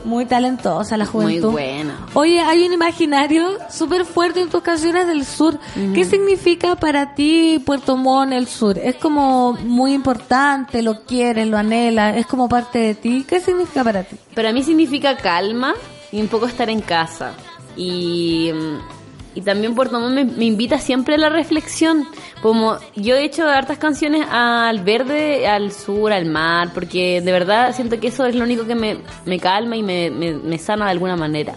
[0.06, 1.50] Muy talentosa la Muy juventud.
[1.50, 2.06] buena.
[2.14, 5.58] Oye, hay un imaginario súper fuerte en tus canciones del sur.
[5.94, 8.78] ¿Qué significa para ti Puerto Montt, el sur?
[8.78, 13.24] Es como muy importante, lo quieres, lo anhelas, es como parte de ti.
[13.28, 14.16] ¿Qué significa para ti?
[14.34, 15.74] Para mí significa calma
[16.12, 17.32] y un poco estar en casa.
[17.76, 18.95] Y, mm,
[19.36, 22.08] y también Puerto Montt me, me invita siempre a la reflexión.
[22.40, 27.74] Como yo he hecho hartas canciones al verde, al sur, al mar, porque de verdad
[27.76, 28.96] siento que eso es lo único que me,
[29.26, 31.54] me calma y me, me, sana de alguna manera.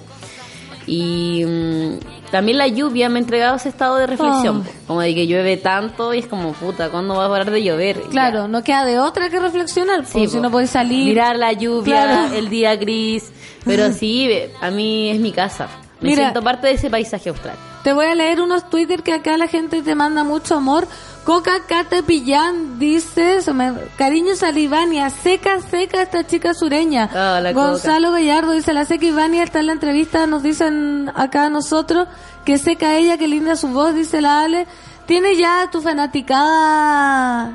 [0.88, 4.66] Y mm, también la lluvia me ha entregado ese estado de reflexión.
[4.68, 4.88] Oh.
[4.88, 8.02] Como de que llueve tanto y es como, puta, ¿cuándo va a parar de llover?
[8.12, 10.06] Claro, no queda de otra que reflexionar.
[10.06, 11.06] Sí, pues, si no puedes salir.
[11.06, 12.34] Mirar la lluvia, Claro.
[12.36, 13.32] el día gris.
[13.64, 14.30] Pero sí,
[14.60, 15.70] a mí es mi casa.
[16.02, 16.24] Me Mira.
[16.24, 17.56] siento parte de ese paisaje austral.
[17.84, 20.88] Te voy a leer unos Twitter que acá la gente te manda mucho amor.
[21.24, 27.10] Coca Cata Pillán dice, se me- cariños a la Ivania, seca, seca esta chica sureña.
[27.14, 27.54] Ah, Coca.
[27.54, 32.08] Gonzalo Gallardo dice, la seca Ivania está en la entrevista, nos dicen acá a nosotros,
[32.46, 34.66] que seca ella, que linda su voz, dice la Ale.
[35.06, 37.52] ¿Tiene ya tu fanaticada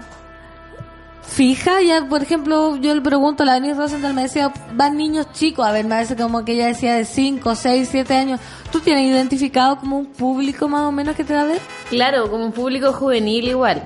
[1.26, 1.82] fija?
[1.82, 5.72] Ya, por ejemplo, yo le pregunto, la Denise Rosenthal me decía, van niños chicos, a
[5.72, 8.40] ver, me parece como que ella decía de 5, 6, 7 años.
[8.70, 11.60] ¿Tú tienes identificado como un público más o menos que te va a ver?
[11.88, 13.82] Claro, como un público juvenil igual.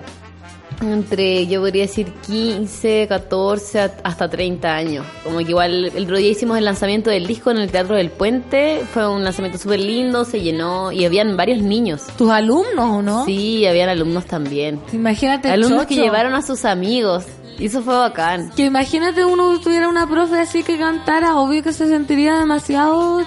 [0.80, 5.04] Entre, yo podría decir 15, 14, a- hasta 30 años.
[5.24, 8.10] Como que igual el otro día hicimos el lanzamiento del disco en el Teatro del
[8.10, 8.82] Puente.
[8.92, 12.02] Fue un lanzamiento súper lindo, se llenó y habían varios niños.
[12.16, 13.24] ¿Tus alumnos o no?
[13.24, 14.80] Sí, habían alumnos también.
[14.92, 17.24] Imagínate, Alumnos que llevaron a sus amigos.
[17.58, 18.50] Y eso fue bacán.
[18.54, 23.24] Que imagínate uno tuviera una profe así que cantara, obvio que se sentiría demasiado,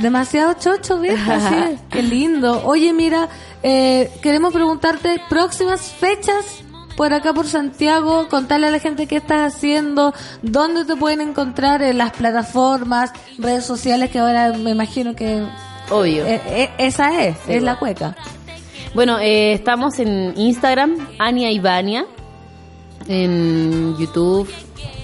[0.00, 1.18] demasiado chocho, ¿viste?
[1.32, 2.62] Así, qué lindo.
[2.64, 3.28] Oye, mira,
[3.64, 6.62] eh, queremos preguntarte próximas fechas
[6.96, 11.82] por acá por Santiago, contarle a la gente qué estás haciendo, dónde te pueden encontrar
[11.82, 15.44] en las plataformas, redes sociales que ahora me imagino que
[15.90, 16.26] Obvio.
[16.26, 18.16] eh, eh, esa es, Sí, es la cueca.
[18.94, 22.06] Bueno, eh, estamos en Instagram, Ania Ivania.
[23.08, 24.48] En YouTube,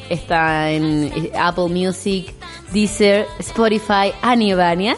[0.08, 2.34] está en eh, Apple Music,
[2.72, 4.96] Deezer, Spotify, Ania Ivania.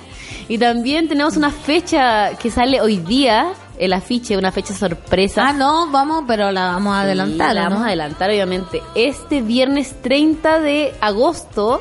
[0.49, 5.49] Y también tenemos una fecha que sale hoy día, el afiche, una fecha sorpresa.
[5.49, 7.71] Ah, no, vamos, pero la vamos a Sí, adelantar, La ¿no?
[7.71, 8.83] vamos a adelantar, obviamente.
[8.95, 11.81] Este viernes 30 de agosto,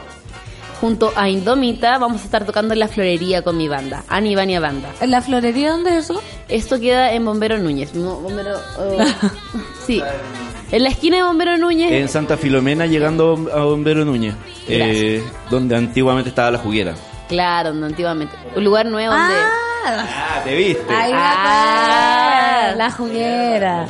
[0.81, 4.59] junto a Indómita, vamos a estar tocando en la florería con mi banda, Ani Ivania
[4.59, 4.89] Banda.
[5.01, 6.21] ¿En la florería dónde es eso?
[6.49, 7.93] Esto queda en Bombero Núñez.
[7.93, 8.97] Bombero, oh,
[9.85, 10.01] sí.
[10.71, 11.91] En la esquina de Bombero Núñez.
[11.91, 14.33] En Santa Filomena, llegando a Bombero Núñez,
[14.67, 16.95] eh, donde antiguamente estaba la juguera.
[17.29, 18.35] Claro, donde antiguamente.
[18.55, 19.33] Un lugar nuevo donde.
[19.85, 20.93] Ah, te viste.
[20.93, 22.73] Ahí va Ah.
[22.75, 23.85] la juguera.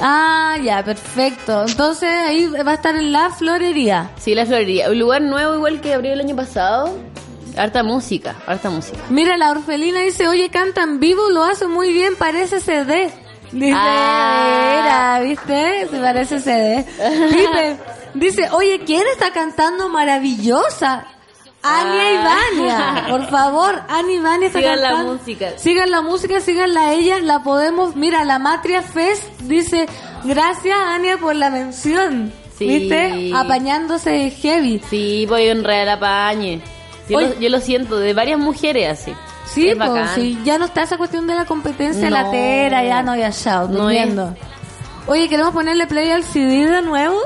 [0.00, 1.64] Ah, ya, perfecto.
[1.66, 4.10] Entonces ahí va a estar en la florería.
[4.18, 4.90] Sí, la florería.
[4.90, 6.98] Un lugar nuevo igual que abrió el año pasado.
[7.56, 8.98] Harta música, harta música.
[9.08, 13.10] Mira, la orfelina dice, oye, canta en vivo, lo hace muy bien, parece CD.
[13.50, 15.16] Dice, Ah.
[15.22, 15.88] mira, ¿viste?
[15.90, 16.84] Se parece CD.
[17.30, 17.76] Dice,
[18.14, 21.06] dice, oye, ¿quién está cantando maravillosa?
[21.66, 22.40] Ania Ah.
[22.52, 25.46] Ivania, por favor, Ania Ivania está Sigan la música.
[25.58, 29.86] Sigan la música, síganla a ella, la podemos, mira, la Matria Fest dice,
[30.24, 32.32] gracias Ania por la mención.
[32.58, 32.66] Sí.
[32.66, 33.32] ¿Viste?
[33.34, 34.80] Apañándose heavy.
[34.88, 36.60] Sí, voy en real apañe.
[37.08, 39.14] Yo, lo, yo lo siento, de varias mujeres así.
[39.44, 42.16] Sí, es pues, sí, ya no está esa cuestión de la competencia No.
[42.16, 44.34] latera, ya no había chao, No.
[45.06, 47.20] Oye, queremos ponerle play al CD de nuevo,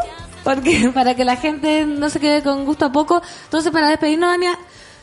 [0.55, 3.22] porque para que la gente no se quede con gusto a poco.
[3.44, 4.59] Entonces, para despedirnos, Ania,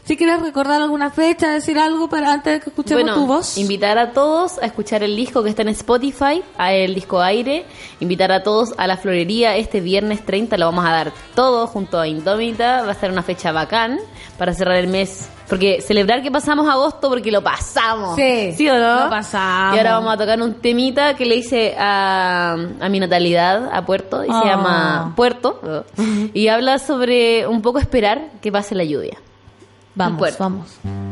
[0.08, 3.58] si quieres recordar alguna fecha, decir algo para antes de que escuchemos Bueno, tu voz.
[3.58, 7.66] invitar a todos a escuchar el disco que está en Spotify, a el disco Aire.
[8.00, 12.00] Invitar a todos a la florería este viernes 30, lo vamos a dar todo junto
[12.00, 12.84] a Indómita.
[12.84, 14.00] Va a ser una fecha bacán
[14.38, 15.30] para cerrar el mes.
[15.50, 18.16] Porque celebrar que pasamos agosto porque lo pasamos.
[18.18, 19.06] Sí, ¿Sí o no?
[19.06, 19.76] lo pasamos.
[19.76, 23.86] Y ahora vamos a tocar un temita que le hice a, a mi natalidad, a
[23.86, 24.40] Puerto, y Ah.
[24.42, 25.86] se llama Puerto.
[26.34, 29.18] Y habla sobre un poco esperar que pase la lluvia.
[29.98, 31.07] Vamos, vamos.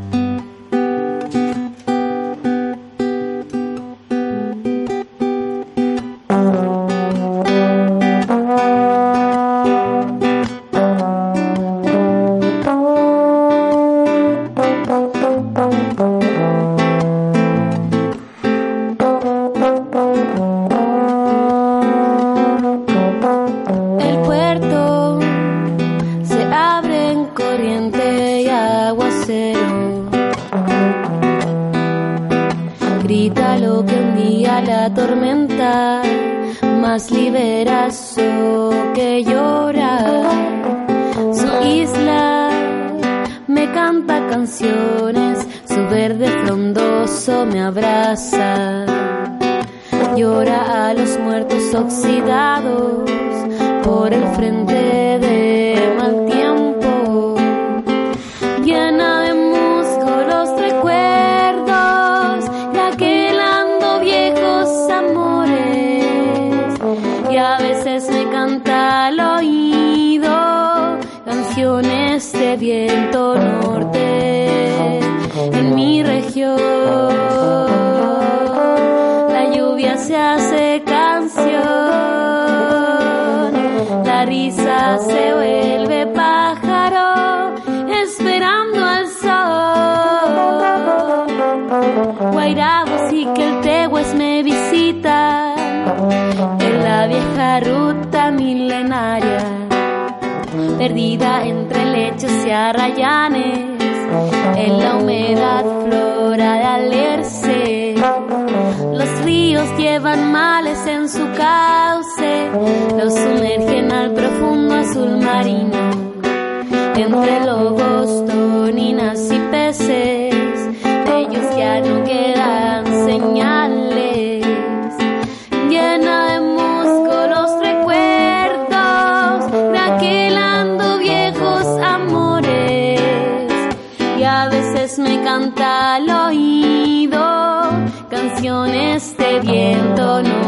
[139.55, 140.44] Canciones de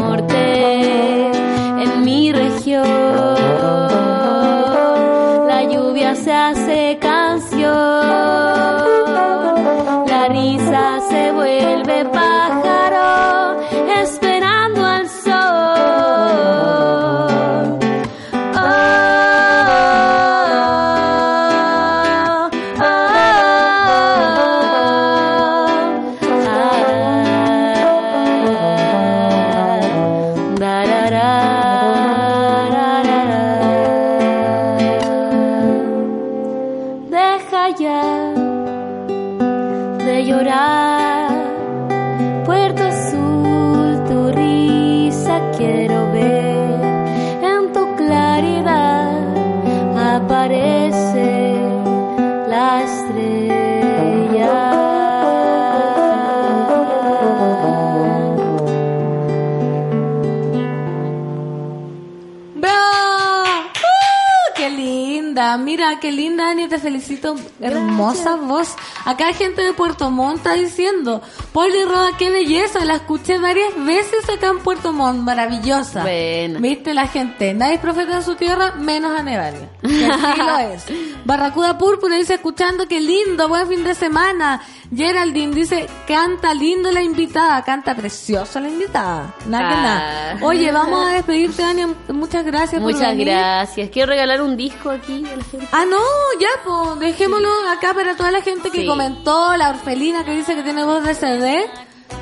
[66.78, 67.34] te felicito.
[67.60, 68.74] Hermosa voz.
[69.04, 71.22] Acá gente de Puerto Montt está diciendo,
[71.52, 72.84] Poli Roda, qué belleza.
[72.84, 75.22] La escuché varias veces acá en Puerto Montt.
[75.22, 76.02] Maravillosa.
[76.02, 76.60] Bueno.
[76.60, 77.54] ¿Viste la gente?
[77.54, 79.68] Nadie es profeta en su tierra, menos a Nevalia.
[79.88, 80.84] Que así lo es.
[81.24, 84.60] Barracuda Púrpura dice, escuchando, qué lindo, buen fin de semana.
[84.94, 89.34] Geraldine dice, canta lindo la invitada, canta preciosa la invitada.
[89.46, 89.82] Nada que Ah.
[89.82, 90.38] nada.
[90.46, 91.86] Oye, vamos a despedirte, Dani.
[92.08, 93.28] Muchas gracias por Muchas venir.
[93.28, 93.90] gracias.
[93.90, 95.68] Quiero regalar un disco aquí a la gente.
[95.72, 95.98] Ah, no,
[96.40, 98.86] ya, pues, dejémoslo acá para toda la gente que Sí.
[98.86, 101.70] comentó, la orfelina que dice que tiene voz de CD.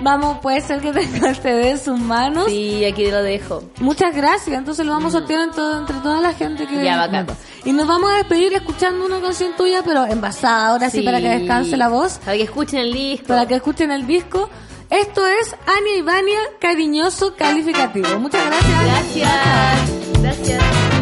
[0.02, 2.46] Vamos, puede ser que tenga el CD en sus manos.
[2.48, 3.62] Sí, aquí lo dejo.
[3.80, 6.84] Muchas gracias, entonces lo vamos a sortear en todo- entre toda la gente que...
[6.84, 7.26] Ya, bacán.
[7.64, 11.28] Y nos vamos a despedir escuchando una canción tuya, pero envasada, ahora sí, para que
[11.28, 12.18] descanse la voz.
[12.24, 13.26] Para que escuchen el disco.
[13.28, 14.48] Para que escuchen el disco.
[14.90, 18.06] Esto es Ania y Vania, cariñoso calificativo.
[18.20, 18.84] Muchas gracias.
[18.84, 20.22] Gracias.
[20.22, 20.95] Gracias.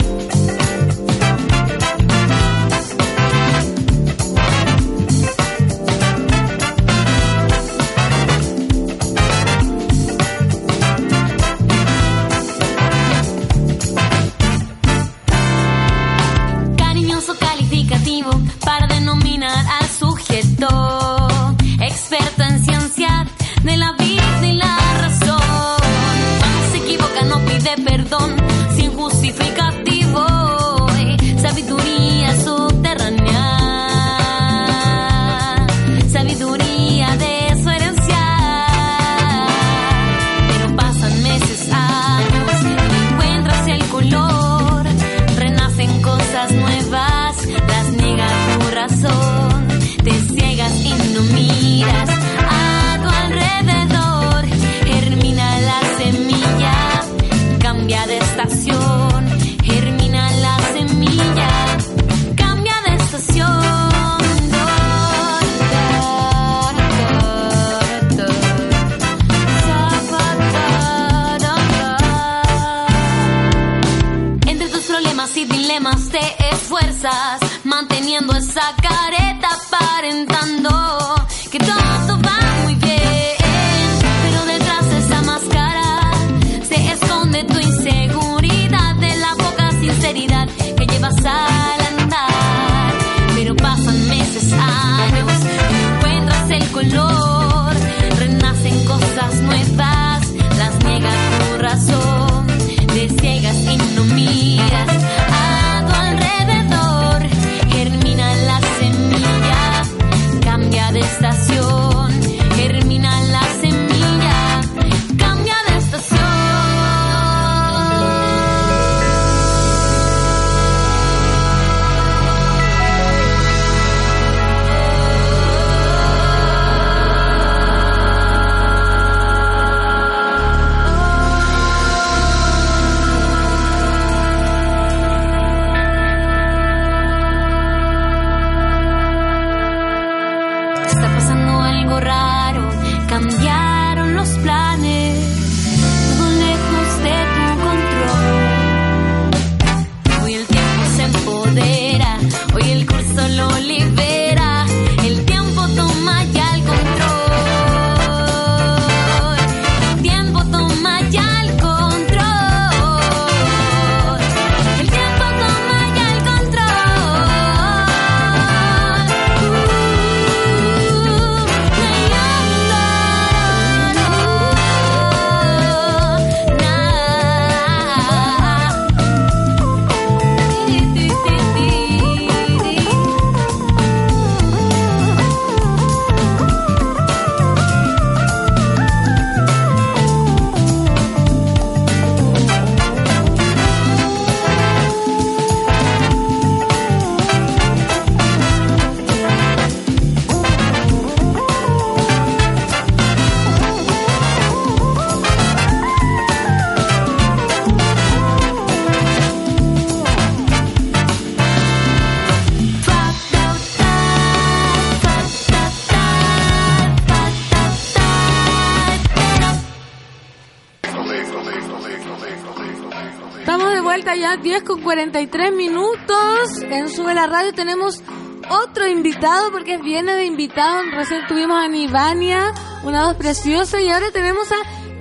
[224.94, 226.62] 43 minutos.
[226.70, 228.00] En Sube la Radio tenemos
[228.48, 230.82] otro invitado, porque viene de invitado.
[230.94, 232.52] Recién tuvimos a Nivania,
[232.84, 234.54] una voz preciosa, y ahora tenemos a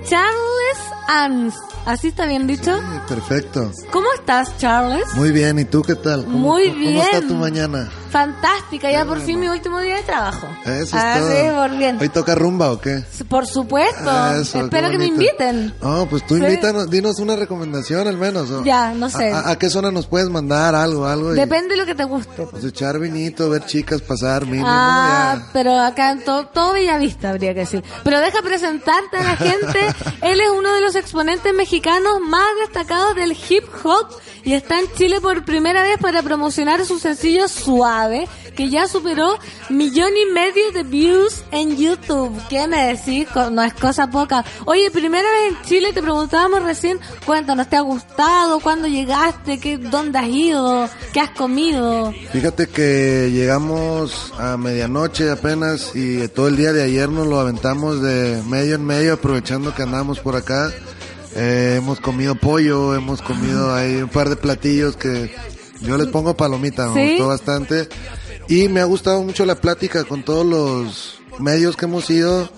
[0.04, 1.54] Charles Ans.
[1.86, 2.76] ¿Así está bien dicho?
[3.06, 3.70] Perfecto.
[3.92, 5.04] ¿Cómo estás, Charles?
[5.14, 6.24] Muy bien, ¿y tú qué tal?
[6.24, 6.96] ¿Cómo, Muy cómo bien.
[7.00, 7.88] está tu mañana?
[8.10, 10.48] Fantástica, ya por fin mi último día de trabajo.
[10.64, 11.30] Eso es Ah, todo.
[11.30, 11.98] sí, por bien.
[12.00, 13.04] ¿Hoy toca rumba o qué?
[13.28, 14.10] Por supuesto.
[14.40, 15.74] Eso, Espero que me inviten.
[15.82, 16.42] No, pues tú Sí.
[16.42, 18.50] invítanos, dinos una recomendación al menos.
[18.50, 18.64] ¿o?
[18.64, 19.30] Ya, no sé.
[19.32, 21.06] ¿A, a- a qué zona nos puedes mandar algo?
[21.06, 22.46] algo y, Depende de lo que te guste.
[22.50, 24.66] pues echar vinito, ver chicas pasar mínimo.
[24.68, 25.48] Ah, ya.
[25.52, 27.82] pero acá en todo, todo Bellavista habría que decir.
[28.04, 29.80] Pero deja presentarte a la gente.
[30.22, 34.06] Él es uno de los exponentes mexicanos más destacados del hip hop
[34.44, 39.38] y está en Chile por primera vez para promocionar su sencillo Suave, que ya superó
[39.68, 42.40] millón y medio de views en YouTube.
[42.48, 43.28] ¿Qué me decís?
[43.50, 44.44] No es cosa poca.
[44.64, 48.60] Oye, primera vez en Chile te preguntábamos recién, cuéntanos, ¿te ha gustado?
[48.60, 49.58] ¿Cuándo llegaste?
[49.58, 50.88] ¿Qué, ¿Dónde has ido?
[51.12, 52.12] ¿Qué has comido?
[52.32, 58.00] Fíjate que llegamos a medianoche apenas y todo el día de ayer nos lo aventamos
[58.00, 60.72] de medio en medio aprovechando que andamos por acá.
[61.36, 65.34] Eh, hemos comido pollo, hemos comido ahí un par de platillos que
[65.80, 67.10] yo les pongo palomita, me ¿Sí?
[67.12, 67.88] gustó bastante.
[68.48, 72.48] Y me ha gustado mucho la plática con todos los medios que hemos ido.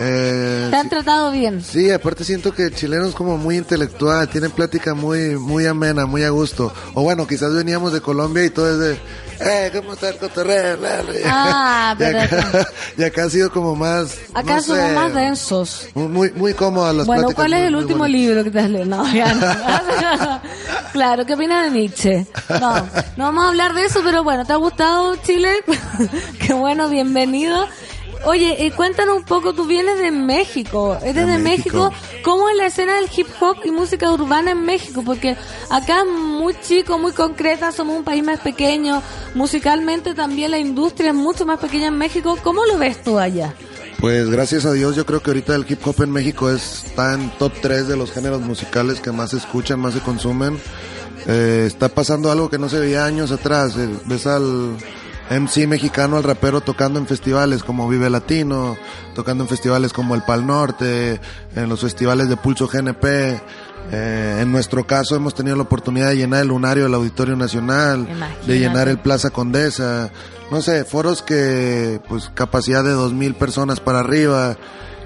[0.00, 1.62] Eh, ¿Te han tratado bien?
[1.62, 6.06] Sí, aparte siento que el chileno es como muy intelectual, tiene plática muy muy amena,
[6.06, 6.72] muy a gusto.
[6.94, 8.98] O bueno, quizás veníamos de Colombia y todo es de,
[9.40, 10.78] eh, ¿cómo está el cotorreo?
[11.26, 15.88] Ah, y, acá, y acá ha sido como más, acá no somos sé, más densos.
[15.94, 17.42] muy, muy, cómodas las Bueno, pláticas.
[17.44, 18.86] ¿cuál es muy- el muy último libro que te has leído?
[18.86, 20.40] No, ya no.
[20.92, 22.26] claro, ¿qué opinas de Nietzsche?
[22.60, 22.76] No,
[23.16, 25.50] no vamos a hablar de eso, pero bueno, ¿te ha gustado Chile?
[26.40, 27.66] Qué bueno, bienvenido.
[28.24, 31.90] Oye, eh, cuéntanos un poco, tú vienes de México, eres de, De México.
[31.90, 32.22] México.
[32.22, 35.02] ¿Cómo es la escena del hip hop y música urbana en México?
[35.04, 35.36] Porque
[35.70, 39.02] acá muy chico, muy concreta, somos un país más pequeño,
[39.34, 42.38] musicalmente también la industria es mucho más pequeña en México.
[42.44, 43.54] ¿Cómo lo ves tú allá?
[43.98, 47.14] Pues gracias a Dios yo creo que ahorita el hip hop en México es- está
[47.14, 50.60] en top 3 de los géneros musicales que más se escuchan, más se consumen.
[51.26, 53.74] Eh, está pasando algo que no se veía años atrás.
[53.76, 54.76] Eh, ves al
[55.30, 58.76] MC mexicano, al rapero tocando en festivales como Vive Latino,
[59.14, 61.20] tocando en festivales como el Pal Norte,
[61.54, 63.40] en los festivales de Pulso GNP.
[63.90, 68.06] Eh, en nuestro caso hemos tenido la oportunidad de llenar el lunario del Auditorio Nacional,
[68.46, 70.10] de llenar el Plaza Condesa,
[70.50, 74.56] no sé, foros que pues capacidad de dos mil personas para arriba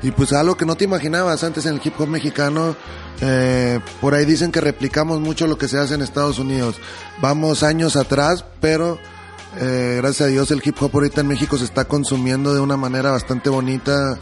[0.03, 2.77] y pues algo que no te imaginabas antes en el hip hop mexicano.
[3.23, 6.77] eh, por ahí dicen que replicamos mucho lo que se hace en Estados Unidos.
[7.23, 8.99] Vamos años atrás, pero
[9.61, 12.77] eh, gracias a Dios el hip hop ahorita en México se está consumiendo de una
[12.77, 14.19] manera bastante bonita.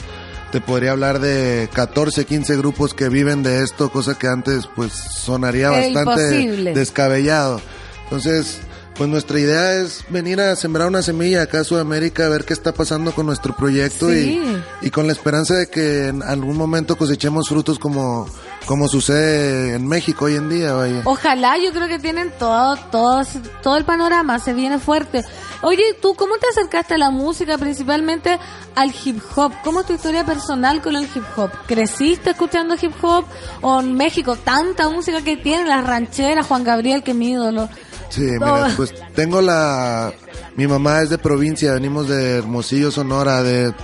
[0.52, 4.93] Te podría hablar de 14, 15 grupos que viven de esto, cosa que antes pues
[4.93, 6.74] sonaría bastante imposible.
[6.74, 7.61] descabellado.
[8.05, 8.59] Entonces,
[8.94, 12.52] pues nuestra idea es venir a sembrar una semilla acá a Sudamérica, a ver qué
[12.52, 14.40] está pasando con nuestro proyecto Sí.
[14.82, 18.28] y, y con la esperanza de que en algún momento cosechemos frutos como,
[18.66, 21.03] como sucede en México hoy en día, vaya.
[21.05, 23.23] Ojalá, yo creo que tienen todo, todo,
[23.62, 25.24] todo el panorama, se viene fuerte.
[25.62, 28.39] Oye, ¿tú cómo te acercaste a la música, principalmente
[28.74, 29.53] al hip hop?
[29.62, 31.51] ¿Cómo es tu historia personal con el hip hop?
[31.66, 33.24] ¿Creciste escuchando hip hop?
[33.62, 37.69] ¿O en México tanta música que tiene, las rancheras, Juan Gabriel, que es mi ídolo?
[38.09, 40.12] Sí, mira, pues tengo la...
[40.57, 43.74] Mi mamá es de provincia, venimos de Hermosillo, Sonora, de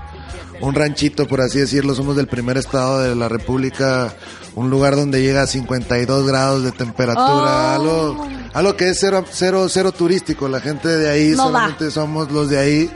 [0.61, 1.94] un ranchito, por así decirlo.
[1.94, 4.15] Somos del primer estado de la República,
[4.56, 7.74] un lugar donde llega a 52 grados de temperatura, Oh.
[7.74, 10.48] algo, algo que es cero, cero, cero turístico.
[10.48, 11.44] La gente de ahí No va.
[11.44, 12.90] solamente somos los de ahí.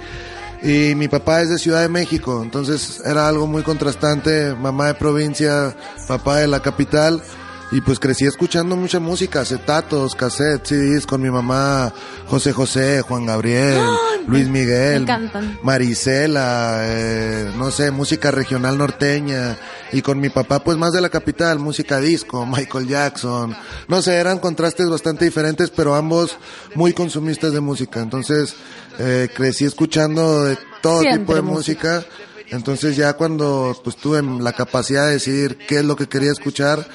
[0.63, 4.95] Y mi papá es de Ciudad de México, entonces era algo muy contrastante, mamá de
[4.95, 5.77] provincia,
[6.09, 7.23] papá de la capital,
[7.75, 11.93] y pues crecí escuchando mucha música, acetatos, cassettes, CDs con mi mamá,
[12.29, 13.83] José José, Juan Gabriel,
[14.29, 15.59] Luis Miguel, me.
[15.61, 19.59] Marisela, eh, no sé, música regional norteña,
[19.91, 23.57] y con mi papá pues más de la capital, música disco, Michael Jackson,
[23.89, 26.39] no sé, eran contrastes bastante diferentes, pero ambos
[26.77, 28.55] muy consumistas de música, entonces
[29.01, 31.95] eh, crecí escuchando de todo Siempre tipo de música.
[31.97, 36.31] música, entonces ya cuando pues tuve la capacidad de decidir qué es lo que quería
[36.31, 36.87] escuchar,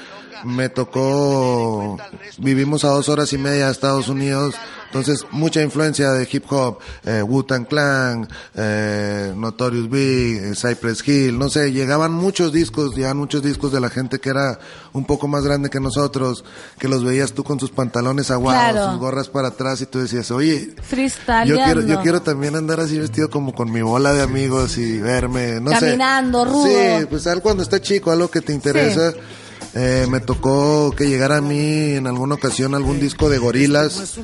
[0.44, 1.96] me tocó,
[2.38, 4.54] vivimos a dos horas y media de Estados Unidos,
[4.86, 11.38] entonces mucha influencia de hip hop, eh, Wu-Tang Clan, eh, Notorious Big, eh, Cypress Hill,
[11.38, 14.58] no sé, llegaban muchos discos, llegaban muchos discos de la gente que era
[14.92, 16.44] un poco más grande que nosotros,
[16.78, 18.90] que los veías tú con sus pantalones aguados, Claro.
[18.90, 20.74] sus gorras para atrás y tú decías, oye,
[21.46, 24.98] yo quiero, yo quiero también andar así vestido como con mi bola de amigos y
[24.98, 25.80] verme, no sé.
[25.86, 26.66] Caminando, rudo.
[26.66, 29.12] Sí, pues algo cuando está chico, algo que te interesa.
[29.72, 34.18] Eh, me tocó que llegara a mí en alguna ocasión algún disco de gorilas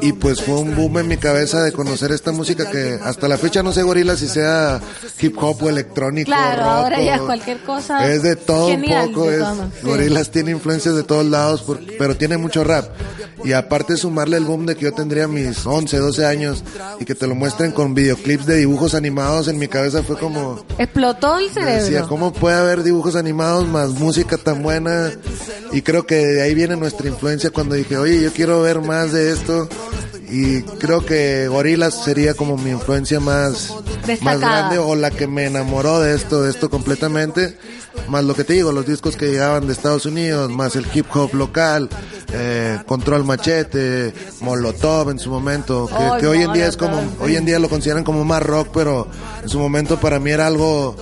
[0.00, 3.38] y pues fue un boom en mi cabeza de conocer esta música que hasta la
[3.38, 4.80] fecha no sé gorilas si sea
[5.20, 6.26] hip hop o electrónico.
[6.26, 8.08] Claro, rock ahora ya cualquier cosa.
[8.08, 9.30] es de todo genial, un poco.
[9.32, 9.42] Es,
[9.80, 9.86] sí.
[9.86, 12.88] Gorilas tiene influencias de todos lados, por- pero tiene mucho rap.
[13.44, 16.62] Y aparte sumarle el boom de que yo tendría mis 11, 12 años
[17.00, 20.64] y que te lo muestren con videoclips de dibujos animados, en mi cabeza fue como...
[20.78, 21.82] Explotó el cerebro.
[21.82, 25.10] Decía, ¿cómo puede haber dibujos animados más música tan buena?
[25.72, 29.12] Y creo que de ahí viene nuestra influencia cuando dije, oye, yo quiero ver más
[29.12, 29.68] de esto.
[30.30, 33.72] Y creo que Gorilas sería como mi influencia más,
[34.22, 37.58] más grande o la que me enamoró de esto, de esto completamente.
[38.08, 41.06] Más lo que te digo, los discos que llegaban de Estados Unidos, más el hip
[41.14, 41.90] hop local,
[42.32, 47.36] eh, Control Machete, Molotov en su momento, que, que hoy en día es como, hoy
[47.36, 49.08] en día lo consideran como más rock, pero
[49.42, 50.96] en su momento para mí era algo,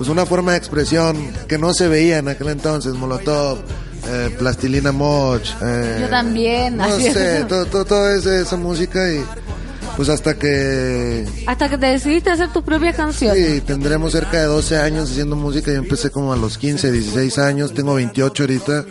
[0.00, 3.58] pues una forma de expresión que no se veía en aquel entonces, Molotov,
[4.08, 6.78] eh, Plastilina Moch, eh, Yo también.
[6.78, 9.22] no sé, todo, todo, toda esa, música y
[9.98, 13.46] pues hasta que Hasta que te decidiste hacer tus propias canciones.
[13.46, 15.70] Sí, tendremos cerca de 12 años haciendo música.
[15.70, 17.74] Yo empecé como a los 15, 16 años.
[17.74, 18.86] Tengo 28 ahorita.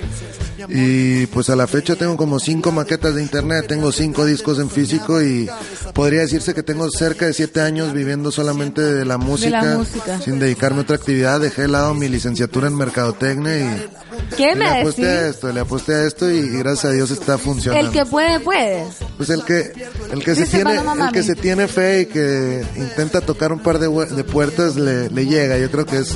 [0.68, 3.66] Y pues a la fecha tengo como 5 maquetas de internet.
[3.68, 5.22] Tengo 5 discos en físico.
[5.22, 5.50] Y
[5.94, 9.78] podría decirse que tengo cerca de 7 años viviendo solamente de la música.
[9.78, 10.20] música.
[10.22, 11.40] Sin dedicarme a otra actividad.
[11.40, 13.60] Dejé de lado mi licenciatura en mercadotecnia.
[13.60, 16.30] Y, ¿Qué y me le aposté a esto, le aposté a esto.
[16.30, 17.88] Y, gracias a Dios está funcionando.
[17.88, 18.86] El que puede, puede.
[19.18, 19.72] Pues el que,
[20.12, 23.60] el que se tiene, Paloma el que se tiene fe y que intenta tocar un
[23.60, 25.58] par de, de puertas le, le llega.
[25.58, 26.16] Yo creo que es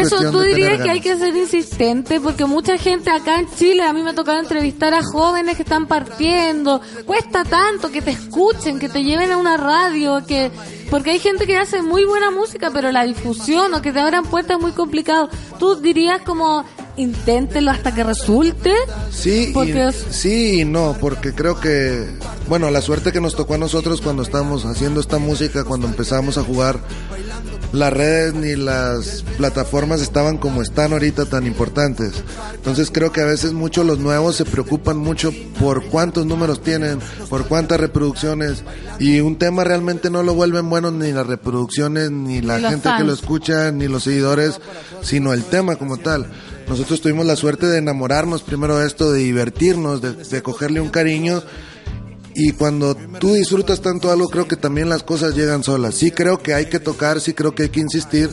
[0.00, 3.92] Eso tú dirías que hay que ser insistente porque mucha gente acá en Chile, a
[3.92, 8.78] mí me ha tocado entrevistar a jóvenes que están partiendo, cuesta tanto que te escuchen,
[8.78, 10.50] que te lleven a una radio, que
[10.90, 14.24] porque hay gente que hace muy buena música, pero la difusión o que te abran
[14.24, 15.28] puertas es muy complicado.
[15.58, 16.64] Tú dirías como
[16.96, 18.72] inténtelo hasta que resulte.
[19.10, 22.06] Sí, Porque y, es- sí y no, porque creo que,
[22.48, 26.38] bueno, la suerte que nos tocó a nosotros cuando estábamos haciendo esta música, cuando empezamos
[26.38, 26.78] a jugar,
[27.76, 32.12] las redes ni las plataformas estaban como están ahorita tan importantes.
[32.54, 36.98] Entonces creo que a veces muchos los nuevos se preocupan mucho por cuántos números tienen,
[37.28, 38.64] por cuántas reproducciones
[38.98, 42.88] y un tema realmente no lo vuelven bueno ni las reproducciones, ni la Ni gente
[42.96, 44.58] que lo escucha, ni los seguidores,
[45.02, 46.26] sino el tema como tal.
[46.68, 50.88] Nosotros tuvimos la suerte de enamorarnos primero de esto, de divertirnos, de, de cogerle un
[50.88, 51.42] cariño.
[52.38, 55.94] Y cuando tú disfrutas tanto algo, creo que también las cosas llegan solas.
[55.94, 58.28] Sí creo que hay que tocar, sí creo que hay que insistir,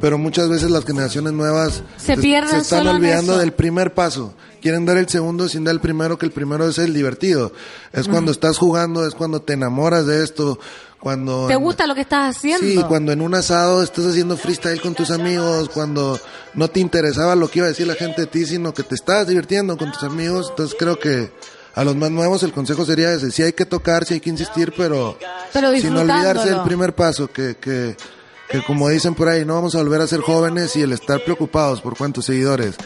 [0.00, 4.32] pero muchas veces las generaciones nuevas Se pierden se están olvidando del primer paso.
[4.62, 7.52] Quieren dar el segundo sin dar el primero, que el primero es el divertido.
[7.92, 10.58] Es cuando estás jugando, es cuando te enamoras de esto,
[10.98, 11.46] cuando...
[11.46, 12.66] ¿Te gusta lo que estás haciendo?
[12.66, 16.18] Sí, cuando en un asado estás haciendo freestyle con tus amigos, cuando
[16.54, 18.94] no te interesaba lo que iba a decir la gente de ti, sino que te
[18.94, 20.46] estabas divirtiendo con tus amigos.
[20.48, 21.30] Entonces creo que
[21.74, 23.30] a los más nuevos el consejo sería ese.
[23.30, 25.18] Sí hay que tocar, sí hay que insistir, pero,
[25.52, 27.96] Pero sin olvidarse del primer paso, que, que,
[28.48, 31.22] que como dicen por ahí, no vamos a volver a ser jóvenes y el estar
[31.24, 32.76] preocupados por cuántos seguidores,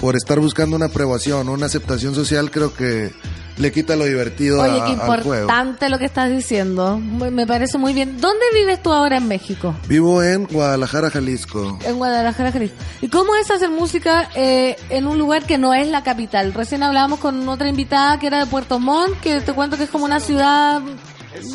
[0.00, 3.12] por estar buscando una aprobación una aceptación social, creo que
[3.56, 5.34] le quita lo divertido Oye, a- qué al juego.
[5.40, 6.98] importante lo que estás diciendo.
[6.98, 8.20] Me me parece muy bien.
[8.20, 9.74] ¿Dónde vives tú ahora en México?
[9.88, 11.76] Vivo en Guadalajara, Jalisco.
[11.84, 12.76] En Guadalajara, Jalisco.
[13.00, 16.54] ¿Y cómo es hacer música eh, en un lugar que no es la capital?
[16.54, 19.90] Recién hablábamos con otra invitada que era de Puerto Montt, que te cuento que es
[19.90, 20.80] como una ciudad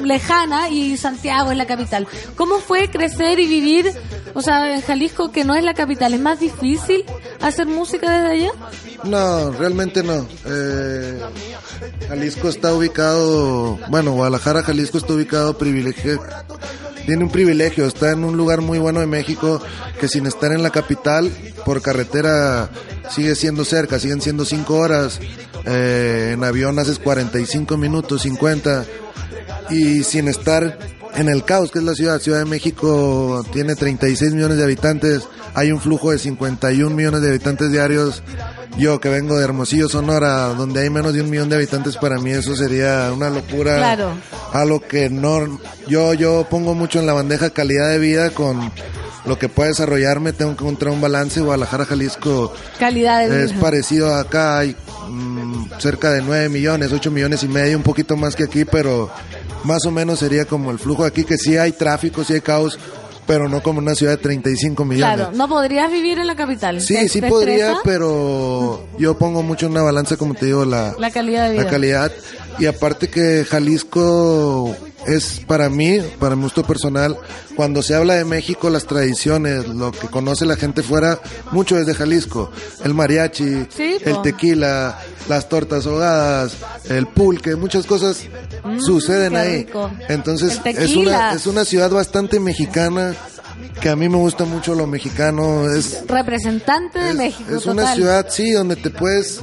[0.03, 2.07] lejana y Santiago es la capital.
[2.35, 3.91] ¿Cómo fue crecer y vivir,
[4.33, 6.13] o sea, en Jalisco que no es la capital?
[6.13, 7.03] ¿Es más difícil
[7.43, 8.51] hacer música desde allá?
[9.03, 10.25] No, realmente no.
[10.45, 11.19] Eh,
[12.07, 16.21] Jalisco está ubicado, bueno, Guadalajara, Jalisco está ubicado privilegio,
[17.05, 19.61] tiene un privilegio, está en un lugar muy bueno de México
[19.99, 21.31] que sin estar en la capital,
[21.65, 22.69] por carretera
[23.09, 25.19] sigue siendo cerca, siguen siendo 5 horas,
[25.65, 28.85] eh, en avión haces 45 minutos, 50,
[29.69, 30.77] y sin estar
[31.15, 32.19] en el caos que es la ciudad.
[32.19, 37.29] Ciudad de México tiene 36 millones de habitantes, hay un flujo de 51 millones de
[37.29, 38.23] habitantes diarios.
[38.77, 42.17] Yo que vengo de Hermosillo, Sonora, donde hay menos de un millón de habitantes, para
[42.17, 43.77] mí eso sería una locura.
[43.77, 44.13] Claro.
[44.51, 48.71] Algo que no, yo, yo pongo mucho en la bandeja calidad de vida con
[49.25, 51.39] lo que pueda desarrollarme, tengo que encontrar un balance.
[51.39, 53.43] Guadalajara, Jalisco, Calidad de vida.
[53.43, 54.75] es parecido a acá, hay
[55.09, 59.09] mm, cerca de 9 millones, 8 millones y medio, un poquito más que aquí, pero
[59.63, 62.77] más o menos sería como el flujo aquí, que sí hay tráfico, sí hay caos,
[63.25, 65.15] pero no como una ciudad de 35 millones.
[65.15, 66.81] Claro, no podrías vivir en la capital.
[66.81, 70.93] Sí, ¿Te- sí podría, pero yo pongo mucho en una balanza, como te digo, la,
[70.99, 71.63] La calidad de vida.
[71.63, 72.11] la calidad.
[72.59, 74.75] Y aparte que Jalisco,
[75.07, 77.17] es para mí, para mi gusto personal,
[77.55, 81.19] cuando se habla de México, las tradiciones, lo que conoce la gente fuera,
[81.51, 82.51] mucho desde Jalisco.
[82.83, 84.99] El mariachi, Sí, el tequila,
[85.29, 86.53] las tortas ahogadas,
[86.89, 88.23] el pulque, muchas cosas
[88.79, 89.67] suceden qué ahí.
[90.09, 93.15] Entonces, es una, es una ciudad bastante mexicana,
[93.81, 98.27] que a mí me gusta mucho lo mexicano, es Representante de México, es una ciudad,
[98.29, 99.41] sí, donde te puedes...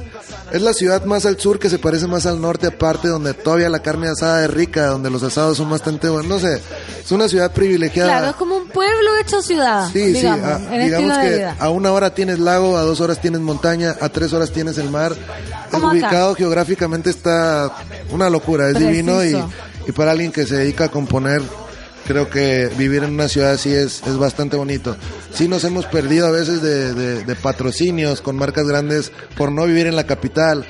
[0.51, 3.69] Es la ciudad más al sur que se parece más al norte aparte, donde todavía
[3.69, 6.27] la carne asada es rica, donde los asados son bastante buenos.
[6.29, 6.61] No sé,
[7.01, 8.09] es una ciudad privilegiada.
[8.11, 11.55] Claro, es como un pueblo hecho ciudad, Sí, digamos, sí, a- en digamos que vida.
[11.57, 14.89] a una hora tienes lago, a dos horas tienes montaña, a tres horas tienes el
[14.89, 15.15] mar.
[15.71, 15.87] Acá.
[15.87, 17.71] Ubicado geográficamente está
[18.11, 19.41] una locura, es divino y,
[19.87, 21.41] y para alguien que se dedica a componer,
[22.07, 24.95] creo que vivir en una ciudad así es, es bastante bonito.
[25.33, 29.65] Sí nos hemos perdido a veces de, de- de patrocinios con marcas grandes por no
[29.65, 30.65] vivir en la capital,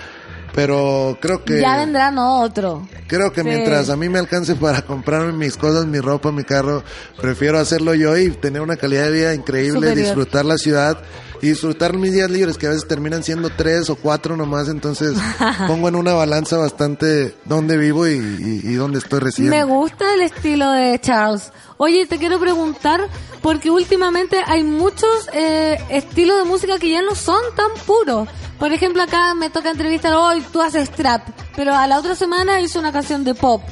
[0.54, 1.62] pero creo que...
[1.62, 2.88] Ya vendrán otro.
[3.08, 3.48] Creo que Sí.
[3.48, 6.84] mientras a mí me alcance para comprarme mis cosas, mi ropa, mi carro,
[7.22, 9.98] prefiero hacerlo yo y tener una calidad de vida increíble, Superior.
[10.06, 10.98] disfrutar la ciudad
[11.42, 15.18] y disfrutar mis días libres, que a veces terminan siendo tres o cuatro nomás, entonces
[15.68, 19.58] pongo en una balanza bastante dónde vivo y, y, y dónde estoy residiendo.
[19.58, 21.52] Me gusta el estilo de Charles.
[21.78, 23.08] Oye, te quiero preguntar,
[23.42, 28.30] porque últimamente hay muchos eh, estilos de música que ya no son tan puros.
[28.60, 32.62] Por ejemplo, acá me toca entrevistar hoy, tú haces trap, pero a la otra semana
[32.62, 33.64] hizo una canción de pop.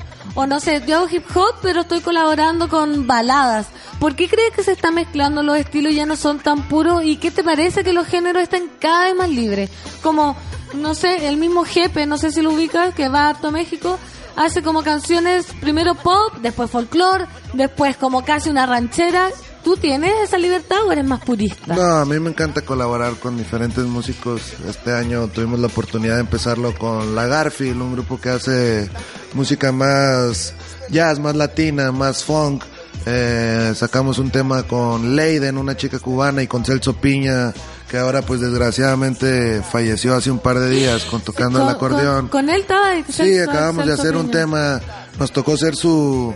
[0.42, 3.68] O no sé, yo hago hip hop, pero estoy colaborando con baladas.
[4.00, 7.04] ¿Por qué crees que se están mezclando los estilos ya no son tan puros?
[7.04, 9.70] ¿Y qué te parece que los géneros están cada vez más libres?
[10.02, 10.38] Como,
[10.76, 14.00] no sé, el mismo Jepe, no sé si lo ubicas, que va harto a México,
[14.38, 19.32] hace como canciones, primero pop, después folclore, después como casi una ranchera.
[19.70, 21.76] ¿Tú tienes esa libertad o eres más purista?
[21.76, 24.42] No, a mí me encanta colaborar con diferentes músicos.
[24.68, 28.90] Este año tuvimos la oportunidad de empezarlo con La Garfield, un grupo que hace
[29.36, 30.56] música más
[30.90, 32.64] jazz, más latina, más funk.
[33.06, 37.54] Eh, sacamos un tema con Leiden, una chica cubana, y con Celso Piña,
[37.88, 42.22] que ahora pues desgraciadamente falleció hace un par de días con tocando el Con- acordeón.
[42.30, 42.96] Con, con él estaba...
[43.08, 44.82] Sí, acabamos de hacer un tema.
[45.20, 46.34] Nos tocó ser su,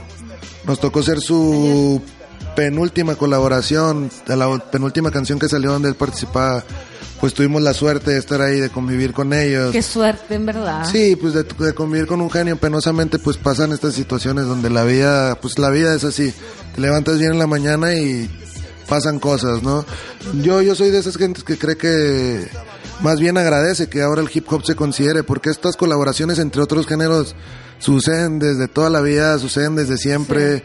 [0.66, 2.00] nos tocó ser su
[2.56, 6.64] penúltima colaboración, de la penúltima canción que salió donde él participaba.
[7.20, 9.72] Pues tuvimos la suerte de estar ahí, de convivir con ellos.
[9.72, 10.86] Qué suerte, en verdad.
[10.92, 14.84] Sí, pues de, de convivir con un genio, penosamente pues pasan estas situaciones donde la
[14.84, 16.34] vida, pues la vida es así.
[16.76, 18.30] Te levantas bien en la mañana y
[18.90, 19.86] pasan cosas, ¿no?
[20.42, 22.50] Yo, yo soy de esas gentes que cree que
[23.02, 26.88] más bien agradece que ahora el hip hop se considere, porque estas colaboraciones entre otros
[26.88, 27.36] géneros
[27.80, 30.64] suceden desde toda la vida, suceden desde siempre.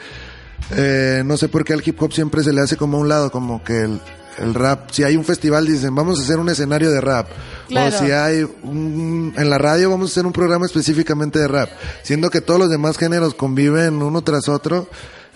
[0.77, 3.09] Eh, no sé por qué al hip hop siempre se le hace como a un
[3.09, 4.01] lado, como que el,
[4.39, 7.27] el rap, si hay un festival dicen vamos a hacer un escenario de rap,
[7.69, 7.97] Claro.
[7.97, 11.71] o si hay un, en la radio vamos a hacer un programa específicamente de rap,
[12.03, 14.89] siendo que todos los demás géneros conviven uno tras otro.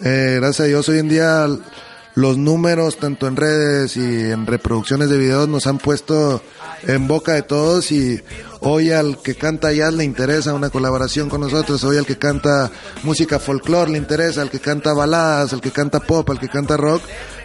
[0.05, 1.47] Eh, gracias a Dios hoy en día
[2.15, 4.01] los números tanto en redes y
[4.31, 6.43] en reproducciones de videos nos han puesto
[6.87, 8.21] en boca de todos y
[8.63, 12.71] hoy al que canta jazz le interesa una colaboración con nosotros, hoy al que canta
[13.03, 16.77] música folclore le interesa, al que canta baladas, al que canta pop, al que canta
[16.77, 17.03] rock,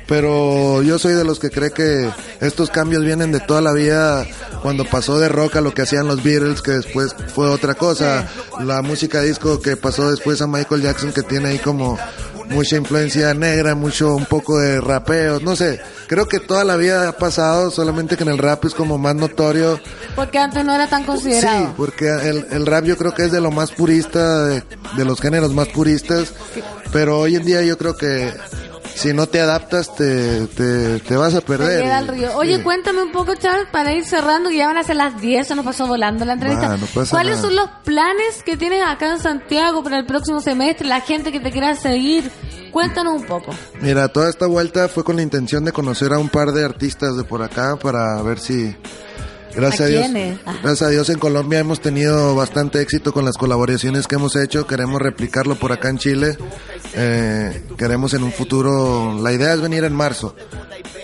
[0.08, 2.10] pero yo soy de los que cree que
[2.40, 4.26] estos cambios vienen de toda la vida
[4.62, 8.28] cuando pasó de rock a lo que hacían los Beatles, que después fue otra cosa,
[8.60, 11.98] la música disco que pasó después a Michael Jackson que tiene ahí como
[12.50, 17.10] mucha influencia negra, mucho un poco de rapeo, no sé, creo que toda la vida
[17.10, 19.80] ha pasado, solamente que en el rap es como más notorio.
[20.16, 21.68] Porque antes no era tan considerado.
[21.68, 24.64] Sí, porque el, el rap yo creo que es de lo más purista, de,
[24.96, 26.34] de los géneros más puristas,
[26.94, 28.34] pero hoy en día yo creo que
[28.98, 31.90] si no te adaptas te, te, te vas a perder.
[31.92, 32.36] al río.
[32.36, 32.64] Oye, Sí.
[32.64, 35.56] cuéntame un poco, Charles, para ir cerrando, que ya van a ser las 10, se
[35.56, 36.74] nos pasó volando la entrevista.
[36.74, 37.42] Ah, no ¿Cuáles nada.
[37.48, 40.88] son los planes que tienes acá en Santiago para el próximo semestre?
[40.88, 42.30] La gente que te quiera seguir.
[42.72, 43.52] Cuéntanos un poco.
[43.82, 47.16] Mira, toda esta vuelta fue con la intención de conocer a un par de artistas
[47.16, 48.76] de por acá para ver si...
[49.58, 50.08] Gracias ¿A a, Dios.
[50.62, 54.68] Gracias a Dios en Colombia hemos tenido bastante éxito con las colaboraciones que hemos hecho.
[54.68, 56.38] Queremos replicarlo por acá en Chile.
[56.94, 59.20] Eh, queremos en un futuro.
[59.20, 60.36] La idea es venir en marzo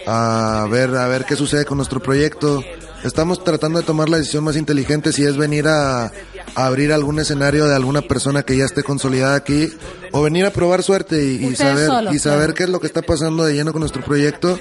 [0.05, 2.63] a ver a ver qué sucede con nuestro proyecto.
[3.03, 6.11] Estamos tratando de tomar la decisión más inteligente si es venir a, a
[6.55, 9.73] abrir algún escenario de alguna persona que ya esté consolidada aquí
[10.11, 12.53] o venir a probar suerte y, saber y saber claro.
[12.53, 14.59] qué es lo que está pasando de lleno con nuestro proyecto.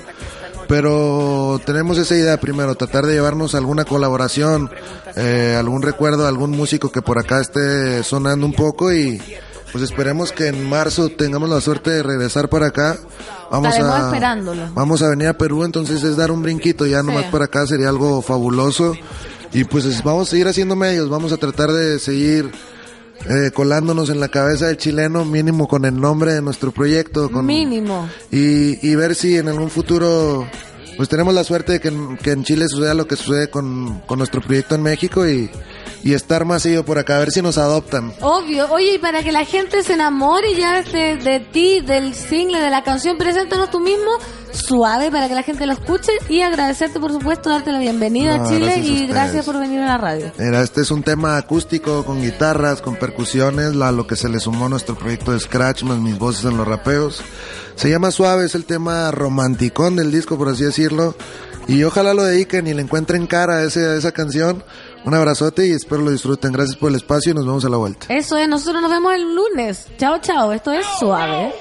[0.72, 4.70] Pero tenemos esa idea primero, tratar de llevarnos alguna colaboración,
[5.16, 9.20] eh, algún recuerdo, algún músico que por acá esté sonando un poco y
[9.70, 12.96] pues esperemos que en marzo tengamos la suerte de regresar para acá.
[13.50, 14.62] Vamos Estaremos a, esperándolo.
[14.72, 17.90] Vamos a venir a Perú, entonces es dar un brinquito ya nomás para acá sería
[17.90, 18.94] algo fabuloso.
[19.52, 22.50] Y pues es- vamos a seguir haciendo medios, vamos a tratar de seguir
[23.28, 27.30] eh, colándonos en la cabeza del chileno, mínimo con el nombre de nuestro proyecto.
[27.30, 28.08] Con, Mínimo.
[28.30, 30.46] y, y ver si en algún futuro
[30.96, 34.00] pues tenemos la suerte de que, en- que en Chile suceda lo que sucede con,
[34.06, 35.48] con nuestro proyecto en México y,
[36.02, 38.12] y estar más seguido por acá, a ver si nos adoptan.
[38.20, 38.70] Obvio.
[38.70, 42.70] Oye, y para que la gente se enamore ya de, de ti, del single, de
[42.70, 44.10] la canción, preséntanos tú mismo,
[44.52, 48.44] suave, para que la gente lo escuche y agradecerte, por supuesto, darte la bienvenida No,
[48.44, 50.32] a Chile gracias a y gracias por venir a la radio.
[50.38, 54.40] Mira, este es un tema acústico con guitarras, con percusiones, la, lo que se le
[54.40, 57.22] sumó a nuestro proyecto de Scratch, más mis voces en los rapeos.
[57.76, 61.14] Se llama Suave, es el tema romanticón del disco, por así decirlo.
[61.68, 64.64] Y ojalá lo dediquen y le encuentren cara a, ese, a esa canción.
[65.04, 66.52] Un abrazote y espero lo disfruten.
[66.52, 68.06] Gracias por el espacio y nos vemos a la vuelta.
[68.08, 69.86] Eso es, nosotros nos vemos el lunes.
[69.98, 70.52] Chao, chao.
[70.52, 71.52] Esto es suave.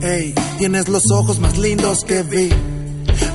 [0.00, 2.77] Ey, tienes los ojos más lindos que vi.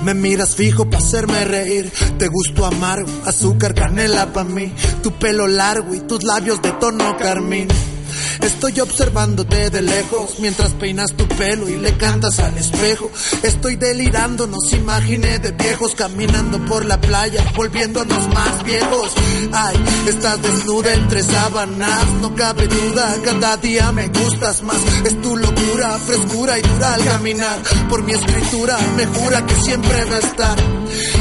[0.03, 1.91] Me miras fijo para hacerme reír.
[2.17, 4.73] Te gusto amargo, azúcar, canela pa' mí.
[5.01, 7.67] Tu pelo largo y tus labios de tono carmín.
[8.41, 13.11] Estoy observándote de lejos mientras peinas tu pelo y le cantas al espejo.
[13.43, 19.13] Estoy delirando, nos imaginé de viejos caminando por la playa, volviéndonos más viejos.
[19.51, 19.75] Ay,
[20.07, 24.77] estás desnuda entre sábanas, no cabe duda, cada día me gustas más.
[25.05, 27.59] Es tu locura, frescura y dura al caminar.
[27.89, 30.57] Por mi escritura me jura que siempre va a estar.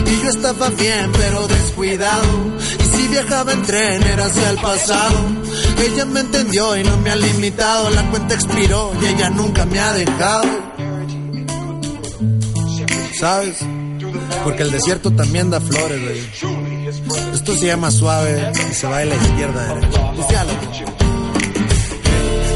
[0.06, 2.52] Y yo estaba bien, pero descuidado.
[3.12, 5.18] Viajaba en tren era hacia el pasado.
[5.78, 7.90] Ella me entendió y no me ha limitado.
[7.90, 10.48] La cuenta expiró y ella nunca me ha dejado.
[13.20, 13.56] ¿Sabes?
[14.43, 16.20] Porque el desierto también da flores, güey.
[17.34, 20.14] Esto se llama suave y se baila izquierda derecha.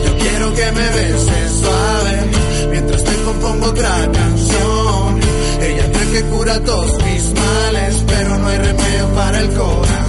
[0.07, 2.25] Yo quiero que me beses suave
[2.71, 5.21] mientras te compongo otra canción.
[5.61, 10.06] Ella cree que cura todos mis males, pero no hay remedio para el corazón.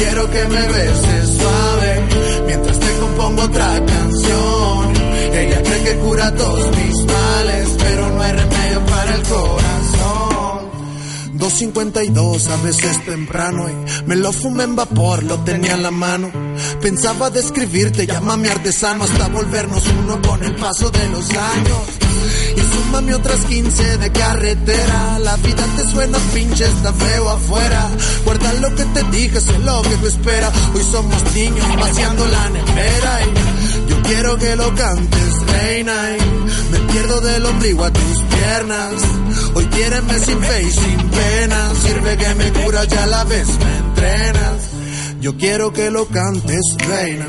[0.00, 2.00] Quiero que me beses suave
[2.46, 4.94] mientras te compongo otra canción.
[5.34, 9.79] Ella cree que cura todos mis males, pero no hay remedio para el corazón.
[11.40, 16.30] 2.52, a veces temprano y me lo fumé en vapor, lo tenía en la mano.
[16.82, 21.80] Pensaba describirte, llámame artesano hasta volvernos uno con el paso de los años.
[22.56, 25.18] Y súmame otras 15 de carretera.
[25.20, 27.88] La vida te suena pinche, está feo afuera.
[28.24, 30.52] Guarda lo que te dije, sé lo que tú esperas.
[30.74, 33.20] Hoy somos niños vaciando la nevera.
[33.24, 33.49] Y
[33.90, 35.94] yo quiero que lo cantes, reina.
[36.70, 38.94] Me pierdo del ombligo a tus piernas.
[39.54, 41.72] Hoy quiéreme sin fe y sin pena.
[41.82, 44.70] Sirve que me curas ya la vez me entrenas.
[45.20, 47.26] Yo quiero que lo cantes, reina.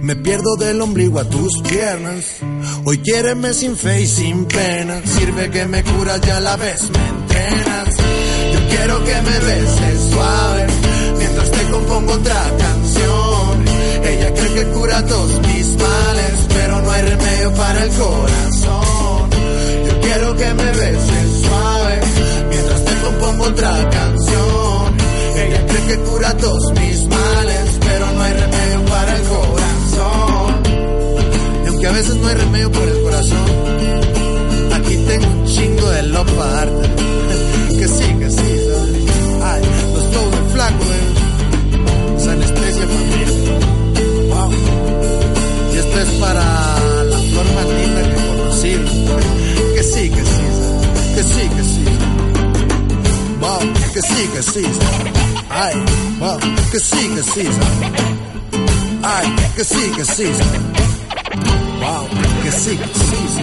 [0.00, 2.24] Me pierdo del ombligo a tus piernas.
[2.84, 5.02] Hoy quiéreme sin fe y sin pena.
[5.04, 7.96] Sirve que me curas ya la vez me entrenas.
[8.54, 10.66] Yo quiero que me beses suave
[11.18, 13.31] mientras te compongo otra canción.
[14.04, 19.30] Ella cree que cura todos mis males, pero no hay remedio para el corazón.
[19.86, 22.00] Yo quiero que me beses suave
[22.50, 24.96] mientras te compongo otra canción.
[25.36, 30.62] Ella cree que cura todos mis males, pero no hay remedio para el corazón.
[31.64, 33.50] Y aunque a veces no hay remedio por el corazón,
[34.74, 36.70] aquí tengo un chingo de lo para.
[37.82, 38.68] Que sí, que sí.
[39.42, 39.62] Ay,
[40.12, 41.01] flows del flaco, eh.
[46.00, 46.44] Es para
[47.04, 48.72] la flor más linda que conocí.
[49.74, 50.42] Que sí, que sí.
[51.14, 51.84] Que sí, que sí.
[53.92, 54.66] Que sí, que sí.
[55.50, 55.74] Ay,
[56.18, 56.38] wow,
[56.70, 57.46] que sí, que sí.
[59.02, 60.24] Ay, que sí, que sí.
[61.80, 62.08] Wow,
[62.42, 63.42] que sí, que sí,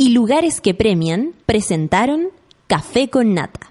[0.00, 2.28] Y lugares que premian presentaron
[2.68, 3.67] Café con Nata.